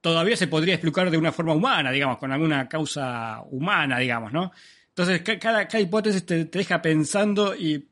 todavía 0.00 0.36
se 0.36 0.48
podría 0.48 0.74
explicar 0.74 1.08
de 1.08 1.16
una 1.16 1.30
forma 1.30 1.54
humana, 1.54 1.92
digamos, 1.92 2.18
con 2.18 2.32
alguna 2.32 2.68
causa 2.68 3.42
humana, 3.48 3.96
digamos, 4.00 4.32
¿no? 4.32 4.50
Entonces, 4.88 5.22
cada, 5.22 5.68
cada 5.68 5.80
hipótesis 5.80 6.26
te, 6.26 6.46
deja 6.46 6.82
pensando 6.82 7.54
y 7.54 7.86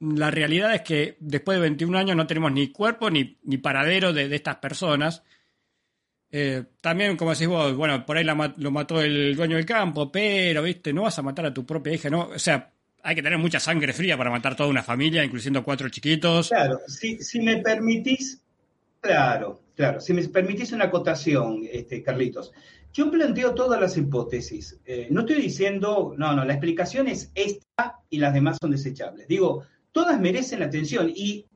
la 0.00 0.32
realidad 0.32 0.74
es 0.74 0.80
que 0.82 1.16
después 1.20 1.56
de 1.56 1.62
21 1.62 1.96
años 1.96 2.16
no 2.16 2.26
tenemos 2.26 2.50
ni 2.50 2.72
cuerpo 2.72 3.08
ni, 3.08 3.38
ni 3.44 3.58
paradero 3.58 4.12
de, 4.12 4.34
estas 4.34 4.56
personas. 4.56 5.22
Eh, 6.32 6.64
también, 6.80 7.16
como 7.16 7.30
decís 7.30 7.46
vos, 7.46 7.76
bueno, 7.76 8.04
por 8.04 8.16
ahí 8.16 8.24
lo 8.24 8.70
mató 8.72 9.00
el 9.00 9.36
dueño 9.36 9.54
del 9.54 9.66
campo, 9.66 10.10
pero, 10.10 10.64
viste, 10.64 10.92
no 10.92 11.02
vas 11.02 11.16
a 11.20 11.22
matar 11.22 11.46
a 11.46 11.54
tu 11.54 11.64
propia 11.64 11.94
hija, 11.94 12.10
¿no? 12.10 12.22
O 12.22 12.38
sea, 12.40 12.72
hay 13.02 13.14
que 13.14 13.22
tener 13.22 13.38
mucha 13.38 13.60
sangre 13.60 13.92
fría 13.92 14.16
para 14.16 14.30
matar 14.30 14.56
toda 14.56 14.68
una 14.68 14.82
familia, 14.82 15.24
incluyendo 15.24 15.64
cuatro 15.64 15.88
chiquitos. 15.88 16.48
Claro, 16.48 16.80
si, 16.86 17.18
si 17.18 17.40
me 17.40 17.58
permitís, 17.58 18.42
claro, 19.00 19.60
claro, 19.74 20.00
si 20.00 20.12
me 20.12 20.26
permitís 20.28 20.72
una 20.72 20.86
acotación, 20.86 21.62
este, 21.70 22.02
Carlitos. 22.02 22.52
Yo 22.92 23.10
planteo 23.10 23.54
todas 23.54 23.80
las 23.80 23.96
hipótesis. 23.96 24.80
Eh, 24.84 25.06
no 25.10 25.20
estoy 25.20 25.40
diciendo, 25.40 26.14
no, 26.16 26.34
no, 26.34 26.44
la 26.44 26.54
explicación 26.54 27.06
es 27.06 27.30
esta 27.34 28.00
y 28.10 28.18
las 28.18 28.34
demás 28.34 28.58
son 28.60 28.72
desechables. 28.72 29.28
Digo, 29.28 29.64
todas 29.92 30.20
merecen 30.20 30.62
atención 30.62 31.10
y, 31.14 31.46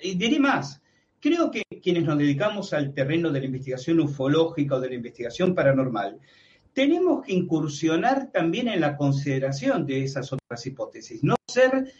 y 0.00 0.14
diré 0.14 0.38
más. 0.38 0.80
Creo 1.20 1.50
que 1.50 1.62
quienes 1.82 2.04
nos 2.04 2.18
dedicamos 2.18 2.72
al 2.72 2.94
terreno 2.94 3.30
de 3.30 3.40
la 3.40 3.46
investigación 3.46 3.98
ufológica 3.98 4.76
o 4.76 4.80
de 4.80 4.90
la 4.90 4.94
investigación 4.94 5.54
paranormal, 5.54 6.20
tenemos 6.74 7.24
que 7.24 7.32
incursionar 7.32 8.30
también 8.30 8.68
en 8.68 8.80
la 8.80 8.96
consideración 8.96 9.86
de 9.86 10.04
esas 10.04 10.32
otras 10.32 10.66
hipótesis, 10.66 11.22
no 11.22 11.36
ser 11.46 11.92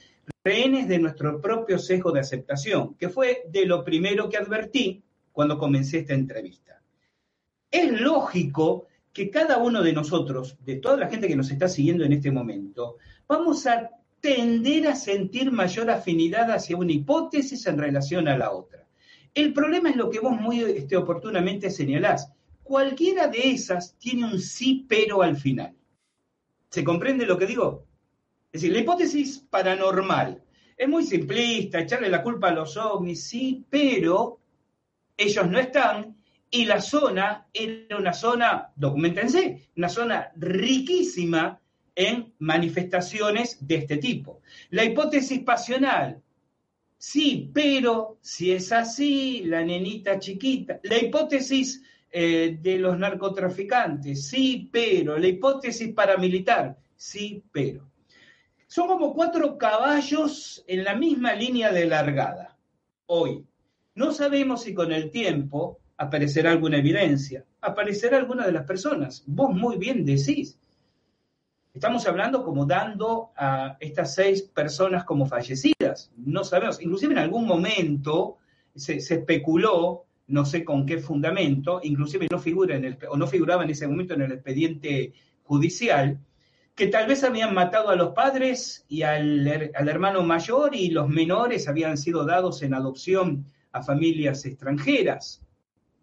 rehenes 0.45 0.89
de 0.89 0.99
nuestro 0.99 1.41
propio 1.41 1.79
sesgo 1.79 2.13
de 2.13 2.21
aceptación, 2.21 2.95
que 2.97 3.09
fue 3.09 3.45
de 3.49 3.65
lo 3.67 3.85
primero 3.85 4.29
que 4.29 4.37
advertí 4.37 5.03
cuando 5.33 5.59
comencé 5.59 6.01
esta 6.01 6.15
entrevista. 6.15 6.83
Es 7.71 8.01
lógico 8.01 8.89
que 9.13 9.31
cada 9.31 9.59
uno 9.59 9.83
de 9.83 9.93
nosotros, 9.93 10.57
de 10.65 10.77
toda 10.77 10.97
la 10.97 11.09
gente 11.09 11.29
que 11.29 11.37
nos 11.37 11.51
está 11.51 11.69
siguiendo 11.69 12.05
en 12.05 12.13
este 12.13 12.33
momento, 12.33 12.97
vamos 13.29 13.67
a 13.67 13.91
tender 14.21 14.89
a 14.89 14.97
sentir 14.97 15.53
mayor 15.53 15.91
afinidad 15.91 16.51
hacia 16.51 16.77
una 16.77 16.93
hipótesis 16.93 17.67
en 17.67 17.79
relación 17.79 18.27
a 18.27 18.37
la 18.37 18.51
otra. 18.51 18.87
El 19.35 19.53
problema 19.53 19.91
es 19.91 19.97
lo 19.97 20.11
que 20.11 20.21
vos 20.21 20.33
muy 20.33 20.61
este, 20.61 20.97
oportunamente 20.97 21.71
señalás, 21.71 22.33
Cualquiera 22.65 23.29
de 23.29 23.51
esas 23.51 23.97
tiene 23.99 24.25
un 24.25 24.41
sí 24.41 24.87
pero 24.89 25.23
al 25.23 25.37
final. 25.37 25.77
¿Se 26.71 26.83
comprende 26.83 27.27
lo 27.27 27.39
que 27.39 27.47
digo? 27.47 27.87
Es 28.51 28.63
decir, 28.63 28.73
la 28.73 28.81
hipótesis 28.81 29.39
paranormal 29.51 30.43
es 30.77 30.89
muy 30.89 31.05
simplista, 31.05 31.81
echarle 31.81 32.09
la 32.09 32.23
culpa 32.23 32.49
a 32.49 32.55
los 32.55 32.77
ovnis, 32.77 33.23
sí, 33.23 33.65
pero 33.69 34.41
ellos 35.17 35.49
no 35.49 35.59
están 35.59 36.17
y 36.51 36.65
la 36.65 36.81
zona 36.81 37.49
era 37.53 37.97
una 37.97 38.13
zona, 38.13 38.73
documentense, 38.75 39.69
una 39.77 39.89
zona 39.89 40.33
riquísima 40.37 41.61
en 41.95 42.33
manifestaciones 42.39 43.59
de 43.61 43.75
este 43.77 43.99
tipo. 43.99 44.41
La 44.71 44.85
hipótesis 44.85 45.41
pasional, 45.41 46.23
sí, 46.97 47.51
pero 47.53 48.19
si 48.21 48.53
es 48.53 48.73
así, 48.73 49.43
la 49.45 49.63
nenita 49.63 50.19
chiquita. 50.19 50.81
La 50.85 50.99
hipótesis 50.99 51.83
eh, 52.17 52.59
de 52.63 52.79
los 52.79 52.97
narcotraficantes, 52.97 54.29
sí, 54.29 54.69
pero. 54.71 55.19
La 55.19 55.27
hipótesis 55.27 55.93
paramilitar, 55.93 56.79
sí, 56.95 57.43
pero. 57.51 57.91
Son 58.69 58.87
como 58.87 59.13
cuatro 59.13 59.59
caballos 59.59 60.65
en 60.69 60.85
la 60.85 60.95
misma 60.95 61.35
línea 61.35 61.73
de 61.73 61.87
largada. 61.87 62.57
Hoy, 63.07 63.45
no 63.97 64.13
sabemos 64.13 64.63
si 64.63 64.75
con 64.75 64.93
el 64.93 65.11
tiempo 65.11 65.81
aparecerá 65.97 66.53
alguna 66.53 66.79
evidencia, 66.79 67.45
aparecerá 67.61 68.19
alguna 68.19 68.47
de 68.47 68.53
las 68.53 68.65
personas. 68.65 69.25
Vos 69.27 69.51
muy 69.53 69.77
bien 69.77 70.05
decís. 70.05 70.57
Estamos 71.73 72.07
hablando 72.07 72.45
como 72.45 72.65
dando 72.65 73.33
a 73.37 73.77
estas 73.81 74.15
seis 74.15 74.43
personas 74.43 75.03
como 75.03 75.27
fallecidas. 75.27 76.13
No 76.17 76.45
sabemos, 76.45 76.81
inclusive 76.81 77.15
en 77.15 77.19
algún 77.19 77.45
momento 77.45 78.39
se, 78.77 79.01
se 79.01 79.15
especuló 79.17 80.05
no 80.27 80.45
sé 80.45 80.65
con 80.65 80.87
qué 80.87 80.99
fundamento, 80.99 81.81
inclusive 81.83 82.27
no 82.31 82.39
figura 82.39 82.77
en 82.77 82.85
el, 82.85 82.99
o 83.09 83.17
no 83.17 83.27
figuraba 83.27 83.65
en 83.65 83.71
ese 83.71 83.87
momento 83.87 84.15
en 84.15 84.23
el 84.23 84.33
expediente 84.33 85.13
judicial, 85.43 86.19
que 86.75 86.87
tal 86.89 87.07
vez 87.07 87.23
habían 87.23 87.55
matado 87.55 87.91
a 87.91 87.97
los 87.97 88.11
padres 88.11 88.85
y 88.89 89.03
al, 89.03 89.71
al, 89.75 89.89
hermano 89.89 90.23
mayor 90.23 90.75
y 90.75 90.91
los 90.91 91.09
menores 91.09 91.69
habían 91.69 91.97
sido 91.97 92.25
dados 92.25 92.63
en 92.63 92.75
adopción 92.75 93.47
a 93.73 93.83
familias 93.83 94.45
extranjeras. 94.45 95.43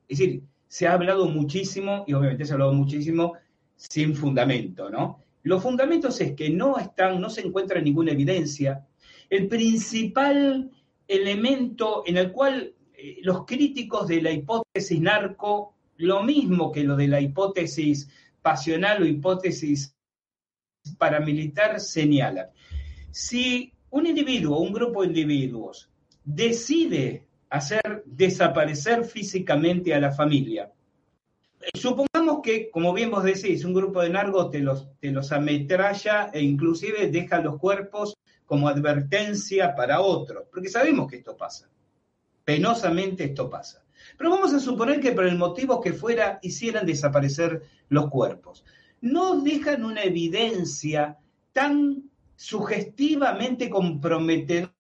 Es 0.08 0.20
decir, 0.20 0.44
se 0.68 0.88
ha 0.88 0.94
hablado 0.94 1.26
muchísimo 1.26 2.06
y 2.08 2.14
obviamente 2.14 2.46
se 2.46 2.54
ha 2.54 2.56
hablado 2.56 2.74
muchísimo 2.74 3.34
sin 3.76 4.16
fundamento, 4.16 4.90
¿no? 4.90 5.20
Los 5.44 5.64
fundamentos 5.64 6.22
es 6.22 6.34
que 6.34 6.50
no 6.50 6.78
están, 6.78 7.20
no 7.20 7.30
se 7.30 7.42
encuentra 7.42 7.82
ninguna 7.82 8.12
evidencia. 8.12 8.86
El 9.30 9.48
principal 9.48 10.70
elemento 11.08 12.04
en 12.06 12.18
el 12.18 12.32
cual 12.32 12.74
los 13.22 13.46
críticos 13.46 14.08
de 14.08 14.22
la 14.22 14.32
hipótesis 14.32 15.00
narco, 15.00 15.76
lo 15.98 16.24
mismo 16.24 16.72
que 16.72 16.84
lo 16.84 16.96
de 16.96 17.08
la 17.08 17.22
hipótesis 17.22 18.10
pasional 18.42 19.04
o 19.04 19.06
hipótesis 19.06 19.96
paramilitar, 20.98 21.80
señalan. 21.80 22.48
Si 23.12 23.74
un 23.92 24.08
individuo 24.08 24.60
un 24.60 24.74
grupo 24.74 25.02
de 25.02 25.08
individuos 25.08 25.90
decide 26.24 27.28
hacer 27.50 28.04
desaparecer 28.06 29.04
físicamente 29.04 29.94
a 29.94 30.00
la 30.00 30.12
familia, 30.12 30.72
supongamos 31.74 32.42
que, 32.42 32.70
como 32.72 32.94
bien 32.94 33.12
vos 33.12 33.24
decís, 33.24 33.64
un 33.66 33.74
grupo 33.74 34.02
de 34.02 34.10
narcos 34.10 34.50
te 34.50 34.60
los, 34.60 34.88
te 35.00 35.12
los 35.12 35.32
ametralla 35.32 36.30
e 36.34 36.42
inclusive 36.42 37.12
deja 37.12 37.42
los 37.42 37.60
cuerpos 37.60 38.16
como 38.46 38.68
advertencia 38.68 39.76
para 39.76 40.02
otros, 40.02 40.46
porque 40.52 40.70
sabemos 40.70 41.10
que 41.10 41.18
esto 41.18 41.38
pasa. 41.38 41.70
Penosamente 42.44 43.26
esto 43.26 43.50
pasa. 43.50 43.84
Pero 44.18 44.30
vamos 44.30 44.54
a 44.54 44.60
suponer 44.60 45.00
que 45.00 45.12
por 45.12 45.26
el 45.26 45.38
motivo 45.38 45.80
que 45.80 45.94
fuera 45.94 46.40
hicieran 46.42 46.86
desaparecer 46.86 47.64
los 47.90 48.10
cuerpos. 48.10 48.64
No 49.02 49.42
dejan 49.42 49.84
una 49.84 50.04
evidencia 50.04 51.18
tan 51.52 52.10
sugestivamente 52.36 53.70
comprometedora 53.70 54.76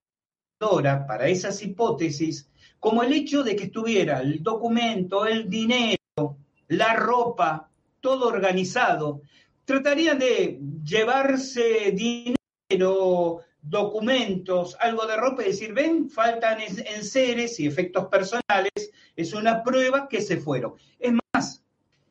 para 1.07 1.27
esas 1.27 1.61
hipótesis 1.61 2.49
como 2.79 3.03
el 3.03 3.13
hecho 3.13 3.43
de 3.43 3.55
que 3.55 3.65
estuviera 3.65 4.21
el 4.21 4.41
documento, 4.41 5.25
el 5.25 5.49
dinero, 5.49 6.37
la 6.67 6.95
ropa, 6.95 7.69
todo 7.99 8.27
organizado. 8.27 9.21
Tratarían 9.65 10.17
de 10.17 10.59
llevarse 10.83 11.93
dinero, 11.93 13.41
documentos, 13.61 14.75
algo 14.79 15.05
de 15.05 15.17
ropa 15.17 15.43
y 15.43 15.47
decir, 15.47 15.73
ven, 15.73 16.09
faltan 16.09 16.59
enseres 16.61 17.59
y 17.59 17.67
efectos 17.67 18.07
personales, 18.07 18.91
es 19.15 19.33
una 19.33 19.63
prueba 19.63 20.07
que 20.07 20.21
se 20.21 20.37
fueron. 20.37 20.73
Es 20.99 21.13
más, 21.33 21.63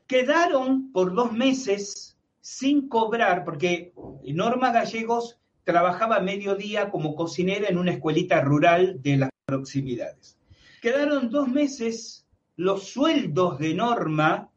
quedaron 0.06 0.92
por 0.92 1.14
dos 1.14 1.32
meses 1.32 2.16
sin 2.40 2.88
cobrar, 2.88 3.44
porque 3.44 3.92
Norma 4.24 4.72
Gallegos 4.72 5.38
trabajaba 5.64 6.20
mediodía 6.20 6.90
como 6.90 7.14
cocinera 7.14 7.68
en 7.68 7.78
una 7.78 7.92
escuelita 7.92 8.40
rural 8.40 9.02
de 9.02 9.16
las 9.18 9.30
proximidades. 9.44 10.38
Quedaron 10.80 11.30
dos 11.30 11.48
meses 11.48 12.26
los 12.56 12.88
sueldos 12.88 13.58
de 13.58 13.74
Norma 13.74 14.50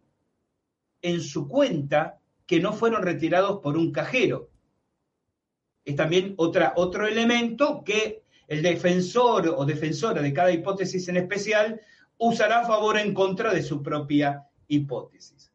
en 1.01 1.21
su 1.21 1.47
cuenta 1.47 2.19
que 2.45 2.59
no 2.59 2.73
fueron 2.73 3.03
retirados 3.03 3.59
por 3.61 3.77
un 3.77 3.91
cajero 3.91 4.49
es 5.85 5.95
también 5.95 6.35
otro 6.37 7.07
elemento 7.07 7.83
que 7.83 8.23
el 8.47 8.61
defensor 8.61 9.47
o 9.47 9.65
defensora 9.65 10.21
de 10.21 10.33
cada 10.33 10.51
hipótesis 10.51 11.07
en 11.07 11.17
especial 11.17 11.81
usará 12.17 12.61
a 12.61 12.67
favor 12.67 12.95
o 12.95 12.99
en 12.99 13.13
contra 13.13 13.53
de 13.53 13.63
su 13.63 13.81
propia 13.81 14.47
hipótesis. 14.67 15.51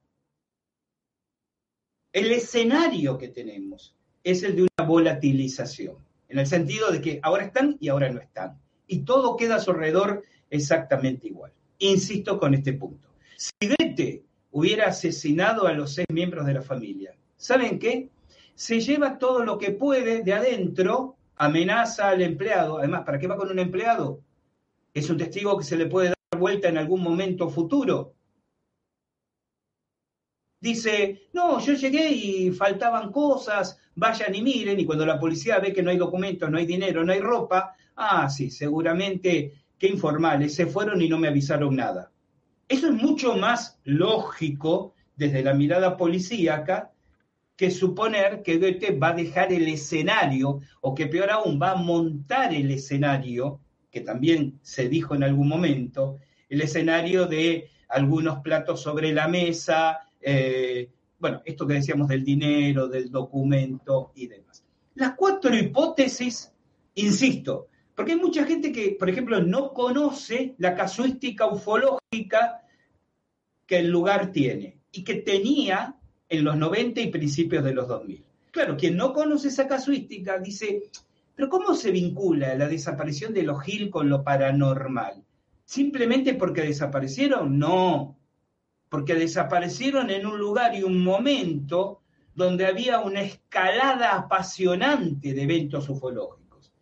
El 2.13 2.31
escenario 2.33 3.17
que 3.19 3.29
tenemos 3.29 3.95
es 4.25 4.43
el 4.43 4.57
de 4.57 4.63
una 4.63 4.87
volatilización, 4.87 5.97
en 6.29 6.39
el 6.39 6.47
sentido 6.47 6.91
de 6.91 7.01
que 7.01 7.21
ahora 7.23 7.45
están 7.45 7.77
y 7.81 7.89
ahora 7.89 8.11
no 8.11 8.21
están. 8.21 8.59
Y 8.87 9.01
todo 9.01 9.37
queda 9.37 9.57
a 9.57 9.61
su 9.61 9.71
alrededor 9.71 10.25
exactamente 10.51 11.29
igual. 11.29 11.53
Insisto 11.79 12.39
con 12.39 12.55
este 12.55 12.73
punto. 12.73 13.09
Si 13.37 13.53
Goethe 13.61 14.25
hubiera 14.51 14.87
asesinado 14.89 15.67
a 15.67 15.73
los 15.73 15.95
seis 15.95 16.07
miembros 16.11 16.47
de 16.47 16.55
la 16.55 16.63
familia, 16.63 17.15
¿saben 17.37 17.79
qué? 17.79 18.09
Se 18.59 18.81
lleva 18.81 19.19
todo 19.19 19.45
lo 19.45 19.57
que 19.57 19.71
puede 19.71 20.25
de 20.25 20.33
adentro, 20.33 21.17
amenaza 21.37 22.09
al 22.09 22.23
empleado. 22.23 22.79
Además, 22.79 23.05
¿para 23.07 23.17
qué 23.17 23.29
va 23.29 23.37
con 23.37 23.53
un 23.53 23.61
empleado? 23.61 24.21
Es 24.93 25.09
un 25.09 25.17
testigo 25.17 25.57
que 25.57 25.63
se 25.63 25.77
le 25.77 25.87
puede 25.87 26.09
dar 26.09 26.41
vuelta 26.41 26.69
en 26.69 26.77
algún 26.77 27.01
momento 27.01 27.49
futuro. 27.49 28.17
Dice, 30.61 31.29
no, 31.35 31.61
yo 31.61 31.75
llegué 31.75 32.11
y 32.11 32.51
faltaban 32.51 33.13
cosas, 33.13 33.79
vayan 33.95 34.35
y 34.35 34.43
miren, 34.43 34.81
y 34.81 34.85
cuando 34.85 35.07
la 35.07 35.21
policía 35.21 35.61
ve 35.61 35.73
que 35.73 35.85
no 35.85 35.91
hay 35.91 35.97
documentos, 35.97 36.51
no 36.51 36.59
hay 36.59 36.67
dinero, 36.67 37.05
no 37.05 37.13
hay 37.13 37.21
ropa, 37.21 37.77
ah, 37.95 38.29
sí, 38.29 38.51
seguramente 38.51 39.53
qué 39.79 39.87
informales, 39.87 40.57
se 40.57 40.67
fueron 40.67 41.01
y 41.01 41.09
no 41.09 41.17
me 41.17 41.29
avisaron 41.29 41.77
nada. 41.77 42.11
Eso 42.67 42.89
es 42.89 42.93
mucho 42.93 43.37
más 43.37 43.79
lógico 43.85 44.95
desde 45.15 45.45
la 45.45 45.55
mirada 45.55 45.97
policíaca 45.97 46.91
que 47.59 47.73
suponer 47.73 48.45
que 48.45 48.57
Goethe 48.59 48.93
va 48.93 49.09
a 49.09 49.15
dejar 49.15 49.53
el 49.53 49.67
escenario, 49.67 50.61
o 50.81 50.95
que 50.95 51.09
peor 51.09 51.29
aún, 51.29 51.59
va 51.61 51.73
a 51.73 51.75
montar 51.75 52.55
el 52.55 52.71
escenario, 52.71 53.59
que 53.91 54.01
también 54.03 54.61
se 54.63 54.89
dijo 54.89 55.17
en 55.17 55.25
algún 55.25 55.49
momento, 55.49 56.19
el 56.49 56.61
escenario 56.61 57.27
de 57.27 57.69
algunos 57.89 58.39
platos 58.43 58.81
sobre 58.81 59.13
la 59.13 59.27
mesa, 59.27 59.99
eh, 60.21 60.89
bueno, 61.19 61.43
esto 61.45 61.67
que 61.67 61.75
decíamos 61.75 62.07
del 62.07 62.25
dinero, 62.25 62.87
del 62.87 63.11
documento 63.11 64.13
y 64.15 64.29
demás. 64.29 64.63
Las 64.95 65.15
cuatro 65.17 65.53
hipótesis, 65.53 66.53
insisto, 66.95 67.67
porque 67.93 68.13
hay 68.13 68.19
mucha 68.19 68.45
gente 68.45 68.71
que, 68.71 68.93
por 68.97 69.11
ejemplo, 69.11 69.43
no 69.43 69.73
conoce 69.73 70.55
la 70.59 70.77
casuística 70.77 71.47
ufológica 71.47 72.63
que 73.67 73.79
el 73.81 73.89
lugar 73.89 74.31
tiene 74.31 74.79
y 74.93 75.03
que 75.03 75.17
tenía 75.17 75.98
en 76.29 76.45
los 76.45 76.57
90 76.57 77.01
y 77.01 77.11
principios 77.11 77.65
de 77.65 77.75
los 77.75 77.89
2000. 77.89 78.23
Claro, 78.51 78.77
quien 78.77 78.97
no 78.97 79.13
conoce 79.13 79.49
esa 79.49 79.67
casuística 79.67 80.39
dice, 80.39 80.83
pero 81.35 81.49
¿cómo 81.49 81.75
se 81.75 81.91
vincula 81.91 82.55
la 82.55 82.69
desaparición 82.69 83.33
de 83.33 83.45
los 83.45 83.63
Gil 83.63 83.91
con 83.91 84.09
lo 84.09 84.25
paranormal? 84.25 85.23
¿Simplemente 85.65 86.35
porque 86.35 86.63
desaparecieron? 86.63 87.59
No, 87.59 88.17
porque 88.89 89.15
desaparecieron 89.15 90.11
en 90.11 90.27
un 90.27 90.39
lugar 90.39 90.75
y 90.75 90.83
un 90.83 91.03
momento 91.03 92.01
donde 92.35 92.67
había 92.67 93.01
una 93.01 93.21
escalada 93.21 94.15
apasionante 94.15 95.35
de 95.35 95.43
eventos 95.43 95.89
ufológicos. 95.89 96.73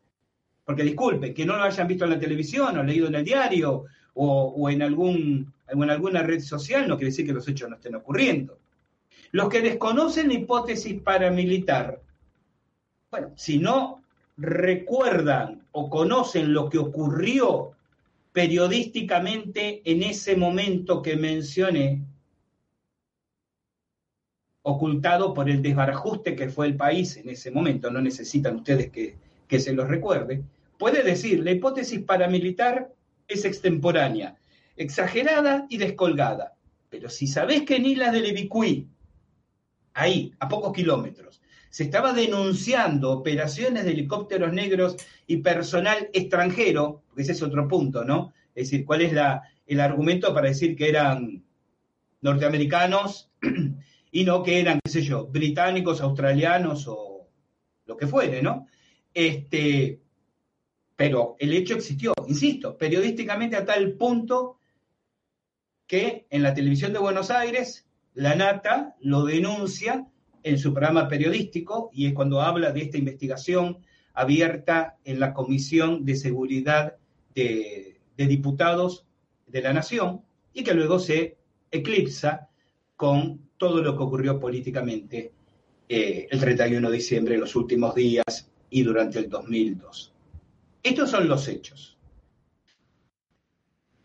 Porque 0.64 0.82
disculpe, 0.82 1.32
que 1.32 1.46
no 1.46 1.56
lo 1.56 1.64
hayan 1.64 1.88
visto 1.88 2.04
en 2.04 2.10
la 2.10 2.18
televisión 2.18 2.78
o 2.78 2.82
leído 2.82 3.08
en 3.08 3.14
el 3.16 3.24
diario 3.24 3.84
o, 4.14 4.70
en, 4.70 4.82
algún, 4.82 5.52
en 5.68 5.90
alguna 5.90 6.22
red 6.22 6.40
social 6.40 6.88
no 6.88 6.96
quiere 6.96 7.10
decir 7.10 7.26
que 7.26 7.32
los 7.32 7.46
hechos 7.48 7.68
no 7.68 7.76
estén 7.76 7.94
ocurriendo. 7.94 8.58
Los 9.36 9.50
que 9.50 9.60
desconocen 9.60 10.28
la 10.28 10.34
hipótesis 10.34 10.98
paramilitar, 11.02 12.00
bueno, 13.10 13.32
si 13.36 13.58
no 13.58 14.02
recuerdan 14.38 15.66
o 15.72 15.90
conocen 15.90 16.54
lo 16.54 16.70
que 16.70 16.78
ocurrió 16.78 17.72
periodísticamente 18.32 19.82
en 19.84 20.04
ese 20.04 20.36
momento 20.36 21.02
que 21.02 21.16
mencioné, 21.16 22.00
ocultado 24.62 25.34
por 25.34 25.50
el 25.50 25.60
desbarajuste 25.60 26.34
que 26.34 26.48
fue 26.48 26.68
el 26.68 26.76
país 26.78 27.18
en 27.18 27.28
ese 27.28 27.50
momento, 27.50 27.90
no 27.90 28.00
necesitan 28.00 28.56
ustedes 28.56 28.90
que, 28.90 29.16
que 29.46 29.60
se 29.60 29.74
los 29.74 29.86
recuerde, 29.86 30.44
puede 30.78 31.02
decir, 31.02 31.44
la 31.44 31.50
hipótesis 31.50 32.00
paramilitar 32.00 32.90
es 33.28 33.44
extemporánea, 33.44 34.38
exagerada 34.78 35.66
y 35.68 35.76
descolgada. 35.76 36.54
Pero 36.88 37.10
si 37.10 37.26
sabés 37.26 37.64
que 37.64 37.76
en 37.76 37.84
Islas 37.84 38.12
de 38.12 38.20
Levicuí 38.20 38.88
ahí, 39.96 40.32
a 40.38 40.48
pocos 40.48 40.72
kilómetros. 40.72 41.40
Se 41.70 41.84
estaba 41.84 42.12
denunciando 42.12 43.10
operaciones 43.10 43.84
de 43.84 43.92
helicópteros 43.92 44.52
negros 44.52 44.96
y 45.26 45.38
personal 45.38 46.08
extranjero, 46.12 47.02
porque 47.08 47.22
ese 47.22 47.32
es 47.32 47.42
otro 47.42 47.66
punto, 47.66 48.04
¿no? 48.04 48.32
Es 48.54 48.70
decir, 48.70 48.84
¿cuál 48.84 49.02
es 49.02 49.12
el 49.66 49.80
argumento 49.80 50.32
para 50.32 50.48
decir 50.48 50.76
que 50.76 50.88
eran 50.88 51.42
norteamericanos 52.20 53.30
y 54.12 54.24
no 54.24 54.42
que 54.42 54.60
eran, 54.60 54.80
qué 54.84 54.90
sé 54.90 55.02
yo, 55.02 55.26
británicos, 55.26 56.00
australianos 56.00 56.86
o 56.88 57.28
lo 57.86 57.96
que 57.96 58.06
fuere, 58.06 58.42
¿no? 58.42 58.66
Este, 59.12 60.00
pero 60.94 61.36
el 61.38 61.52
hecho 61.54 61.74
existió, 61.74 62.12
insisto, 62.26 62.76
periodísticamente 62.76 63.56
a 63.56 63.64
tal 63.64 63.92
punto 63.94 64.58
que 65.86 66.26
en 66.30 66.42
la 66.42 66.52
televisión 66.52 66.92
de 66.92 66.98
Buenos 66.98 67.30
Aires 67.30 67.85
la 68.16 68.34
Nata 68.34 68.96
lo 69.00 69.24
denuncia 69.24 70.06
en 70.42 70.58
su 70.58 70.72
programa 70.72 71.06
periodístico 71.06 71.90
y 71.92 72.06
es 72.06 72.14
cuando 72.14 72.40
habla 72.40 72.72
de 72.72 72.80
esta 72.82 72.96
investigación 72.96 73.78
abierta 74.14 74.96
en 75.04 75.20
la 75.20 75.34
Comisión 75.34 76.02
de 76.06 76.16
Seguridad 76.16 76.96
de, 77.34 78.00
Diputados 78.16 79.04
de 79.46 79.60
la 79.60 79.74
Nación 79.74 80.22
y 80.54 80.64
que 80.64 80.72
luego 80.72 80.98
se 80.98 81.36
eclipsa 81.70 82.48
con 82.96 83.50
todo 83.58 83.82
lo 83.82 83.94
que 83.94 84.02
ocurrió 84.02 84.40
políticamente 84.40 85.32
eh, 85.86 86.26
el 86.30 86.40
31 86.40 86.88
de 86.88 86.96
diciembre, 86.96 87.34
en 87.34 87.40
los 87.40 87.54
últimos 87.54 87.94
días 87.94 88.50
y 88.70 88.82
durante 88.82 89.18
el 89.18 89.28
2002. 89.28 90.14
Estos 90.82 91.10
son 91.10 91.28
los 91.28 91.46
hechos. 91.48 91.98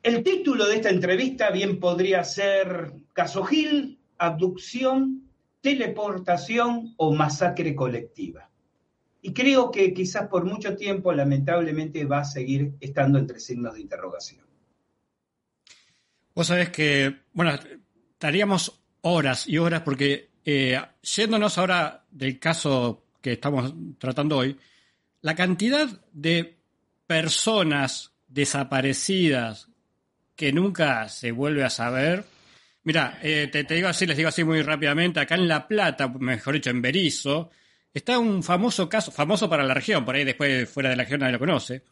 El 0.03 0.21
título 0.21 0.67
de 0.67 0.75
esta 0.75 0.89
entrevista 0.89 1.49
bien 1.49 1.79
podría 1.79 2.25
ser 2.25 2.91
Caso 3.13 3.43
Gil, 3.45 3.99
abducción, 4.21 5.23
teleportación 5.61 6.93
o 6.97 7.11
masacre 7.13 7.75
colectiva. 7.75 8.49
Y 9.23 9.33
creo 9.33 9.71
que 9.71 9.93
quizás 9.93 10.27
por 10.27 10.45
mucho 10.45 10.75
tiempo, 10.75 11.11
lamentablemente, 11.11 12.05
va 12.05 12.19
a 12.19 12.25
seguir 12.25 12.73
estando 12.79 13.17
entre 13.17 13.39
signos 13.39 13.73
de 13.73 13.81
interrogación. 13.81 14.45
Vos 16.35 16.47
sabés 16.47 16.69
que, 16.69 17.15
bueno, 17.33 17.51
estaríamos 18.13 18.81
horas 19.01 19.47
y 19.47 19.57
horas 19.57 19.81
porque 19.81 20.29
eh, 20.45 20.79
yéndonos 21.01 21.57
ahora 21.57 22.05
del 22.11 22.39
caso 22.39 23.05
que 23.21 23.33
estamos 23.33 23.73
tratando 23.97 24.37
hoy, 24.37 24.57
la 25.21 25.35
cantidad 25.35 25.87
de 26.13 26.57
personas 27.07 28.11
desaparecidas 28.27 29.67
que 30.35 30.53
nunca 30.53 31.09
se 31.09 31.31
vuelve 31.31 31.63
a 31.63 31.69
saber 31.69 32.25
Mira, 32.83 33.19
eh, 33.21 33.47
te, 33.51 33.63
digo 33.63 33.87
así, 33.87 34.05
les 34.05 34.17
digo 34.17 34.29
así 34.29 34.43
muy 34.43 34.61
rápidamente, 34.61 35.19
acá 35.19 35.35
en 35.35 35.47
La 35.47 35.67
Plata, 35.67 36.07
mejor 36.07 36.55
dicho, 36.55 36.71
en 36.71 36.81
Berizo, 36.81 37.51
está 37.93 38.17
un 38.17 38.41
famoso 38.41 38.89
caso, 38.89 39.11
famoso 39.11 39.49
para 39.49 39.63
la 39.63 39.73
región, 39.73 40.03
por 40.03 40.15
ahí 40.15 40.23
después 40.23 40.67
fuera 40.69 40.89
de 40.89 40.95
la 40.95 41.03
región 41.03 41.19
nadie 41.19 41.33
lo 41.33 41.39
conoce. 41.39 41.83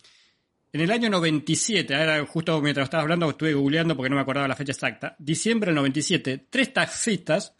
En 0.71 0.81
el 0.81 0.91
año 0.91 1.09
97, 1.09 1.95
ahora 1.95 2.25
justo 2.25 2.61
mientras 2.61 2.85
estabas 2.85 3.03
hablando 3.03 3.29
estuve 3.29 3.53
googleando 3.53 3.95
porque 3.95 4.09
no 4.09 4.15
me 4.15 4.21
acordaba 4.21 4.47
la 4.47 4.55
fecha 4.55 4.71
exacta, 4.71 5.15
diciembre 5.19 5.69
del 5.69 5.75
97, 5.75 6.47
tres 6.49 6.73
taxistas 6.73 7.53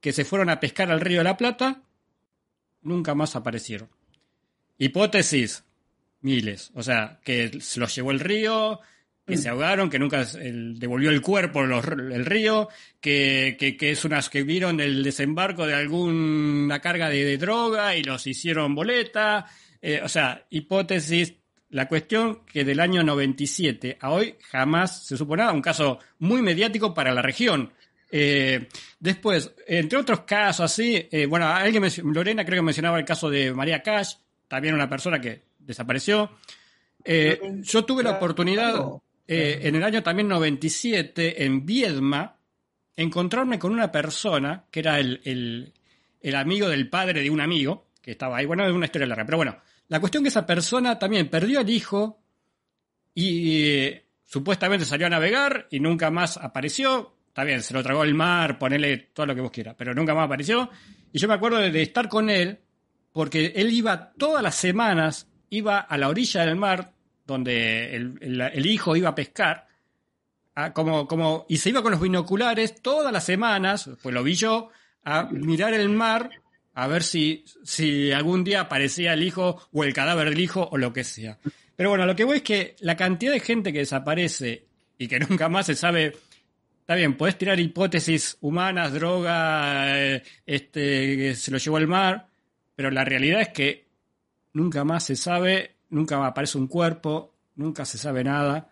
que 0.00 0.12
se 0.12 0.24
fueron 0.24 0.48
a 0.48 0.60
pescar 0.60 0.90
al 0.90 1.00
río 1.00 1.18
de 1.18 1.24
la 1.24 1.36
Plata 1.36 1.82
nunca 2.82 3.14
más 3.14 3.36
aparecieron. 3.36 3.88
Hipótesis, 4.78 5.64
miles. 6.22 6.70
O 6.74 6.82
sea, 6.82 7.20
que 7.24 7.50
los 7.76 7.94
llevó 7.94 8.10
el 8.10 8.20
río, 8.20 8.80
que 9.30 9.38
se 9.38 9.48
ahogaron, 9.48 9.88
que 9.88 9.98
nunca 9.98 10.24
devolvió 10.24 11.10
el 11.10 11.22
cuerpo 11.22 11.62
el 11.62 12.26
río, 12.26 12.68
que, 13.00 13.56
es 13.80 14.04
unas 14.04 14.28
que 14.28 14.42
vieron 14.42 14.80
el 14.80 15.02
desembarco 15.02 15.66
de 15.66 15.74
alguna 15.74 16.80
carga 16.80 17.08
de, 17.08 17.38
droga 17.38 17.96
y 17.96 18.02
los 18.02 18.26
hicieron 18.26 18.74
boleta. 18.74 19.46
Eh, 19.80 20.00
o 20.02 20.08
sea, 20.08 20.46
hipótesis. 20.50 21.34
La 21.70 21.86
cuestión 21.86 22.44
que 22.46 22.64
del 22.64 22.80
año 22.80 23.04
97 23.04 23.98
a 24.00 24.10
hoy 24.10 24.34
jamás 24.50 25.06
se 25.06 25.16
supo 25.16 25.36
nada, 25.36 25.52
un 25.52 25.62
caso 25.62 26.00
muy 26.18 26.42
mediático 26.42 26.92
para 26.92 27.14
la 27.14 27.22
región. 27.22 27.72
Eh, 28.10 28.66
después, 28.98 29.54
entre 29.68 29.96
otros 29.96 30.22
casos 30.22 30.64
así, 30.64 31.06
eh, 31.12 31.26
bueno, 31.26 31.46
alguien 31.46 31.84
Lorena 32.12 32.44
creo 32.44 32.58
que 32.58 32.64
mencionaba 32.64 32.98
el 32.98 33.04
caso 33.04 33.30
de 33.30 33.54
María 33.54 33.84
Cash, 33.84 34.14
también 34.48 34.74
una 34.74 34.88
persona 34.88 35.20
que 35.20 35.42
desapareció. 35.60 36.32
yo 37.04 37.84
tuve 37.84 38.02
la 38.02 38.16
oportunidad, 38.16 38.74
eh, 39.32 39.68
en 39.68 39.76
el 39.76 39.84
año 39.84 40.02
también 40.02 40.26
97, 40.26 41.44
en 41.44 41.64
Viedma, 41.64 42.36
encontrarme 42.96 43.60
con 43.60 43.72
una 43.72 43.92
persona 43.92 44.64
que 44.72 44.80
era 44.80 44.98
el, 44.98 45.72
amigo 46.34 46.68
del 46.68 46.90
padre 46.90 47.22
de 47.22 47.30
un 47.30 47.40
amigo, 47.40 47.92
que 48.02 48.10
estaba 48.10 48.38
ahí. 48.38 48.46
Bueno, 48.46 48.66
es 48.66 48.72
una 48.72 48.86
historia 48.86 49.06
larga, 49.06 49.24
pero 49.24 49.36
bueno, 49.36 49.56
la 49.86 50.00
cuestión 50.00 50.24
que 50.24 50.30
esa 50.30 50.44
persona 50.44 50.98
también 50.98 51.28
perdió 51.28 51.60
al 51.60 51.70
hijo 51.70 52.20
y, 53.14 53.92
supuestamente 54.24 54.84
salió 54.84 55.06
a 55.06 55.10
navegar 55.10 55.68
y 55.70 55.78
nunca 55.78 56.10
más 56.10 56.36
apareció. 56.36 57.14
está 57.28 57.44
bien, 57.44 57.62
se 57.62 57.72
lo 57.72 57.84
tragó 57.84 58.02
el 58.02 58.14
mar, 58.14 58.58
ponele 58.58 58.98
todo 59.14 59.26
lo 59.26 59.34
que 59.36 59.42
vos 59.42 59.52
quieras, 59.52 59.76
pero 59.78 59.94
nunca 59.94 60.12
más 60.12 60.24
apareció. 60.24 60.70
Y 61.12 61.20
yo 61.20 61.28
me 61.28 61.34
acuerdo 61.34 61.58
de, 61.58 61.82
estar 61.82 62.08
con 62.08 62.30
él, 62.30 62.58
porque 63.12 63.52
él 63.54 63.72
iba 63.72 64.10
todas 64.10 64.42
las 64.42 64.56
semanas, 64.56 65.28
iba 65.50 65.78
a 65.78 65.96
la 65.96 66.08
orilla 66.08 66.44
del 66.44 66.56
mar, 66.56 66.94
donde 67.30 67.94
el, 67.94 68.66
hijo 68.66 68.96
iba 68.96 69.10
a 69.10 69.14
pescar, 69.14 69.66
como, 70.74 71.06
como, 71.06 71.46
y 71.48 71.58
se 71.58 71.70
iba 71.70 71.82
con 71.82 71.92
los 71.92 72.00
binoculares 72.00 72.82
todas 72.82 73.12
las 73.12 73.24
semanas, 73.24 73.88
pues 74.02 74.14
lo 74.14 74.22
vi 74.22 74.34
yo, 74.34 74.70
a 75.04 75.24
mirar 75.30 75.72
el 75.74 75.88
mar, 75.88 76.30
a 76.74 76.86
ver 76.86 77.02
si, 77.02 77.44
si 77.64 78.12
algún 78.12 78.44
día 78.44 78.62
aparecía 78.62 79.14
el 79.14 79.22
hijo 79.22 79.60
o 79.72 79.84
el 79.84 79.94
cadáver 79.94 80.30
del 80.30 80.40
hijo 80.40 80.68
o 80.70 80.76
lo 80.76 80.92
que 80.92 81.04
sea. 81.04 81.38
Pero 81.76 81.90
bueno, 81.90 82.04
lo 82.04 82.14
que 82.14 82.24
voy 82.24 82.38
es 82.38 82.42
que 82.42 82.76
la 82.80 82.96
cantidad 82.96 83.32
de 83.32 83.40
gente 83.40 83.72
que 83.72 83.78
desaparece 83.78 84.66
y 84.98 85.08
que 85.08 85.18
nunca 85.28 85.48
más 85.48 85.66
se 85.66 85.74
sabe. 85.74 86.16
Está 86.80 86.94
bien, 86.96 87.16
puedes 87.16 87.38
tirar 87.38 87.60
hipótesis 87.60 88.36
humanas, 88.40 88.92
droga, 88.92 89.96
eh, 89.96 90.22
este, 90.44 91.16
que 91.16 91.34
se 91.36 91.52
lo 91.52 91.58
llevó 91.58 91.76
al 91.76 91.86
mar, 91.86 92.26
pero 92.74 92.90
la 92.90 93.04
realidad 93.04 93.40
es 93.42 93.48
que 93.50 93.86
nunca 94.52 94.84
más 94.84 95.04
se 95.04 95.14
sabe, 95.14 95.76
nunca 95.90 96.24
aparece 96.26 96.58
un 96.58 96.66
cuerpo, 96.66 97.34
nunca 97.56 97.84
se 97.84 97.98
sabe 97.98 98.24
nada. 98.24 98.68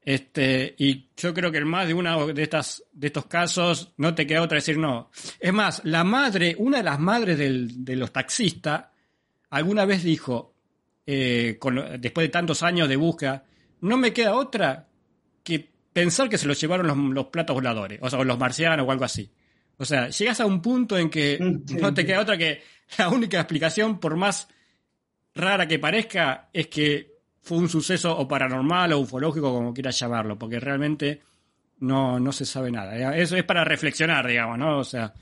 Este, 0.00 0.74
y 0.78 1.10
yo 1.16 1.34
creo 1.34 1.50
que 1.50 1.58
el 1.58 1.66
más 1.66 1.86
de 1.86 1.94
uno 1.94 2.28
de 2.28 2.42
estas, 2.42 2.84
de 2.92 3.08
estos 3.08 3.26
casos, 3.26 3.92
no 3.96 4.14
te 4.14 4.26
queda 4.26 4.42
otra 4.42 4.56
decir 4.56 4.78
no. 4.78 5.10
Es 5.38 5.52
más, 5.52 5.82
la 5.84 6.04
madre, 6.04 6.54
una 6.58 6.78
de 6.78 6.84
las 6.84 6.98
madres 6.98 7.38
de 7.38 7.96
los 7.96 8.12
taxistas, 8.12 8.86
alguna 9.50 9.84
vez 9.84 10.02
dijo, 10.02 10.54
eh, 11.06 11.58
después 11.98 12.26
de 12.26 12.28
tantos 12.30 12.62
años 12.62 12.88
de 12.88 12.96
búsqueda, 12.96 13.44
no 13.80 13.96
me 13.96 14.12
queda 14.12 14.34
otra 14.34 14.88
que 15.42 15.72
pensar 15.92 16.28
que 16.28 16.38
se 16.38 16.46
los 16.46 16.60
llevaron 16.60 17.14
los, 17.14 17.26
platos 17.26 17.54
voladores, 17.54 17.98
o 18.02 18.10
sea, 18.10 18.22
los 18.24 18.38
marcianos 18.38 18.86
o 18.86 18.90
algo 18.90 19.04
así. 19.04 19.30
O 19.78 19.84
sea, 19.84 20.08
llegas 20.08 20.40
a 20.40 20.46
un 20.46 20.60
punto 20.60 20.98
en 20.98 21.08
que 21.08 21.38
no 21.80 21.94
te 21.94 22.04
queda 22.04 22.20
otra 22.20 22.36
que 22.36 22.62
la 22.98 23.08
única 23.08 23.38
explicación, 23.38 24.00
por 24.00 24.16
más 24.16 24.48
rara 25.38 25.66
que 25.66 25.78
parezca, 25.78 26.48
es 26.52 26.66
que 26.66 27.18
fue 27.40 27.58
un 27.58 27.68
suceso 27.68 28.16
o 28.16 28.28
paranormal 28.28 28.92
o 28.92 29.00
ufológico, 29.00 29.52
como 29.52 29.72
quieras 29.72 29.98
llamarlo, 29.98 30.38
porque 30.38 30.60
realmente 30.60 31.22
no, 31.80 32.20
no 32.20 32.32
se 32.32 32.44
sabe 32.44 32.70
nada. 32.70 33.16
Eso 33.16 33.36
es 33.36 33.44
para 33.44 33.64
reflexionar, 33.64 34.26
digamos, 34.26 34.58
¿no? 34.58 34.78
O 34.78 34.84
sea, 34.84 35.14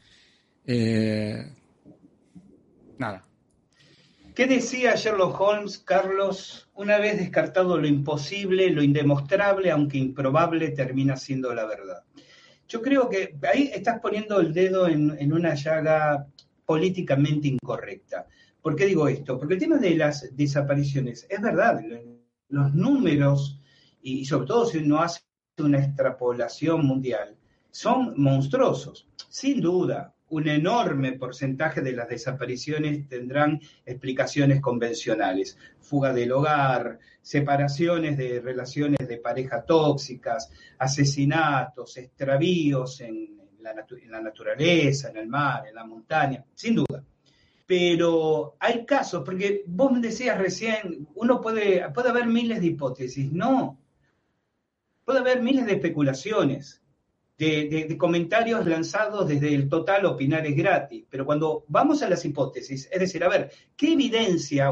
eh, 0.66 1.52
nada. 2.98 3.24
¿Qué 4.34 4.46
decía 4.46 4.94
Sherlock 4.94 5.40
Holmes, 5.40 5.78
Carlos? 5.78 6.68
Una 6.74 6.98
vez 6.98 7.16
descartado 7.16 7.78
lo 7.78 7.86
imposible, 7.86 8.68
lo 8.68 8.82
indemostrable, 8.82 9.70
aunque 9.70 9.96
improbable, 9.96 10.72
termina 10.72 11.16
siendo 11.16 11.54
la 11.54 11.64
verdad. 11.64 12.02
Yo 12.68 12.82
creo 12.82 13.08
que 13.08 13.34
ahí 13.50 13.70
estás 13.72 14.00
poniendo 14.00 14.40
el 14.40 14.52
dedo 14.52 14.88
en, 14.88 15.32
una 15.32 15.54
llaga 15.54 16.26
políticamente 16.66 17.48
incorrecta. 17.48 18.26
¿Por 18.66 18.74
qué 18.74 18.86
digo 18.86 19.06
esto? 19.06 19.38
Porque 19.38 19.54
el 19.54 19.60
tema 19.60 19.76
de 19.76 19.94
las 19.94 20.34
desapariciones, 20.36 21.24
es 21.30 21.40
verdad, 21.40 21.80
los 22.48 22.74
números, 22.74 23.62
y 24.02 24.24
sobre 24.24 24.48
todo 24.48 24.66
si 24.66 24.78
uno 24.78 25.00
hace 25.00 25.20
una 25.58 25.78
extrapolación 25.78 26.84
mundial, 26.84 27.36
son 27.70 28.14
monstruosos, 28.16 29.08
sin 29.28 29.60
duda 29.60 30.16
un 30.30 30.48
enorme 30.48 31.12
porcentaje 31.12 31.80
de 31.80 31.92
las 31.92 32.08
desapariciones 32.08 33.06
tendrán 33.06 33.60
explicaciones 33.84 34.60
convencionales. 34.60 35.56
Fuga 35.78 36.12
del 36.12 36.32
hogar, 36.32 36.98
separaciones 37.22 38.18
de 38.18 38.40
relaciones 38.40 39.06
de 39.06 39.18
pareja 39.18 39.64
tóxicas, 39.64 40.50
asesinatos, 40.76 41.98
extravíos 41.98 43.00
en 43.00 43.38
la, 43.60 44.20
naturaleza, 44.20 45.10
en 45.10 45.18
el 45.18 45.28
mar, 45.28 45.68
en 45.68 45.74
la 45.76 45.86
montaña, 45.86 46.44
sin 46.52 46.74
duda. 46.74 47.04
Pero 47.66 48.56
hay 48.60 48.86
casos, 48.86 49.22
porque 49.24 49.64
vos 49.66 50.00
decías 50.00 50.38
recién, 50.38 51.08
uno 51.14 51.40
puede, 51.40 51.90
puede 51.90 52.10
haber 52.10 52.26
miles 52.26 52.60
de 52.60 52.68
hipótesis. 52.68 53.32
No, 53.32 53.78
puede 55.04 55.18
haber 55.18 55.42
miles 55.42 55.66
de 55.66 55.72
especulaciones 55.72 56.80
de, 57.38 57.96
comentarios 57.98 58.66
lanzados 58.66 59.28
desde 59.28 59.54
el 59.54 59.68
total 59.68 60.06
opinar 60.06 60.46
es 60.46 60.56
gratis, 60.56 61.04
pero 61.10 61.26
cuando 61.26 61.64
vamos 61.68 62.02
a 62.02 62.08
las 62.08 62.24
hipótesis, 62.24 62.88
es 62.90 63.00
decir, 63.00 63.22
a 63.24 63.28
ver, 63.28 63.50
¿qué 63.76 63.92
evidencia 63.92 64.70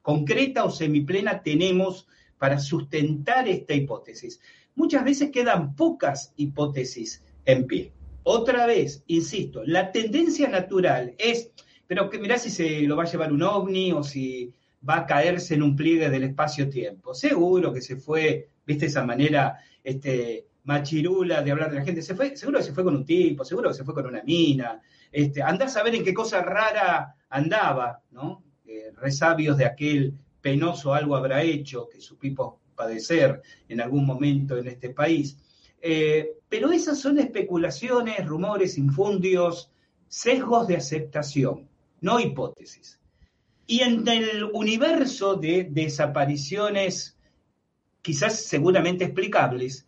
concreta 0.00 0.64
o 0.64 0.70
semiplena 0.70 1.42
tenemos 1.42 2.06
para 2.38 2.58
sustentar 2.58 3.46
esta 3.46 3.74
hipótesis? 3.74 4.40
Muchas 4.74 5.04
veces 5.04 5.30
quedan 5.30 5.76
pocas 5.76 6.32
hipótesis 6.36 7.22
en 7.44 7.66
pie. 7.66 7.92
Otra 8.22 8.66
vez, 8.66 9.02
insisto, 9.08 9.62
la 9.64 9.92
tendencia 9.92 10.48
natural 10.48 11.14
es, 11.18 11.50
pero 11.86 12.08
que 12.08 12.18
mirá 12.18 12.38
si 12.38 12.50
se 12.50 12.82
lo 12.82 12.96
va 12.96 13.04
a 13.04 13.06
llevar 13.06 13.32
un 13.32 13.42
ovni 13.42 13.92
o 13.92 14.02
si 14.02 14.52
va 14.88 14.98
a 14.98 15.06
caerse 15.06 15.54
en 15.54 15.62
un 15.62 15.76
pliegue 15.76 16.10
del 16.10 16.24
espacio-tiempo. 16.24 17.14
Seguro 17.14 17.72
que 17.72 17.80
se 17.80 17.96
fue, 17.96 18.48
viste, 18.66 18.86
esa 18.86 19.04
manera 19.04 19.58
este, 19.82 20.46
machirula 20.64 21.42
de 21.42 21.50
hablar 21.50 21.70
de 21.70 21.78
la 21.78 21.84
gente. 21.84 22.02
Se 22.02 22.14
fue, 22.14 22.36
seguro 22.36 22.58
que 22.58 22.64
se 22.64 22.72
fue 22.72 22.84
con 22.84 22.96
un 22.96 23.04
tipo, 23.04 23.44
seguro 23.44 23.70
que 23.70 23.76
se 23.76 23.84
fue 23.84 23.94
con 23.94 24.06
una 24.06 24.22
mina. 24.22 24.80
Este, 25.10 25.42
andá 25.42 25.66
a 25.66 25.68
saber 25.68 25.94
en 25.94 26.04
qué 26.04 26.14
cosa 26.14 26.42
rara 26.42 27.14
andaba, 27.28 28.00
¿no? 28.10 28.42
Eh, 28.66 28.92
resabios 28.96 29.56
de 29.56 29.66
aquel 29.66 30.14
penoso 30.40 30.94
algo 30.94 31.16
habrá 31.16 31.42
hecho 31.42 31.88
que 31.88 32.00
supimos 32.00 32.54
padecer 32.74 33.42
en 33.68 33.80
algún 33.80 34.06
momento 34.06 34.56
en 34.56 34.66
este 34.66 34.90
país. 34.90 35.36
Eh, 35.80 36.38
pero 36.48 36.70
esas 36.70 36.98
son 36.98 37.18
especulaciones, 37.18 38.24
rumores, 38.26 38.78
infundios, 38.78 39.70
sesgos 40.08 40.66
de 40.68 40.76
aceptación, 40.76 41.68
no 42.02 42.20
hipótesis. 42.20 43.00
Y 43.66 43.80
en 43.80 44.06
el 44.06 44.44
universo 44.52 45.36
de 45.36 45.68
desapariciones, 45.70 47.16
quizás 48.02 48.44
seguramente 48.44 49.04
explicables, 49.04 49.86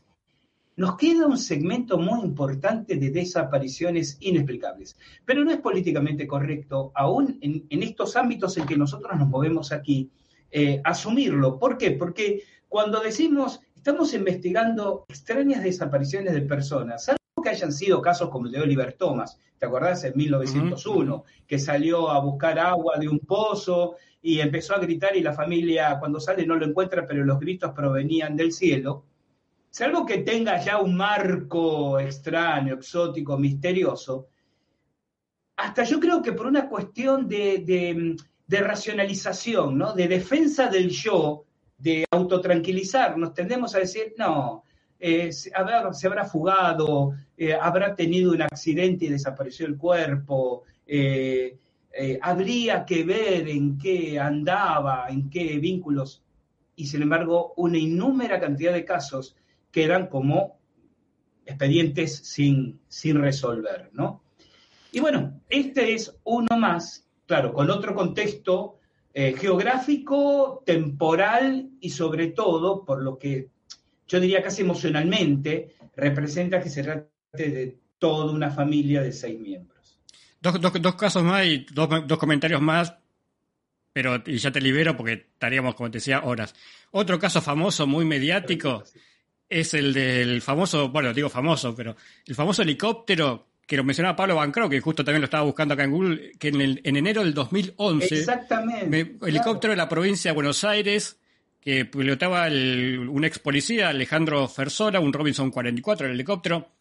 nos 0.76 0.96
queda 0.96 1.26
un 1.26 1.38
segmento 1.38 1.98
muy 1.98 2.24
importante 2.24 2.96
de 2.96 3.10
desapariciones 3.10 4.16
inexplicables. 4.20 4.96
Pero 5.24 5.44
no 5.44 5.50
es 5.50 5.58
políticamente 5.58 6.26
correcto, 6.26 6.90
aún 6.94 7.38
en, 7.42 7.82
estos 7.82 8.16
ámbitos 8.16 8.56
en 8.56 8.66
que 8.66 8.76
nosotros 8.76 9.16
nos 9.18 9.28
movemos 9.28 9.70
aquí, 9.70 10.10
eh, 10.50 10.80
asumirlo. 10.82 11.58
¿Por 11.58 11.76
qué? 11.76 11.92
Porque 11.92 12.42
cuando 12.68 13.00
decimos 13.00 13.60
estamos 13.76 14.14
investigando 14.14 15.04
extrañas 15.08 15.62
desapariciones 15.62 16.32
de 16.32 16.40
personas, 16.40 17.10
que 17.44 17.50
hayan 17.50 17.72
sido 17.72 18.02
casos 18.02 18.28
como 18.28 18.46
el 18.46 18.52
de 18.52 18.60
Oliver 18.60 18.94
Thomas, 18.94 19.38
¿te 19.56 19.66
acordás? 19.66 20.02
En 20.02 20.16
1901, 20.16 21.24
que 21.46 21.60
salió 21.60 22.10
a 22.10 22.18
buscar 22.18 22.58
agua 22.58 22.98
de 22.98 23.08
un 23.08 23.20
pozo 23.20 23.94
y 24.20 24.40
empezó 24.40 24.74
a 24.74 24.80
gritar 24.80 25.16
y 25.16 25.20
la 25.20 25.32
familia 25.32 25.96
cuando 26.00 26.18
sale 26.18 26.44
no 26.44 26.56
lo 26.56 26.66
encuentra, 26.66 27.06
pero 27.06 27.24
los 27.24 27.38
gritos 27.38 27.70
provenían 27.70 28.34
del 28.34 28.50
cielo 28.50 29.04
salvo 29.74 30.06
que 30.06 30.18
tenga 30.18 30.60
ya 30.60 30.78
un 30.78 30.96
marco 30.96 31.98
extraño, 31.98 32.74
exótico, 32.74 33.36
misterioso, 33.36 34.28
hasta 35.56 35.82
yo 35.82 35.98
creo 35.98 36.22
que 36.22 36.32
por 36.32 36.46
una 36.46 36.68
cuestión 36.68 37.26
de, 37.26 38.16
racionalización, 38.48 39.76
¿no? 39.76 39.92
de 39.92 40.06
defensa 40.06 40.68
del 40.68 40.90
yo, 40.90 41.46
de 41.76 42.04
autotranquilizarnos, 42.08 43.34
tendemos 43.34 43.74
a 43.74 43.80
decir, 43.80 44.14
no, 44.16 44.62
eh, 45.06 45.34
se, 45.34 45.52
habrá, 45.54 46.24
fugado, 46.24 47.12
eh, 47.36 47.52
habrá 47.52 47.94
tenido 47.94 48.32
un 48.32 48.40
accidente 48.40 49.04
y 49.04 49.10
desapareció 49.10 49.66
el 49.66 49.76
cuerpo, 49.76 50.62
eh, 50.86 51.58
habría 52.22 52.86
que 52.86 53.04
ver 53.04 53.46
en 53.46 53.76
qué 53.76 54.18
andaba, 54.18 55.08
en 55.10 55.28
qué 55.28 55.58
vínculos, 55.58 56.22
y 56.74 56.86
sin 56.86 57.02
embargo 57.02 57.52
una 57.58 57.76
innúmera 57.76 58.40
cantidad 58.40 58.72
de 58.72 58.86
casos 58.86 59.36
quedan 59.70 60.06
como 60.06 60.56
expedientes 61.44 62.16
sin, 62.16 62.80
sin 62.88 63.20
resolver, 63.20 63.90
¿no? 63.92 64.22
Y 64.90 65.00
bueno, 65.00 65.38
este 65.50 65.92
es 65.92 66.16
uno 66.24 66.56
más, 66.56 67.06
claro, 67.26 67.52
con 67.52 67.68
otro 67.68 67.94
contexto 67.94 68.78
geográfico, 69.12 70.62
temporal 70.64 71.68
y 71.78 71.90
sobre 71.90 72.28
todo, 72.28 72.86
por 72.86 73.02
lo 73.02 73.18
que 73.18 73.50
yo 74.06 74.20
diría 74.20 74.42
casi 74.42 74.62
emocionalmente, 74.62 75.76
representa 75.96 76.60
que 76.60 76.70
se 76.70 76.82
trate 76.82 77.10
de 77.36 77.78
toda 77.98 78.32
una 78.32 78.50
familia 78.50 79.02
de 79.02 79.12
seis 79.12 79.38
miembros. 79.38 79.98
Dos, 80.40 80.94
casos 80.96 81.22
más 81.22 81.46
y 81.46 81.66
dos, 81.72 81.88
dos, 82.06 82.18
comentarios 82.18 82.60
más, 82.60 82.94
pero 83.92 84.22
y 84.26 84.36
ya 84.36 84.52
te 84.52 84.60
libero 84.60 84.94
porque 84.94 85.12
estaríamos, 85.12 85.74
como 85.74 85.90
te 85.90 85.98
decía, 85.98 86.20
horas. 86.22 86.54
Otro 86.90 87.18
caso 87.18 87.40
famoso, 87.40 87.86
muy 87.86 88.04
mediático, 88.04 88.84
es 89.48 89.72
el 89.72 89.94
del 89.94 90.42
famoso, 90.42 90.90
bueno, 90.90 91.14
digo 91.14 91.30
famoso, 91.30 91.74
pero 91.74 91.96
el 92.26 92.34
famoso 92.34 92.62
helicóptero 92.62 93.46
que 93.66 93.76
lo 93.76 93.84
mencionaba 93.84 94.16
Pablo 94.16 94.36
Bancro, 94.36 94.68
que 94.68 94.80
justo 94.80 95.04
también 95.04 95.22
lo 95.22 95.26
estaba 95.26 95.44
buscando 95.44 95.74
acá 95.74 95.84
en 95.84 95.90
Google, 95.90 96.32
que 96.38 96.48
en, 96.48 96.60
el, 96.60 96.80
en 96.84 96.96
enero 96.96 97.22
del 97.22 97.32
2011, 97.32 98.18
Exactamente, 98.18 99.16
helicóptero 99.26 99.72
de 99.72 99.76
la 99.76 99.88
provincia 99.88 100.30
de 100.30 100.34
Buenos 100.34 100.64
Aires, 100.64 101.18
que 101.64 101.86
pilotaba 101.86 102.46
un 102.46 103.24
ex 103.24 103.38
policía, 103.38 103.88
Alejandro 103.88 104.46
Fersola, 104.48 105.00
un 105.00 105.14
Robinson 105.14 105.50
44, 105.50 106.06
el 106.06 106.12
helicóptero, 106.12 106.72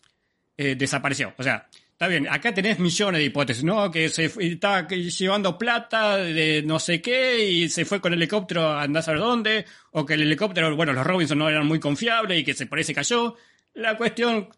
eh, 0.58 0.76
desapareció. 0.76 1.34
O 1.38 1.44
sea, 1.44 1.70
está 1.90 2.08
bien, 2.10 2.28
acá 2.28 2.54
tenés 2.54 2.80
millones 2.80 3.20
de 3.20 3.26
hipótesis, 3.26 3.64
¿no? 3.64 3.90
Que 3.90 4.10
se 4.10 4.26
estaba 4.26 4.86
llevando 4.90 5.58
plata 5.58 6.18
de 6.18 6.64
no 6.66 6.80
sé 6.80 7.02
qué 7.02 7.46
y 7.46 7.70
se 7.70 7.86
fue 7.86 8.02
con 8.02 8.12
el 8.12 8.20
helicóptero 8.20 8.64
a 8.64 8.84
andar 8.84 9.10
a 9.10 9.14
dónde, 9.14 9.66
o 9.92 10.06
que 10.06 10.16
el 10.16 10.24
helicóptero, 10.24 10.76
bueno, 10.76 10.92
los 10.92 11.08
Robinson 11.08 11.38
no 11.38 11.48
eran 11.48 11.66
muy 11.66 11.80
confiables 11.80 12.42
y 12.42 12.44
que 12.44 12.54
se 12.54 12.66
parece 12.66 12.94
cayó. 12.94 13.38
La 13.76 13.96
cuestión, 13.96 14.50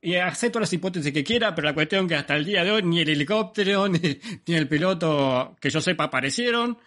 y 0.00 0.14
acepto 0.14 0.58
las 0.58 0.72
hipótesis 0.72 1.12
que 1.12 1.22
quiera, 1.22 1.54
pero 1.54 1.66
la 1.66 1.74
cuestión 1.74 2.08
que 2.08 2.14
hasta 2.14 2.34
el 2.34 2.46
día 2.46 2.64
de 2.64 2.70
hoy 2.70 2.82
ni 2.82 3.00
el 3.00 3.10
helicóptero 3.10 3.88
ni, 3.90 4.00
ni 4.46 4.54
el 4.54 4.68
piloto 4.68 5.54
que 5.60 5.68
yo 5.68 5.82
sepa 5.82 6.04
aparecieron. 6.04 6.78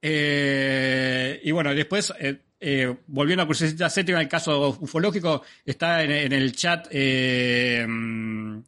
Eh, 0.00 1.40
y 1.42 1.50
bueno, 1.50 1.74
después, 1.74 2.12
eh, 2.18 2.36
eh, 2.60 2.94
volviendo 3.06 3.42
a 3.42 3.46
Crucecita 3.46 3.90
Séptima, 3.90 4.20
el 4.20 4.28
caso 4.28 4.76
ufológico, 4.80 5.42
está 5.64 6.02
en, 6.02 6.32
el 6.32 6.52
chat 6.52 6.88
Daniel 6.92 8.62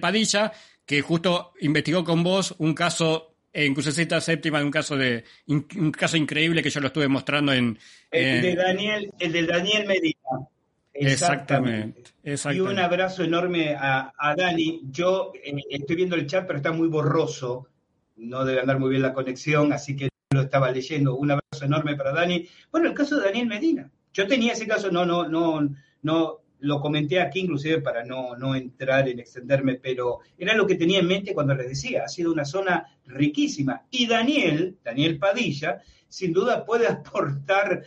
Padilla, 0.00 0.52
que 0.84 1.00
justo 1.02 1.52
investigó 1.60 2.04
con 2.04 2.22
vos 2.22 2.54
un 2.58 2.74
caso 2.74 3.34
en 3.52 3.74
Crucecita 3.74 4.20
Séptima, 4.20 4.62
un 4.62 4.70
caso 4.70 4.96
de 4.96 5.24
un 5.46 5.90
caso 5.90 6.16
increíble 6.16 6.62
que 6.62 6.70
yo 6.70 6.80
lo 6.80 6.88
estuve 6.88 7.08
mostrando 7.08 7.52
en... 7.52 7.78
El 8.10 8.42
de 8.42 8.54
Daniel, 8.54 9.10
el 9.18 9.32
de 9.32 9.46
Daniel 9.46 9.86
Medina. 9.86 10.46
Exactamente. 10.92 12.10
Y 12.24 12.60
un 12.60 12.78
abrazo 12.78 13.22
enorme 13.24 13.74
a, 13.74 14.12
a 14.16 14.34
Dani. 14.34 14.82
Yo 14.90 15.32
estoy 15.70 15.96
viendo 15.96 16.16
el 16.16 16.26
chat, 16.26 16.46
pero 16.46 16.58
está 16.58 16.72
muy 16.72 16.88
borroso 16.88 17.68
no 18.16 18.44
debe 18.44 18.60
andar 18.60 18.78
muy 18.78 18.90
bien 18.90 19.02
la 19.02 19.12
conexión, 19.12 19.72
así 19.72 19.96
que 19.96 20.08
lo 20.34 20.42
estaba 20.42 20.70
leyendo. 20.70 21.16
Un 21.16 21.32
abrazo 21.32 21.64
enorme 21.64 21.96
para 21.96 22.12
Dani. 22.12 22.46
Bueno, 22.70 22.88
el 22.88 22.94
caso 22.94 23.16
de 23.16 23.26
Daniel 23.26 23.46
Medina. 23.46 23.90
Yo 24.12 24.26
tenía 24.26 24.52
ese 24.52 24.66
caso, 24.66 24.90
no, 24.90 25.04
no, 25.04 25.28
no, 25.28 25.68
no, 26.02 26.40
lo 26.60 26.80
comenté 26.80 27.20
aquí 27.20 27.40
inclusive 27.40 27.80
para 27.80 28.04
no, 28.04 28.36
no 28.36 28.54
entrar 28.54 29.08
en 29.08 29.20
extenderme, 29.20 29.74
pero 29.74 30.20
era 30.38 30.54
lo 30.54 30.66
que 30.66 30.76
tenía 30.76 31.00
en 31.00 31.06
mente 31.06 31.34
cuando 31.34 31.54
les 31.54 31.68
decía, 31.68 32.04
ha 32.04 32.08
sido 32.08 32.32
una 32.32 32.44
zona 32.44 32.86
riquísima. 33.06 33.82
Y 33.90 34.06
Daniel, 34.06 34.78
Daniel 34.82 35.18
Padilla, 35.18 35.82
sin 36.08 36.32
duda 36.32 36.64
puede 36.64 36.86
aportar 36.88 37.84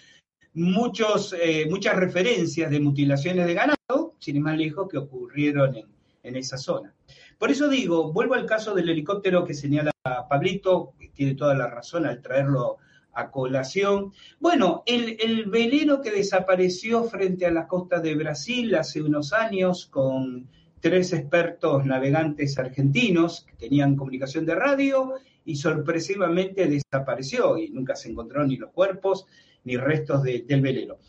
muchos, 0.53 1.35
eh, 1.39 1.67
muchas 1.69 1.95
referencias 1.95 2.69
de 2.69 2.79
mutilaciones 2.79 3.45
de 3.45 3.53
ganado, 3.53 4.15
sin 4.19 4.35
ir 4.35 4.41
más 4.41 4.57
lejos, 4.57 4.87
que 4.89 4.97
ocurrieron 4.97 5.75
en, 5.75 5.85
en 6.23 6.35
esa 6.35 6.57
zona. 6.57 6.93
Por 7.39 7.51
eso 7.51 7.69
digo, 7.69 8.11
vuelvo 8.11 8.33
al 8.33 8.45
caso 8.45 8.75
del 8.75 8.89
helicóptero 8.89 9.45
que 9.45 9.53
señala 9.53 9.91
Pablito, 10.29 10.91
que 10.99 11.07
tiene 11.07 11.35
toda 11.35 11.55
la 11.55 11.67
razón 11.67 12.05
al 12.05 12.21
traerlo 12.21 12.77
a 13.13 13.31
colación. 13.31 14.11
Bueno, 14.41 14.83
el, 14.85 15.45
velero 15.45 16.01
que 16.01 16.11
desapareció 16.11 17.05
frente 17.05 17.45
a 17.45 17.51
la 17.51 17.65
costa 17.65 18.01
de 18.01 18.13
Brasil 18.15 18.75
hace 18.75 19.01
unos 19.01 19.31
años 19.31 19.85
con 19.85 20.49
tres 20.81 21.13
expertos 21.13 21.85
navegantes 21.85 22.59
argentinos 22.59 23.45
que 23.47 23.55
tenían 23.55 23.95
comunicación 23.95 24.45
de 24.45 24.55
radio 24.55 25.13
y 25.45 25.55
sorpresivamente 25.55 26.67
desapareció 26.67 27.57
y 27.57 27.69
nunca 27.69 27.95
se 27.95 28.09
encontraron 28.09 28.49
ni 28.49 28.57
los 28.57 28.71
cuerpos 28.71 29.25
ni 29.63 29.77
restos 29.77 30.23
del 30.23 30.61
velero. 30.61 30.99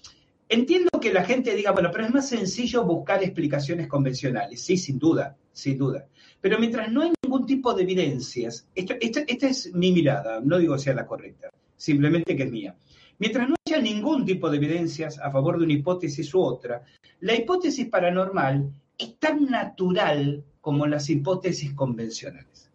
Entiendo 0.48 0.90
que 1.00 1.12
la 1.12 1.24
gente 1.24 1.54
diga, 1.54 1.70
bueno, 1.70 1.90
pero 1.92 2.04
es 2.04 2.12
más 2.12 2.28
sencillo 2.28 2.84
buscar 2.84 3.22
explicaciones 3.22 3.86
convencionales. 3.86 4.60
Sí, 4.60 4.76
sin 4.76 4.98
duda, 4.98 5.36
sin 5.52 5.78
duda. 5.78 6.08
Pero 6.40 6.58
mientras 6.58 6.90
no 6.90 7.02
hay 7.02 7.12
ningún 7.22 7.46
tipo 7.46 7.74
de 7.74 7.82
evidencias, 7.82 8.66
esta 8.74 9.46
es 9.46 9.74
mi 9.74 9.92
mirada, 9.92 10.40
no 10.42 10.58
digo 10.58 10.78
sea 10.78 10.94
la 10.94 11.06
correcta, 11.06 11.50
simplemente 11.76 12.36
que 12.36 12.44
es 12.44 12.50
mía. 12.50 12.74
Mientras 13.18 13.48
no 13.48 13.54
haya 13.66 13.82
ningún 13.82 14.24
tipo 14.24 14.48
de 14.48 14.56
evidencias 14.56 15.18
a 15.18 15.30
favor 15.30 15.58
de 15.58 15.64
una 15.64 15.74
hipótesis 15.74 16.32
u 16.34 16.40
otra, 16.40 16.82
la 17.20 17.34
hipótesis 17.34 17.86
paranormal 17.88 18.72
es 18.96 19.18
tan 19.18 19.44
natural 19.44 20.42
como 20.62 20.86
las 20.86 21.10
hipótesis 21.10 21.74
convencionales. 21.74 22.70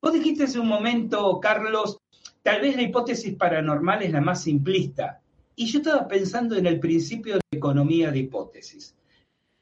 Vos 0.00 0.12
dijiste 0.12 0.44
hace 0.44 0.60
un 0.60 0.68
momento, 0.68 1.40
Carlos, 1.40 1.98
tal 2.42 2.60
vez 2.60 2.76
la 2.76 2.82
hipótesis 2.82 3.34
paranormal 3.34 4.02
es 4.02 4.12
la 4.12 4.20
más 4.20 4.42
simplista, 4.42 5.20
y 5.56 5.66
yo 5.66 5.78
estaba 5.78 6.06
pensando 6.06 6.56
en 6.56 6.66
el 6.66 6.78
principio 6.78 7.34
de 7.34 7.40
economía 7.50 8.10
de 8.12 8.20
hipótesis, 8.20 8.94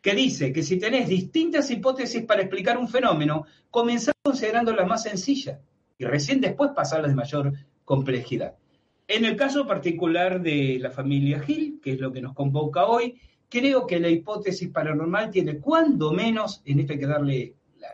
que 0.01 0.15
dice 0.15 0.53
que 0.53 0.63
si 0.63 0.79
tenés 0.79 1.09
distintas 1.09 1.71
hipótesis 1.71 2.25
para 2.25 2.43
explicar 2.43 2.79
un 2.79 2.89
fenómeno, 2.89 3.45
comenzar 3.71 4.15
considerando 4.23 4.73
las 4.75 4.87
más 4.87 5.03
sencillas 5.03 5.61
y 5.99 6.05
recién 6.05 6.41
después 6.41 6.71
pasar 6.75 7.03
las 7.03 7.11
de 7.11 7.17
mayor 7.17 7.53
complejidad. 7.85 8.57
En 9.07 9.25
el 9.25 9.37
caso 9.37 9.67
particular 9.67 10.41
de 10.41 10.79
la 10.81 10.91
familia 10.91 11.41
Gil, 11.41 11.81
que 11.83 11.93
es 11.93 12.01
lo 12.01 12.13
que 12.13 12.23
nos 12.23 12.35
convoca 12.35 12.87
hoy, 12.87 13.21
creo 13.49 13.87
que 13.87 14.01
la 14.01 14.09
hipótesis 14.09 14.69
paranormal 14.71 15.31
tiene 15.31 15.59
cuando 15.59 16.13
menos, 16.13 16.63
en 16.65 16.81
esto 16.81 16.93
hay 16.93 16.99
que 16.99 17.07
darle 17.07 17.55
la, 17.79 17.89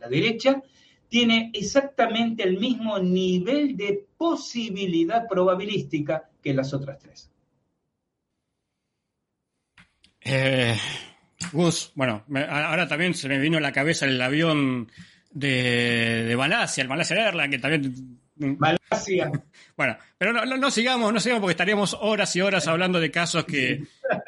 la 0.00 0.08
derecha, 0.08 0.60
tiene 1.08 1.50
exactamente 1.54 2.42
el 2.42 2.58
mismo 2.58 2.98
nivel 2.98 3.76
de 3.76 4.06
posibilidad 4.16 5.26
probabilística 5.28 6.28
que 6.42 6.52
las 6.52 6.74
otras 6.74 6.98
tres. 6.98 7.30
Eh, 10.20 10.76
Gus, 11.52 11.92
bueno, 11.94 12.24
ahora 12.48 12.88
también 12.88 13.14
se 13.14 13.28
me 13.28 13.38
vino 13.38 13.58
a 13.58 13.60
la 13.60 13.72
cabeza 13.72 14.06
el 14.06 14.20
avión 14.20 14.90
de, 15.30 16.24
de 16.24 16.36
Malasia, 16.36 16.82
el 16.82 16.88
Malasia 16.88 17.26
Airlines, 17.26 17.50
que 17.50 17.58
también... 17.58 18.18
Malasia. 18.36 19.30
Bueno, 19.76 19.96
pero 20.18 20.32
no, 20.32 20.44
no, 20.44 20.70
sigamos, 20.70 21.12
no 21.12 21.20
sigamos 21.20 21.40
porque 21.40 21.52
estaríamos 21.52 21.96
horas 22.00 22.34
y 22.36 22.40
horas 22.40 22.66
hablando 22.66 23.00
de 23.00 23.10
casos 23.10 23.44
que, 23.44 23.84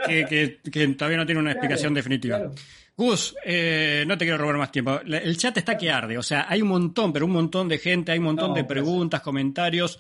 que, 0.06 0.88
todavía 0.96 1.18
no 1.18 1.26
tienen 1.26 1.42
una 1.42 1.52
explicación 1.52 1.94
definitiva. 1.94 2.50
Gus, 2.96 3.36
eh, 3.44 4.04
no 4.06 4.18
te 4.18 4.24
quiero 4.24 4.38
robar 4.38 4.56
más 4.56 4.72
tiempo. 4.72 5.00
El 5.00 5.36
chat 5.36 5.56
está 5.56 5.76
que 5.76 5.90
arde, 5.90 6.18
o 6.18 6.22
sea, 6.22 6.46
hay 6.48 6.62
un 6.62 6.68
montón, 6.68 7.12
pero 7.12 7.26
un 7.26 7.32
montón 7.32 7.68
de 7.68 7.78
gente, 7.78 8.12
hay 8.12 8.18
un 8.18 8.24
montón 8.24 8.54
de 8.54 8.64
preguntas, 8.64 9.20
comentarios. 9.20 9.98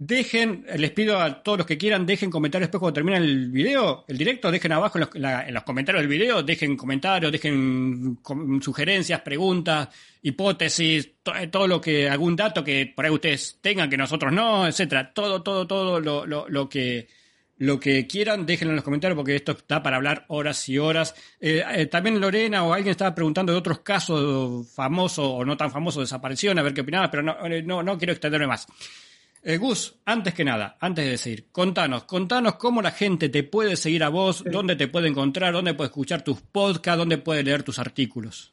Dejen, 0.00 0.64
les 0.76 0.92
pido 0.92 1.18
a 1.18 1.42
todos 1.42 1.58
los 1.58 1.66
que 1.66 1.76
quieran, 1.76 2.06
dejen 2.06 2.30
comentarios 2.30 2.68
después 2.68 2.78
cuando 2.78 2.94
termine 2.94 3.16
el 3.16 3.50
video, 3.50 4.04
el 4.06 4.16
directo, 4.16 4.48
dejen 4.48 4.70
abajo 4.70 4.96
en 4.96 5.52
los, 5.52 5.64
comentarios 5.64 6.00
del 6.00 6.08
video, 6.08 6.40
dejen 6.44 6.76
comentarios, 6.76 7.32
dejen 7.32 8.20
sugerencias, 8.60 9.20
preguntas, 9.22 9.88
hipótesis, 10.22 11.10
eh, 11.34 11.48
todo 11.48 11.66
lo 11.66 11.80
que, 11.80 12.08
algún 12.08 12.36
dato 12.36 12.62
que 12.62 12.92
por 12.94 13.06
ahí 13.06 13.10
ustedes 13.10 13.58
tengan 13.60 13.90
que 13.90 13.96
nosotros 13.96 14.32
no, 14.32 14.68
etcétera. 14.68 15.12
Todo, 15.12 15.42
todo, 15.42 15.66
todo 15.66 15.98
lo, 15.98 16.24
lo, 16.24 16.68
que, 16.68 17.08
lo 17.56 17.80
que 17.80 18.06
quieran, 18.06 18.46
déjenlo 18.46 18.70
en 18.70 18.76
los 18.76 18.84
comentarios 18.84 19.16
porque 19.16 19.34
esto 19.34 19.50
está 19.50 19.82
para 19.82 19.96
hablar 19.96 20.26
horas 20.28 20.68
y 20.68 20.78
horas. 20.78 21.16
Eh, 21.40 21.64
eh, 21.74 21.86
también 21.86 22.20
Lorena 22.20 22.62
o 22.62 22.72
alguien 22.72 22.92
estaba 22.92 23.16
preguntando 23.16 23.50
de 23.50 23.58
otros 23.58 23.80
casos 23.80 24.72
famosos 24.72 25.26
o 25.28 25.44
no 25.44 25.56
tan 25.56 25.72
famosos 25.72 26.02
de 26.02 26.04
desaparición, 26.04 26.56
a 26.56 26.62
ver 26.62 26.72
qué 26.72 26.82
opinaba, 26.82 27.10
pero 27.10 27.24
no, 27.24 27.36
no, 27.64 27.82
no 27.82 27.98
quiero 27.98 28.12
extenderme 28.12 28.46
más. 28.46 28.64
Eh, 29.48 29.56
Gus, 29.56 29.98
antes 30.04 30.34
que 30.34 30.44
nada, 30.44 30.76
antes 30.78 31.06
de 31.06 31.12
decir, 31.12 31.46
contanos, 31.50 32.04
contanos 32.04 32.56
cómo 32.56 32.82
la 32.82 32.90
gente 32.90 33.30
te 33.30 33.44
puede 33.44 33.76
seguir 33.76 34.04
a 34.04 34.10
vos, 34.10 34.44
dónde 34.44 34.76
te 34.76 34.88
puede 34.88 35.08
encontrar, 35.08 35.54
dónde 35.54 35.72
puede 35.72 35.88
escuchar 35.88 36.20
tus 36.20 36.42
podcasts, 36.42 36.98
dónde 36.98 37.16
puede 37.16 37.42
leer 37.42 37.62
tus 37.62 37.78
artículos. 37.78 38.52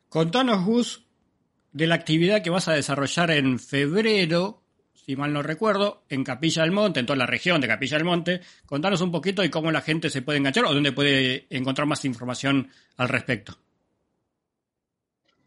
Contanos, 0.09 0.65
Gus, 0.65 1.07
de 1.71 1.87
la 1.87 1.95
actividad 1.95 2.41
que 2.41 2.49
vas 2.49 2.67
a 2.67 2.73
desarrollar 2.73 3.31
en 3.31 3.59
febrero, 3.59 4.63
si 4.93 5.15
mal 5.15 5.31
no 5.31 5.41
recuerdo, 5.41 6.03
en 6.09 6.23
Capilla 6.23 6.63
del 6.63 6.71
Monte, 6.71 6.99
en 6.99 7.05
toda 7.05 7.17
la 7.17 7.25
región 7.25 7.61
de 7.61 7.67
Capilla 7.67 7.97
del 7.97 8.05
Monte. 8.05 8.41
Contanos 8.65 9.01
un 9.01 9.11
poquito 9.11 9.43
y 9.43 9.49
cómo 9.49 9.71
la 9.71 9.81
gente 9.81 10.09
se 10.09 10.23
puede 10.23 10.39
enganchar 10.39 10.65
o 10.65 10.73
dónde 10.73 10.91
puede 10.91 11.45
encontrar 11.49 11.87
más 11.87 12.03
información 12.05 12.69
al 12.97 13.09
respecto. 13.09 13.57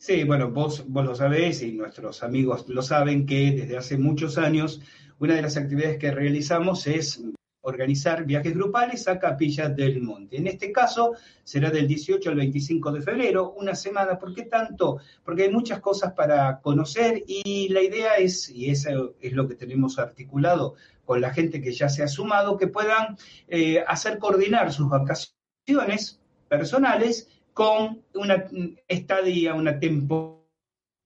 Sí, 0.04 0.24
bueno, 0.24 0.50
vos, 0.50 0.84
vos 0.88 1.04
lo 1.04 1.14
sabés 1.14 1.62
y 1.62 1.70
nuestros 1.70 2.24
amigos 2.24 2.68
lo 2.68 2.82
saben 2.82 3.24
que 3.24 3.52
desde 3.52 3.76
hace 3.76 3.96
muchos 3.96 4.36
años 4.36 4.80
una 5.20 5.36
de 5.36 5.42
las 5.42 5.56
actividades 5.56 5.96
que 5.98 6.10
realizamos 6.10 6.88
es 6.88 7.22
organizar 7.60 8.24
viajes 8.24 8.52
grupales 8.52 9.06
a 9.06 9.20
Capilla 9.20 9.68
del 9.68 10.02
Monte. 10.02 10.38
En 10.38 10.48
este 10.48 10.72
caso 10.72 11.12
será 11.44 11.70
del 11.70 11.86
18 11.86 12.30
al 12.30 12.34
25 12.34 12.90
de 12.90 13.00
febrero, 13.00 13.52
una 13.52 13.76
semana. 13.76 14.18
¿Por 14.18 14.34
qué 14.34 14.46
tanto? 14.46 14.98
Porque 15.24 15.44
hay 15.44 15.52
muchas 15.52 15.78
cosas 15.78 16.14
para 16.14 16.60
conocer 16.60 17.22
y 17.24 17.68
la 17.68 17.82
idea 17.82 18.14
es, 18.16 18.50
y 18.50 18.70
eso 18.70 19.14
es 19.20 19.32
lo 19.32 19.46
que 19.46 19.54
tenemos 19.54 20.00
articulado 20.00 20.74
con 21.04 21.20
la 21.20 21.32
gente 21.32 21.62
que 21.62 21.70
ya 21.70 21.88
se 21.88 22.02
ha 22.02 22.08
sumado, 22.08 22.56
que 22.56 22.66
puedan 22.66 23.16
eh, 23.46 23.84
hacer 23.86 24.18
coordinar 24.18 24.72
sus 24.72 24.88
vacaciones 24.88 26.18
personales 26.48 27.28
con 27.52 28.02
una 28.14 28.44
estadía, 28.88 29.54
una 29.54 29.78
temporada 29.78 30.42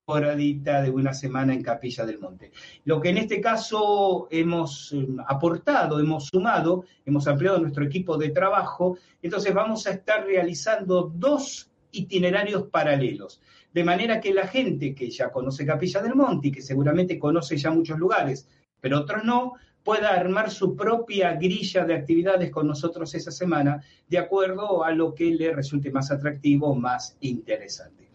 de 0.07 0.91
una 0.95 1.13
semana 1.13 1.53
en 1.53 1.65
Capilla 1.65 2.07
del 2.07 2.21
Monte. 2.21 2.53
Lo 2.85 3.01
que 3.01 3.09
en 3.09 3.19
este 3.19 3.41
caso 3.41 4.29
hemos 4.31 4.93
em, 4.93 5.19
aportado, 5.27 5.99
hemos 5.99 6.29
sumado, 6.29 6.85
hemos 7.05 7.27
ampliado 7.27 7.59
nuestro 7.59 7.85
equipo 7.85 8.17
de 8.17 8.29
trabajo, 8.29 8.97
entonces 9.21 9.53
vamos 9.53 9.85
a 9.89 9.91
estar 9.91 10.25
realizando 10.25 11.11
dos 11.13 11.73
itinerarios 11.91 12.69
paralelos, 12.69 13.41
de 13.73 13.83
manera 13.83 14.21
que 14.21 14.33
la 14.33 14.47
gente 14.47 14.95
que 14.95 15.11
ya 15.11 15.33
conoce 15.33 15.67
Capilla 15.67 16.01
del 16.01 16.15
Monte 16.15 16.49
y 16.49 16.53
que 16.53 16.63
seguramente 16.63 17.19
conoce 17.19 17.57
ya 17.57 17.73
muchos 17.73 17.99
lugares, 17.99 18.49
pero 18.81 19.01
otros 19.01 19.25
no, 19.25 19.55
pueda 19.87 20.11
armar 20.11 20.51
su 20.51 20.75
propia 20.75 21.35
grilla 21.35 21.85
de 21.85 21.95
actividades 21.95 22.51
con 22.51 22.67
nosotros 22.67 23.15
esa 23.15 23.31
semana, 23.31 23.85
de 24.09 24.19
acuerdo 24.19 24.83
a 24.83 24.91
lo 24.91 25.15
que 25.15 25.27
le 25.27 25.55
resulte 25.55 25.93
más 25.93 26.11
atractivo, 26.11 26.75
más 26.75 27.17
interesante. 27.21 28.09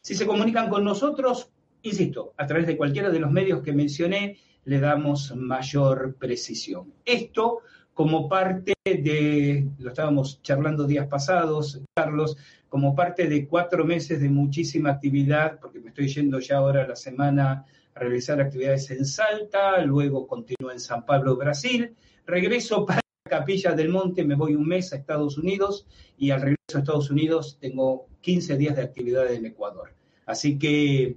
Si 0.00 0.14
se 0.14 0.26
comunican 0.26 0.70
con 0.70 0.84
nosotros, 0.84 1.50
insisto, 1.82 2.32
a 2.38 2.46
través 2.46 2.66
de 2.66 2.78
cualquiera 2.78 3.10
de 3.10 3.20
los 3.20 3.30
medios 3.30 3.60
que 3.62 3.74
mencioné, 3.74 4.38
le 4.64 4.80
damos 4.80 5.36
mayor 5.36 6.16
precisión. 6.18 6.94
Esto 7.04 7.58
como 7.92 8.26
parte 8.26 8.72
de, 8.82 9.68
lo 9.80 9.90
estábamos 9.90 10.40
charlando 10.40 10.86
días 10.86 11.08
pasados, 11.08 11.78
Carlos, 11.94 12.38
como 12.70 12.94
parte 12.94 13.28
de 13.28 13.46
cuatro 13.46 13.84
meses 13.84 14.18
de 14.18 14.30
muchísima 14.30 14.92
actividad, 14.92 15.60
porque 15.60 15.78
me 15.78 15.90
estoy 15.90 16.08
yendo 16.08 16.38
ya 16.38 16.56
ahora 16.56 16.84
a 16.84 16.88
la 16.88 16.96
semana 16.96 17.66
realizar 17.94 18.40
actividades 18.40 18.90
en 18.90 19.04
Salta, 19.04 19.82
luego 19.84 20.26
continúo 20.26 20.70
en 20.70 20.80
San 20.80 21.04
Pablo, 21.04 21.36
Brasil, 21.36 21.94
regreso 22.26 22.86
para 22.86 23.00
Capilla 23.24 23.72
del 23.72 23.88
Monte, 23.88 24.24
me 24.24 24.34
voy 24.34 24.54
un 24.54 24.66
mes 24.66 24.92
a 24.92 24.96
Estados 24.96 25.38
Unidos 25.38 25.86
y 26.18 26.30
al 26.30 26.40
regreso 26.40 26.76
a 26.76 26.78
Estados 26.80 27.10
Unidos 27.10 27.56
tengo 27.60 28.06
15 28.20 28.56
días 28.56 28.76
de 28.76 28.82
actividad 28.82 29.32
en 29.32 29.46
Ecuador. 29.46 29.94
Así 30.26 30.58
que 30.58 31.16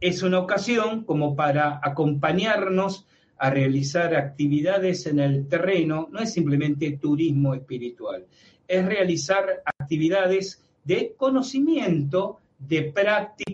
es 0.00 0.22
una 0.22 0.38
ocasión 0.38 1.04
como 1.04 1.34
para 1.34 1.80
acompañarnos 1.82 3.06
a 3.38 3.50
realizar 3.50 4.14
actividades 4.14 5.06
en 5.06 5.18
el 5.18 5.48
terreno, 5.48 6.08
no 6.10 6.20
es 6.20 6.32
simplemente 6.32 6.98
turismo 6.98 7.54
espiritual, 7.54 8.26
es 8.66 8.86
realizar 8.86 9.62
actividades 9.78 10.62
de 10.84 11.14
conocimiento, 11.16 12.38
de 12.58 12.92
práctica 12.92 13.45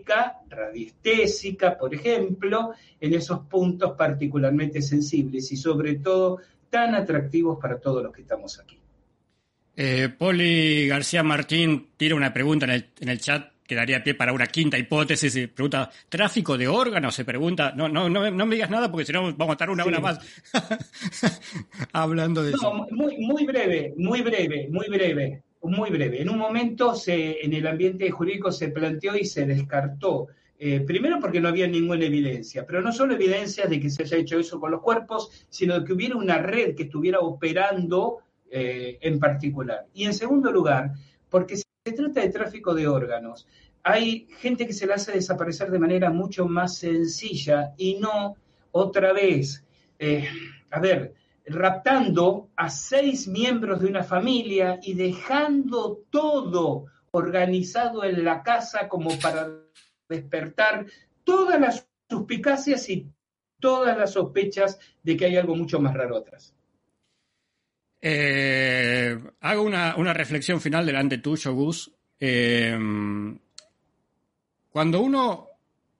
radiestésica, 0.48 1.76
por 1.78 1.94
ejemplo, 1.94 2.72
en 3.00 3.14
esos 3.14 3.40
puntos 3.46 3.92
particularmente 3.96 4.82
sensibles 4.82 5.50
y 5.53 5.57
sobre 5.57 5.96
todo 5.96 6.38
tan 6.70 6.94
atractivos 6.94 7.59
para 7.61 7.78
todos 7.78 8.03
los 8.03 8.12
que 8.12 8.22
estamos 8.22 8.59
aquí. 8.59 8.78
Eh, 9.76 10.11
Poli 10.16 10.86
García 10.86 11.22
Martín 11.22 11.88
tira 11.96 12.14
una 12.14 12.32
pregunta 12.32 12.66
en 12.66 12.72
el, 12.72 12.86
en 13.00 13.09
el 13.09 13.20
chat 13.20 13.53
que 13.66 13.74
daría 13.74 14.03
pie 14.03 14.14
para 14.14 14.32
una 14.32 14.46
quinta 14.46 14.78
hipótesis. 14.78 15.32
Se 15.32 15.48
pregunta, 15.48 15.90
¿tráfico 16.09 16.59
de 16.59 16.68
órganos? 16.68 17.14
Se 17.14 17.24
pregunta, 17.24 17.72
no, 17.74 17.88
no, 17.88 18.09
no, 18.09 18.30
no 18.30 18.46
me 18.46 18.55
digas 18.55 18.70
nada 18.70 18.90
porque 18.90 19.07
si 19.07 19.12
no 19.12 19.32
vamos 19.34 19.48
a 19.48 19.53
estar 19.53 19.70
una 19.70 19.84
hora 19.84 20.00
más 20.00 20.18
hablando 21.92 22.42
de 22.42 22.50
eso. 22.50 22.86
Muy, 22.90 23.16
muy 23.18 23.46
breve, 23.46 23.94
muy 23.96 24.20
breve, 24.20 24.68
muy 24.70 24.86
breve, 24.88 25.42
muy 25.62 25.90
breve. 25.90 26.20
En 26.20 26.28
un 26.28 26.38
momento 26.38 26.94
se, 26.94 27.44
en 27.44 27.52
el 27.52 27.66
ambiente 27.66 28.10
jurídico 28.10 28.50
se 28.50 28.68
planteó 28.68 29.16
y 29.16 29.24
se 29.24 29.46
descartó 29.46 30.28
eh, 30.64 30.78
primero 30.78 31.18
porque 31.20 31.40
no 31.40 31.48
había 31.48 31.66
ninguna 31.66 32.04
evidencia, 32.04 32.64
pero 32.64 32.80
no 32.80 32.92
solo 32.92 33.14
evidencias 33.14 33.68
de 33.68 33.80
que 33.80 33.90
se 33.90 34.04
haya 34.04 34.18
hecho 34.18 34.38
eso 34.38 34.60
con 34.60 34.70
los 34.70 34.80
cuerpos, 34.80 35.46
sino 35.48 35.80
de 35.80 35.84
que 35.84 35.92
hubiera 35.92 36.14
una 36.14 36.38
red 36.38 36.76
que 36.76 36.84
estuviera 36.84 37.18
operando 37.18 38.18
eh, 38.48 38.96
en 39.00 39.18
particular. 39.18 39.86
Y 39.92 40.04
en 40.04 40.14
segundo 40.14 40.52
lugar, 40.52 40.92
porque 41.28 41.56
se 41.56 41.92
trata 41.96 42.20
de 42.20 42.28
tráfico 42.28 42.74
de 42.74 42.86
órganos. 42.86 43.48
Hay 43.82 44.28
gente 44.38 44.64
que 44.64 44.72
se 44.72 44.86
la 44.86 44.94
hace 44.94 45.10
desaparecer 45.10 45.68
de 45.68 45.80
manera 45.80 46.10
mucho 46.10 46.46
más 46.46 46.76
sencilla 46.76 47.72
y 47.76 47.96
no 47.96 48.36
otra 48.70 49.12
vez, 49.12 49.64
eh, 49.98 50.28
a 50.70 50.78
ver, 50.78 51.12
raptando 51.47 52.51
a 52.57 52.70
seis 52.70 53.26
miembros 53.28 53.80
de 53.80 53.88
una 53.88 54.05
familia 54.05 54.78
y 54.82 54.95
dejando 54.95 56.05
todo 56.11 56.86
organizado 57.11 58.05
en 58.05 58.24
la 58.24 58.43
casa 58.43 58.88
como 58.88 59.18
para 59.18 59.49
despertar 60.09 60.86
todas 61.24 61.61
las 61.61 61.86
suspicacias 62.09 62.88
y 62.88 63.07
todas 63.59 63.97
las 63.97 64.12
sospechas 64.12 64.78
de 65.03 65.16
que 65.16 65.26
hay 65.26 65.36
algo 65.36 65.55
mucho 65.55 65.80
más 65.80 65.95
raro 65.95 66.16
atrás. 66.16 66.55
Eh, 68.01 69.16
hago 69.40 69.62
una, 69.62 70.12
reflexión 70.12 70.61
final 70.61 70.84
delante 70.84 71.18
tuyo, 71.18 71.55
Gus. 71.55 71.93
Eh, 72.18 72.76
cuando 74.70 75.01
uno 75.01 75.49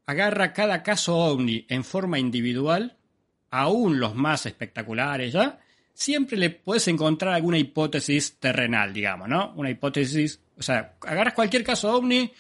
agarra 0.07 0.53
cada 0.53 0.83
caso 0.83 1.17
ovni 1.17 1.65
en 1.69 1.85
forma 1.85 2.19
individual, 2.19 2.97
aún 3.53 4.01
los 4.01 4.15
más 4.15 4.47
espectaculares 4.47 5.33
ya, 5.33 5.61
siempre 5.93 6.37
le 6.39 6.51
puedes 6.51 6.89
encontrar 6.89 7.35
alguna 7.35 7.59
hipótesis 7.59 8.39
terrenal, 8.41 8.93
digamos, 8.93 9.29
¿no? 9.29 9.53
Una 9.57 9.71
hipótesis, 9.71 10.41
o 10.59 10.63
sea, 10.63 10.95
agarras 11.03 11.35
cualquier 11.35 11.63
caso 11.63 11.95
ovni, 11.95 12.33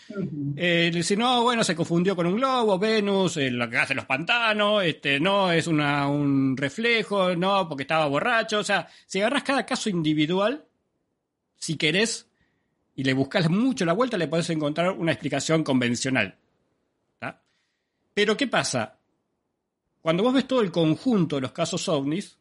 eh, 0.56 0.88
le 0.90 0.98
dices, 0.98 1.18
no, 1.18 1.42
bueno, 1.42 1.62
se 1.62 1.76
confundió 1.76 2.16
con 2.16 2.26
un 2.26 2.36
globo, 2.36 2.78
Venus, 2.78 3.36
eh, 3.36 3.50
lo 3.50 3.68
que 3.68 3.76
hace 3.76 3.94
los 3.94 4.06
pantanos, 4.06 4.82
este, 4.82 5.20
no, 5.20 5.52
es 5.52 5.66
una, 5.66 6.08
un 6.08 6.56
reflejo, 6.56 7.36
no, 7.36 7.68
porque 7.68 7.82
estaba 7.82 8.06
borracho, 8.06 8.60
o 8.60 8.64
sea, 8.64 8.88
si 9.06 9.20
agarras 9.20 9.42
cada 9.42 9.66
caso 9.66 9.90
individual, 9.90 10.64
si 11.56 11.76
querés, 11.76 12.26
y 12.96 13.04
le 13.04 13.12
buscas 13.12 13.50
mucho 13.50 13.84
la 13.84 13.92
vuelta, 13.92 14.16
le 14.16 14.28
puedes 14.28 14.48
encontrar 14.48 14.92
una 14.92 15.12
explicación 15.12 15.62
convencional. 15.62 16.36
Pero, 18.14 18.36
¿qué 18.36 18.46
pasa? 18.46 18.98
Cuando 20.02 20.24
vos 20.24 20.34
ves 20.34 20.48
todo 20.48 20.60
el 20.60 20.72
conjunto 20.72 21.36
de 21.36 21.42
los 21.42 21.52
casos 21.52 21.88
ovnis, 21.88 22.36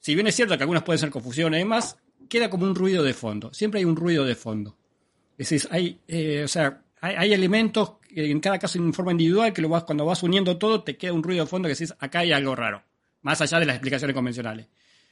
si 0.00 0.16
bien 0.16 0.26
es 0.26 0.34
cierto 0.34 0.56
que 0.56 0.64
algunas 0.64 0.82
pueden 0.82 0.98
ser 0.98 1.10
confusiones 1.10 1.58
y 1.58 1.62
demás, 1.62 1.96
queda 2.28 2.50
como 2.50 2.64
un 2.64 2.74
ruido 2.74 3.04
de 3.04 3.14
fondo. 3.14 3.54
Siempre 3.54 3.78
hay 3.78 3.84
un 3.84 3.94
ruido 3.94 4.24
de 4.24 4.34
fondo. 4.34 4.76
Es 5.38 5.48
decir, 5.50 5.70
hay, 5.70 6.00
eh, 6.08 6.42
o 6.44 6.48
sea, 6.48 6.82
hay, 7.00 7.32
elementos 7.32 7.94
en 8.10 8.40
cada 8.40 8.58
caso 8.58 8.78
en 8.78 8.92
forma 8.92 9.12
individual 9.12 9.52
que 9.52 9.62
lo 9.62 9.68
vas, 9.68 9.84
cuando 9.84 10.04
vas 10.04 10.24
uniendo 10.24 10.58
todo 10.58 10.82
te 10.82 10.96
queda 10.96 11.12
un 11.12 11.22
ruido 11.22 11.44
de 11.44 11.48
fondo 11.48 11.68
que 11.68 11.74
decís, 11.74 11.94
acá 12.00 12.18
hay 12.18 12.32
algo 12.32 12.54
raro, 12.56 12.82
más 13.22 13.40
allá 13.40 13.60
de 13.60 13.66
las 13.66 13.76
explicaciones 13.76 14.14
convencionales. 14.14 14.66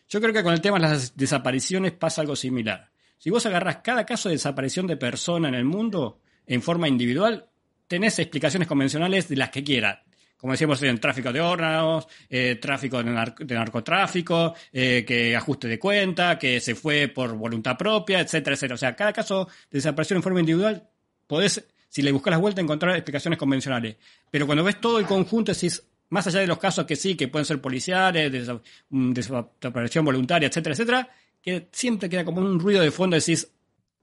Yo 0.09 0.21
creo 0.21 0.33
que 0.33 0.43
con 0.43 0.53
el 0.53 0.61
tema 0.61 0.79
de 0.79 0.89
las 0.89 1.17
desapariciones 1.17 1.93
pasa 1.93 2.21
algo 2.21 2.35
similar. 2.35 2.91
Si 3.17 3.31
vos 3.31 3.47
agarrás 3.47 3.77
cada 3.77 4.05
caso 4.05 4.29
de 4.29 4.35
desaparición 4.35 4.89
de 4.89 4.97
persona 4.97 5.49
en 5.49 5.55
el 5.55 5.65
mundo 5.65 6.19
en 6.47 6.63
forma 6.63 6.89
individual, 6.89 7.47
tenés 7.87 8.19
explicaciones 8.19 8.67
convencionales 8.67 9.29
de 9.29 9.37
las 9.37 9.51
que 9.51 9.63
quieras 9.63 10.01
como 10.41 10.53
decíamos, 10.55 10.83
en 10.83 10.99
tráfico 10.99 11.33
de 11.33 11.41
órganos, 11.41 12.09
eh, 12.29 12.59
tráfico 12.61 13.03
de, 13.03 13.55
narcotráfico, 13.55 14.55
eh, 14.73 15.05
que 15.07 15.37
ajuste 15.37 15.69
de 15.69 15.79
cuenta, 15.79 16.39
que 16.39 16.61
se 16.61 16.75
fue 16.75 17.09
por 17.09 17.35
voluntad 17.35 17.77
propia, 17.77 18.21
etcétera, 18.21 18.55
etcétera. 18.55 18.75
O 18.75 18.79
sea, 18.79 18.97
cada 18.97 19.13
caso 19.13 19.47
de 19.71 19.79
desaparición 19.79 20.17
en 20.17 20.23
forma 20.23 20.41
individual, 20.41 20.89
podés, 21.27 21.63
si 21.89 22.01
le 22.01 22.11
buscas 22.11 22.31
las 22.33 22.41
vueltas, 22.41 22.63
encontrar 22.63 22.97
explicaciones 22.97 23.39
convencionales. 23.39 23.97
Pero 24.31 24.47
cuando 24.47 24.65
ves 24.65 24.81
todo 24.81 24.99
el 24.99 25.05
conjunto, 25.05 25.53
decís, 25.53 25.83
más 26.09 26.27
allá 26.27 26.41
de 26.41 26.47
los 26.47 26.59
casos 26.59 26.87
que 26.87 26.97
sí, 26.97 27.17
que 27.17 27.29
pueden 27.29 27.45
ser 27.45 27.61
policiales, 27.61 28.33
de 28.33 28.61
desaparición 28.89 30.07
voluntaria, 30.07 30.49
etcétera, 30.49 30.73
etcétera, 30.73 31.11
que 31.43 31.69
siempre 31.71 32.09
queda 32.09 32.25
como 32.25 32.41
un 32.41 32.59
ruido 32.59 32.81
de 32.81 32.91
fondo, 32.91 33.15
decís, 33.15 33.47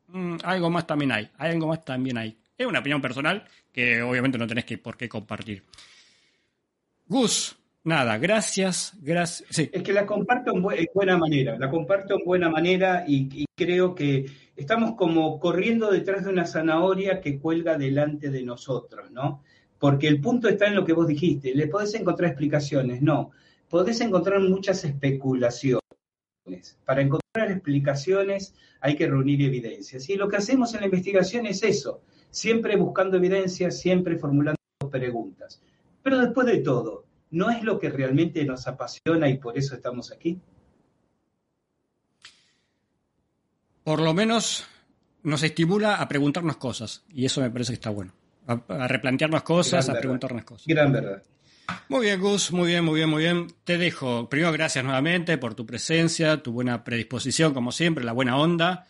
mm, 0.09 0.37
algo 0.43 0.69
más 0.69 0.85
también 0.85 1.11
hay, 1.11 1.29
algo 1.37 1.67
más 1.67 1.83
también 1.83 2.17
hay. 2.19 2.37
Es 2.55 2.65
una 2.65 2.79
opinión 2.79 3.01
personal 3.01 3.43
que 3.71 4.01
obviamente 4.01 4.37
no 4.37 4.47
tenés 4.47 4.65
que 4.65 4.77
por 4.77 4.97
qué 4.97 5.09
compartir. 5.09 5.63
Gus, 7.09 7.57
nada, 7.85 8.17
gracias, 8.17 8.93
gracias. 9.01 9.69
Es 9.71 9.81
que 9.81 9.93
la 9.93 10.05
comparto 10.05 10.51
en, 10.53 10.61
buena 10.93 11.17
manera, 11.17 11.57
la 11.57 11.69
comparto 11.69 12.15
en 12.19 12.25
buena 12.25 12.49
manera 12.49 13.05
y, 13.07 13.45
creo 13.55 13.95
que 13.95 14.25
estamos 14.55 14.95
como 14.95 15.39
corriendo 15.39 15.89
detrás 15.89 16.25
de 16.25 16.29
una 16.29 16.45
zanahoria 16.45 17.21
que 17.21 17.39
cuelga 17.39 17.77
delante 17.77 18.29
de 18.29 18.43
nosotros, 18.43 19.09
¿no? 19.09 19.41
Porque 19.79 20.07
el 20.07 20.19
punto 20.19 20.49
está 20.49 20.67
en 20.67 20.75
lo 20.75 20.85
que 20.85 20.93
vos 20.93 21.07
dijiste, 21.07 21.55
le 21.55 21.67
podés 21.67 21.95
encontrar 21.95 22.31
explicaciones, 22.31 23.01
no, 23.01 23.31
podés 23.69 24.01
encontrar 24.01 24.41
muchas 24.41 24.83
especulaciones. 24.83 25.81
Para 26.85 27.01
encontrar 27.01 27.51
explicaciones 27.51 28.53
hay 28.81 28.95
que 28.95 29.07
reunir 29.07 29.41
evidencias. 29.41 30.09
Y 30.09 30.17
lo 30.17 30.27
que 30.27 30.37
hacemos 30.37 30.73
en 30.73 30.81
la 30.81 30.87
investigación 30.87 31.45
es 31.45 31.63
eso, 31.63 32.01
siempre 32.29 32.75
buscando 32.75 33.17
evidencias, 33.17 33.79
siempre 33.79 34.17
formulando 34.17 34.57
preguntas. 34.91 35.61
Pero 36.07 36.19
después 36.19 36.47
de 36.47 36.59
todo, 36.59 37.03
¿no 37.31 37.49
es 37.49 37.63
lo 37.63 37.77
que 37.77 37.89
realmente 37.89 38.45
nos 38.45 38.65
apasiona 38.65 39.27
y 39.27 39.39
por 39.39 39.57
eso 39.57 39.75
estamos 39.75 40.09
aquí? 40.13 40.39
por 43.83 44.01
lo 44.01 44.13
menos 44.13 44.65
nos 45.23 45.43
estimula 45.43 45.95
a 45.95 46.07
preguntarnos 46.07 46.55
cosas. 46.55 47.03
Y 47.13 47.25
eso 47.25 47.41
me 47.41 47.51
parece 47.51 47.73
que 47.73 47.75
está 47.75 47.89
bueno. 47.89 48.13
A, 48.47 48.87
replantearnos 48.87 49.43
cosas, 49.43 49.89
a 49.89 49.99
preguntarnos 49.99 50.45
cosas. 50.45 50.65
Gran 50.65 50.93
verdad. 50.93 51.21
Muy 51.89 52.05
bien, 52.05 52.21
Gus, 52.21 52.53
muy 52.53 52.67
bien, 52.67 52.85
muy 52.85 52.95
bien, 52.95 53.09
muy 53.09 53.23
bien. 53.23 53.47
Te 53.65 53.77
dejo. 53.77 54.29
Primero, 54.29 54.53
gracias 54.53 54.85
nuevamente 54.85 55.37
por 55.37 55.55
tu 55.55 55.65
presencia, 55.65 56.41
tu 56.41 56.53
buena 56.53 56.85
predisposición, 56.85 57.53
como 57.53 57.73
siempre, 57.73 58.05
la 58.05 58.13
buena 58.13 58.37
onda. 58.37 58.87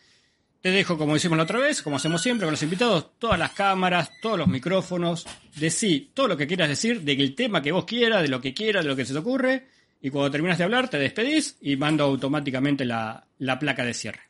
Te 0.60 0.72
dejo, 0.72 0.98
como 0.98 1.14
decimos 1.14 1.36
la 1.36 1.44
otra 1.44 1.60
vez, 1.60 1.82
como 1.82 1.96
hacemos 1.96 2.20
siempre 2.20 2.44
con 2.44 2.52
los 2.52 2.62
invitados, 2.64 3.12
todas 3.18 3.38
las 3.38 3.52
cámaras, 3.52 4.10
todos 4.20 4.38
los 4.38 4.48
micrófonos. 4.48 5.24
Decí 5.54 6.10
todo 6.12 6.26
lo 6.26 6.36
que 6.36 6.48
quieras 6.48 6.68
decir, 6.68 7.02
del 7.02 7.34
tema 7.36 7.62
que 7.62 7.70
vos 7.70 7.84
quieras, 7.84 8.22
de 8.22 8.28
lo 8.28 8.40
que 8.40 8.54
quieras, 8.54 8.84
de 8.84 8.90
lo 8.90 8.96
que 8.96 9.04
se 9.04 9.12
te 9.12 9.20
ocurre. 9.20 9.68
Y 10.02 10.10
cuando 10.10 10.30
terminas 10.32 10.58
de 10.58 10.64
hablar, 10.64 10.88
te 10.88 10.98
despedís 10.98 11.56
y 11.60 11.76
mando 11.76 12.04
automáticamente 12.04 12.84
la, 12.84 13.24
la 13.38 13.58
placa 13.58 13.84
de 13.84 13.94
cierre. 13.94 14.27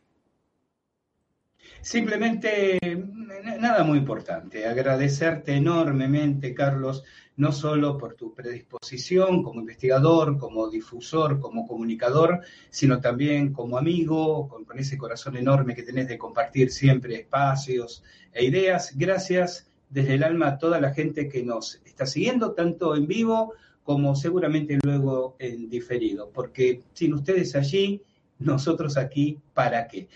Simplemente, 1.81 2.79
nada 3.59 3.85
muy 3.85 3.99
importante, 3.99 4.67
agradecerte 4.67 5.55
enormemente, 5.55 6.55
Carlos, 6.55 7.05
no 7.37 7.53
solo 7.53 7.97
por 7.97 8.15
tu 8.15 8.35
predisposición 8.35 9.45
como 9.45 9.61
investigador, 9.61 10.39
como 10.39 10.69
difusor, 10.69 11.39
como 11.39 11.67
comunicador, 11.69 12.41
sino 12.69 13.01
también 13.01 13.53
como 13.53 13.79
amigo, 13.79 14.49
con, 14.49 14.79
ese 14.79 14.99
corazón 14.99 15.37
enorme 15.37 15.75
que 15.75 15.85
tenés 15.85 16.09
de 16.09 16.19
compartir 16.19 16.71
siempre 16.71 17.15
espacios 17.15 18.03
e 18.33 18.45
ideas. 18.45 18.93
Gracias 18.97 19.71
desde 19.89 20.15
el 20.15 20.25
alma 20.25 20.49
a 20.49 20.59
toda 20.59 20.81
la 20.81 20.93
gente 20.93 21.29
que 21.29 21.45
nos 21.45 21.81
está 21.85 22.07
siguiendo, 22.07 22.53
tanto 22.53 22.97
en 22.97 23.07
vivo 23.07 23.55
como 23.85 24.17
seguramente 24.17 24.79
luego 24.83 25.37
en 25.39 25.71
diferido, 25.71 26.31
porque 26.31 26.83
sin 26.93 27.15
ustedes 27.15 27.55
allí, 27.55 28.03
nosotros 28.41 28.97
aquí, 28.97 29.39
¿para 29.55 29.89
qué? 29.89 30.09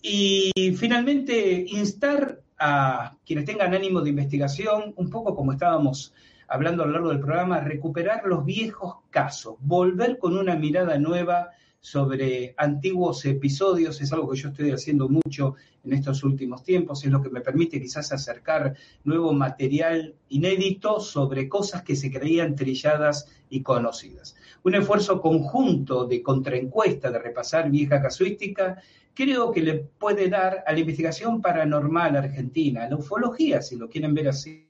Y 0.00 0.52
finalmente, 0.76 1.64
instar 1.68 2.40
a 2.58 3.16
quienes 3.24 3.44
tengan 3.44 3.74
ánimo 3.74 4.00
de 4.00 4.10
investigación, 4.10 4.92
un 4.96 5.10
poco 5.10 5.34
como 5.34 5.52
estábamos 5.52 6.12
hablando 6.48 6.82
a 6.82 6.86
lo 6.86 6.92
largo 6.92 7.08
del 7.10 7.20
programa, 7.20 7.60
recuperar 7.60 8.22
los 8.24 8.44
viejos 8.44 8.96
casos, 9.10 9.56
volver 9.60 10.18
con 10.18 10.36
una 10.36 10.56
mirada 10.56 10.98
nueva 10.98 11.50
sobre 11.80 12.54
antiguos 12.56 13.24
episodios, 13.24 14.00
es 14.00 14.12
algo 14.12 14.30
que 14.30 14.38
yo 14.38 14.48
estoy 14.48 14.70
haciendo 14.72 15.08
mucho 15.08 15.54
en 15.84 15.92
estos 15.92 16.24
últimos 16.24 16.62
tiempos, 16.64 17.04
es 17.04 17.10
lo 17.10 17.22
que 17.22 17.30
me 17.30 17.40
permite 17.40 17.80
quizás 17.80 18.12
acercar 18.12 18.74
nuevo 19.04 19.32
material 19.32 20.14
inédito 20.28 21.00
sobre 21.00 21.48
cosas 21.48 21.82
que 21.82 21.96
se 21.96 22.10
creían 22.10 22.56
trilladas 22.56 23.26
y 23.48 23.62
conocidas. 23.62 24.36
Un 24.64 24.74
esfuerzo 24.74 25.20
conjunto 25.20 26.06
de 26.06 26.22
contraencuesta, 26.22 27.10
de 27.10 27.18
repasar 27.20 27.70
vieja 27.70 28.02
casuística, 28.02 28.82
creo 29.14 29.50
que 29.50 29.62
le 29.62 29.74
puede 29.74 30.28
dar 30.28 30.64
a 30.66 30.72
la 30.72 30.80
investigación 30.80 31.40
paranormal 31.40 32.16
argentina, 32.16 32.84
a 32.84 32.88
la 32.90 32.96
ufología, 32.96 33.62
si 33.62 33.76
lo 33.76 33.88
quieren 33.88 34.14
ver 34.14 34.28
así, 34.28 34.68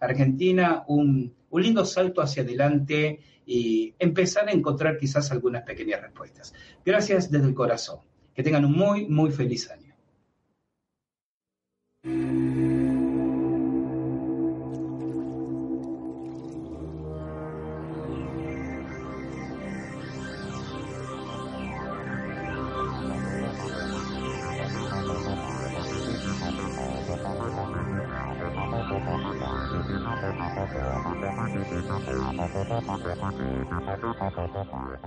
Argentina, 0.00 0.84
un, 0.88 1.32
un 1.50 1.62
lindo 1.62 1.84
salto 1.84 2.20
hacia 2.20 2.42
adelante 2.42 3.20
y 3.46 3.94
empezar 3.98 4.48
a 4.48 4.52
encontrar 4.52 4.98
quizás 4.98 5.30
algunas 5.30 5.62
pequeñas 5.62 6.02
respuestas. 6.02 6.52
Gracias 6.84 7.30
desde 7.30 7.46
el 7.46 7.54
corazón. 7.54 8.00
Que 8.34 8.42
tengan 8.42 8.64
un 8.66 8.72
muy, 8.72 9.06
muy 9.06 9.30
feliz 9.30 9.70
año. 9.70 9.85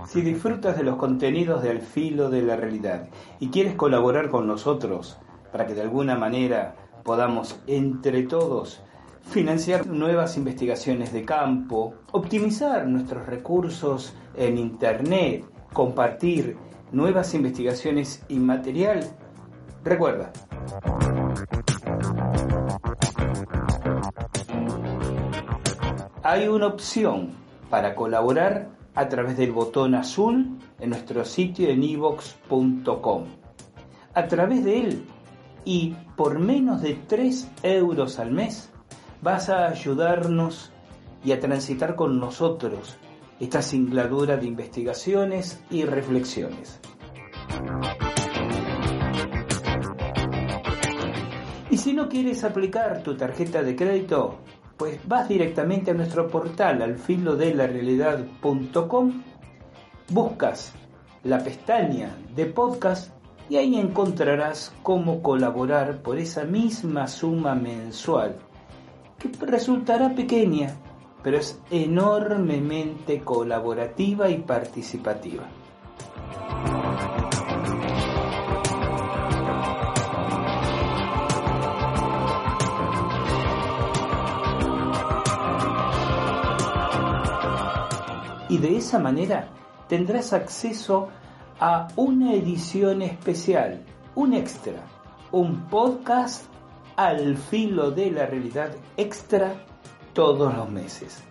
Si 0.06 0.20
disfrutas 0.22 0.76
de 0.76 0.84
los 0.84 0.96
contenidos 0.96 1.62
del 1.62 1.80
filo 1.80 2.30
de 2.30 2.42
la 2.42 2.56
realidad 2.56 3.08
y 3.38 3.48
quieres 3.48 3.74
colaborar 3.74 4.30
con 4.30 4.46
nosotros 4.46 5.18
para 5.52 5.66
que 5.66 5.74
de 5.74 5.82
alguna 5.82 6.16
manera 6.16 6.76
podamos 7.04 7.60
entre 7.66 8.22
todos 8.22 8.82
financiar 9.22 9.86
nuevas 9.86 10.36
investigaciones 10.36 11.12
de 11.12 11.24
campo, 11.24 11.94
optimizar 12.12 12.86
nuestros 12.86 13.26
recursos 13.26 14.14
en 14.36 14.58
Internet, 14.58 15.44
compartir 15.72 16.56
nuevas 16.92 17.34
investigaciones 17.34 18.24
y 18.28 18.38
material, 18.38 19.04
recuerda. 19.84 20.32
Hay 26.30 26.46
una 26.46 26.68
opción 26.68 27.30
para 27.70 27.96
colaborar 27.96 28.68
a 28.94 29.08
través 29.08 29.36
del 29.36 29.50
botón 29.50 29.96
azul 29.96 30.60
en 30.78 30.90
nuestro 30.90 31.24
sitio 31.24 31.68
en 31.70 31.82
evox.com. 31.82 33.24
A 34.14 34.28
través 34.28 34.62
de 34.62 34.78
él 34.78 35.04
y 35.64 35.96
por 36.14 36.38
menos 36.38 36.82
de 36.82 36.94
3 36.94 37.50
euros 37.64 38.20
al 38.20 38.30
mes 38.30 38.70
vas 39.20 39.48
a 39.48 39.66
ayudarnos 39.66 40.70
y 41.24 41.32
a 41.32 41.40
transitar 41.40 41.96
con 41.96 42.20
nosotros 42.20 42.96
esta 43.40 43.60
singladura 43.60 44.36
de 44.36 44.46
investigaciones 44.46 45.60
y 45.68 45.82
reflexiones. 45.84 46.78
Y 51.70 51.76
si 51.76 51.92
no 51.92 52.08
quieres 52.08 52.44
aplicar 52.44 53.02
tu 53.02 53.16
tarjeta 53.16 53.64
de 53.64 53.74
crédito, 53.74 54.38
pues 54.80 54.98
vas 55.06 55.28
directamente 55.28 55.90
a 55.90 55.94
nuestro 55.94 56.26
portal 56.28 56.80
al 56.80 56.96
filo 56.96 57.36
de 57.36 57.54
la 57.54 57.66
realidad.com, 57.66 59.22
buscas 60.08 60.72
la 61.22 61.38
pestaña 61.44 62.16
de 62.34 62.46
podcast 62.46 63.12
y 63.50 63.56
ahí 63.56 63.76
encontrarás 63.76 64.72
cómo 64.82 65.20
colaborar 65.20 66.00
por 66.00 66.18
esa 66.18 66.44
misma 66.44 67.08
suma 67.08 67.54
mensual, 67.54 68.36
que 69.18 69.28
resultará 69.44 70.14
pequeña, 70.14 70.74
pero 71.22 71.36
es 71.36 71.60
enormemente 71.70 73.20
colaborativa 73.20 74.30
y 74.30 74.38
participativa. 74.38 75.44
Y 88.50 88.58
de 88.58 88.76
esa 88.76 88.98
manera 88.98 89.48
tendrás 89.88 90.32
acceso 90.32 91.08
a 91.60 91.86
una 91.94 92.34
edición 92.34 93.00
especial, 93.00 93.80
un 94.16 94.34
extra, 94.34 94.82
un 95.30 95.68
podcast 95.68 96.46
al 96.96 97.36
filo 97.36 97.92
de 97.92 98.10
la 98.10 98.26
realidad 98.26 98.74
extra 98.96 99.54
todos 100.14 100.52
los 100.52 100.68
meses. 100.68 101.22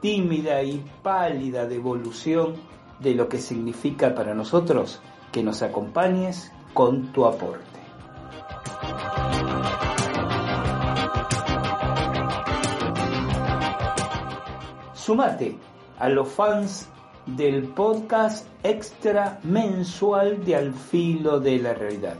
Tímida 0.00 0.62
y 0.62 0.82
pálida 1.02 1.66
devolución 1.66 2.54
de 3.00 3.14
lo 3.14 3.28
que 3.28 3.38
significa 3.38 4.14
para 4.14 4.34
nosotros 4.34 5.00
que 5.30 5.42
nos 5.42 5.60
acompañes 5.60 6.52
con 6.72 7.12
tu 7.12 7.26
aporte. 7.26 7.80
Sumate 14.94 15.71
a 16.02 16.08
los 16.08 16.28
fans 16.30 16.88
del 17.26 17.62
podcast 17.62 18.48
extra 18.64 19.38
mensual 19.44 20.44
de 20.44 20.56
Al 20.56 20.74
Filo 20.74 21.38
de 21.38 21.60
la 21.60 21.74
Realidad. 21.74 22.16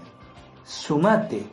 Sumate 0.63 1.45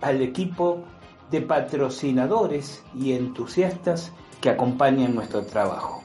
al 0.00 0.22
equipo 0.22 0.84
de 1.32 1.40
patrocinadores 1.40 2.84
y 2.94 3.14
entusiastas 3.14 4.12
que 4.40 4.50
acompañan 4.50 5.16
nuestro 5.16 5.44
trabajo. 5.44 6.04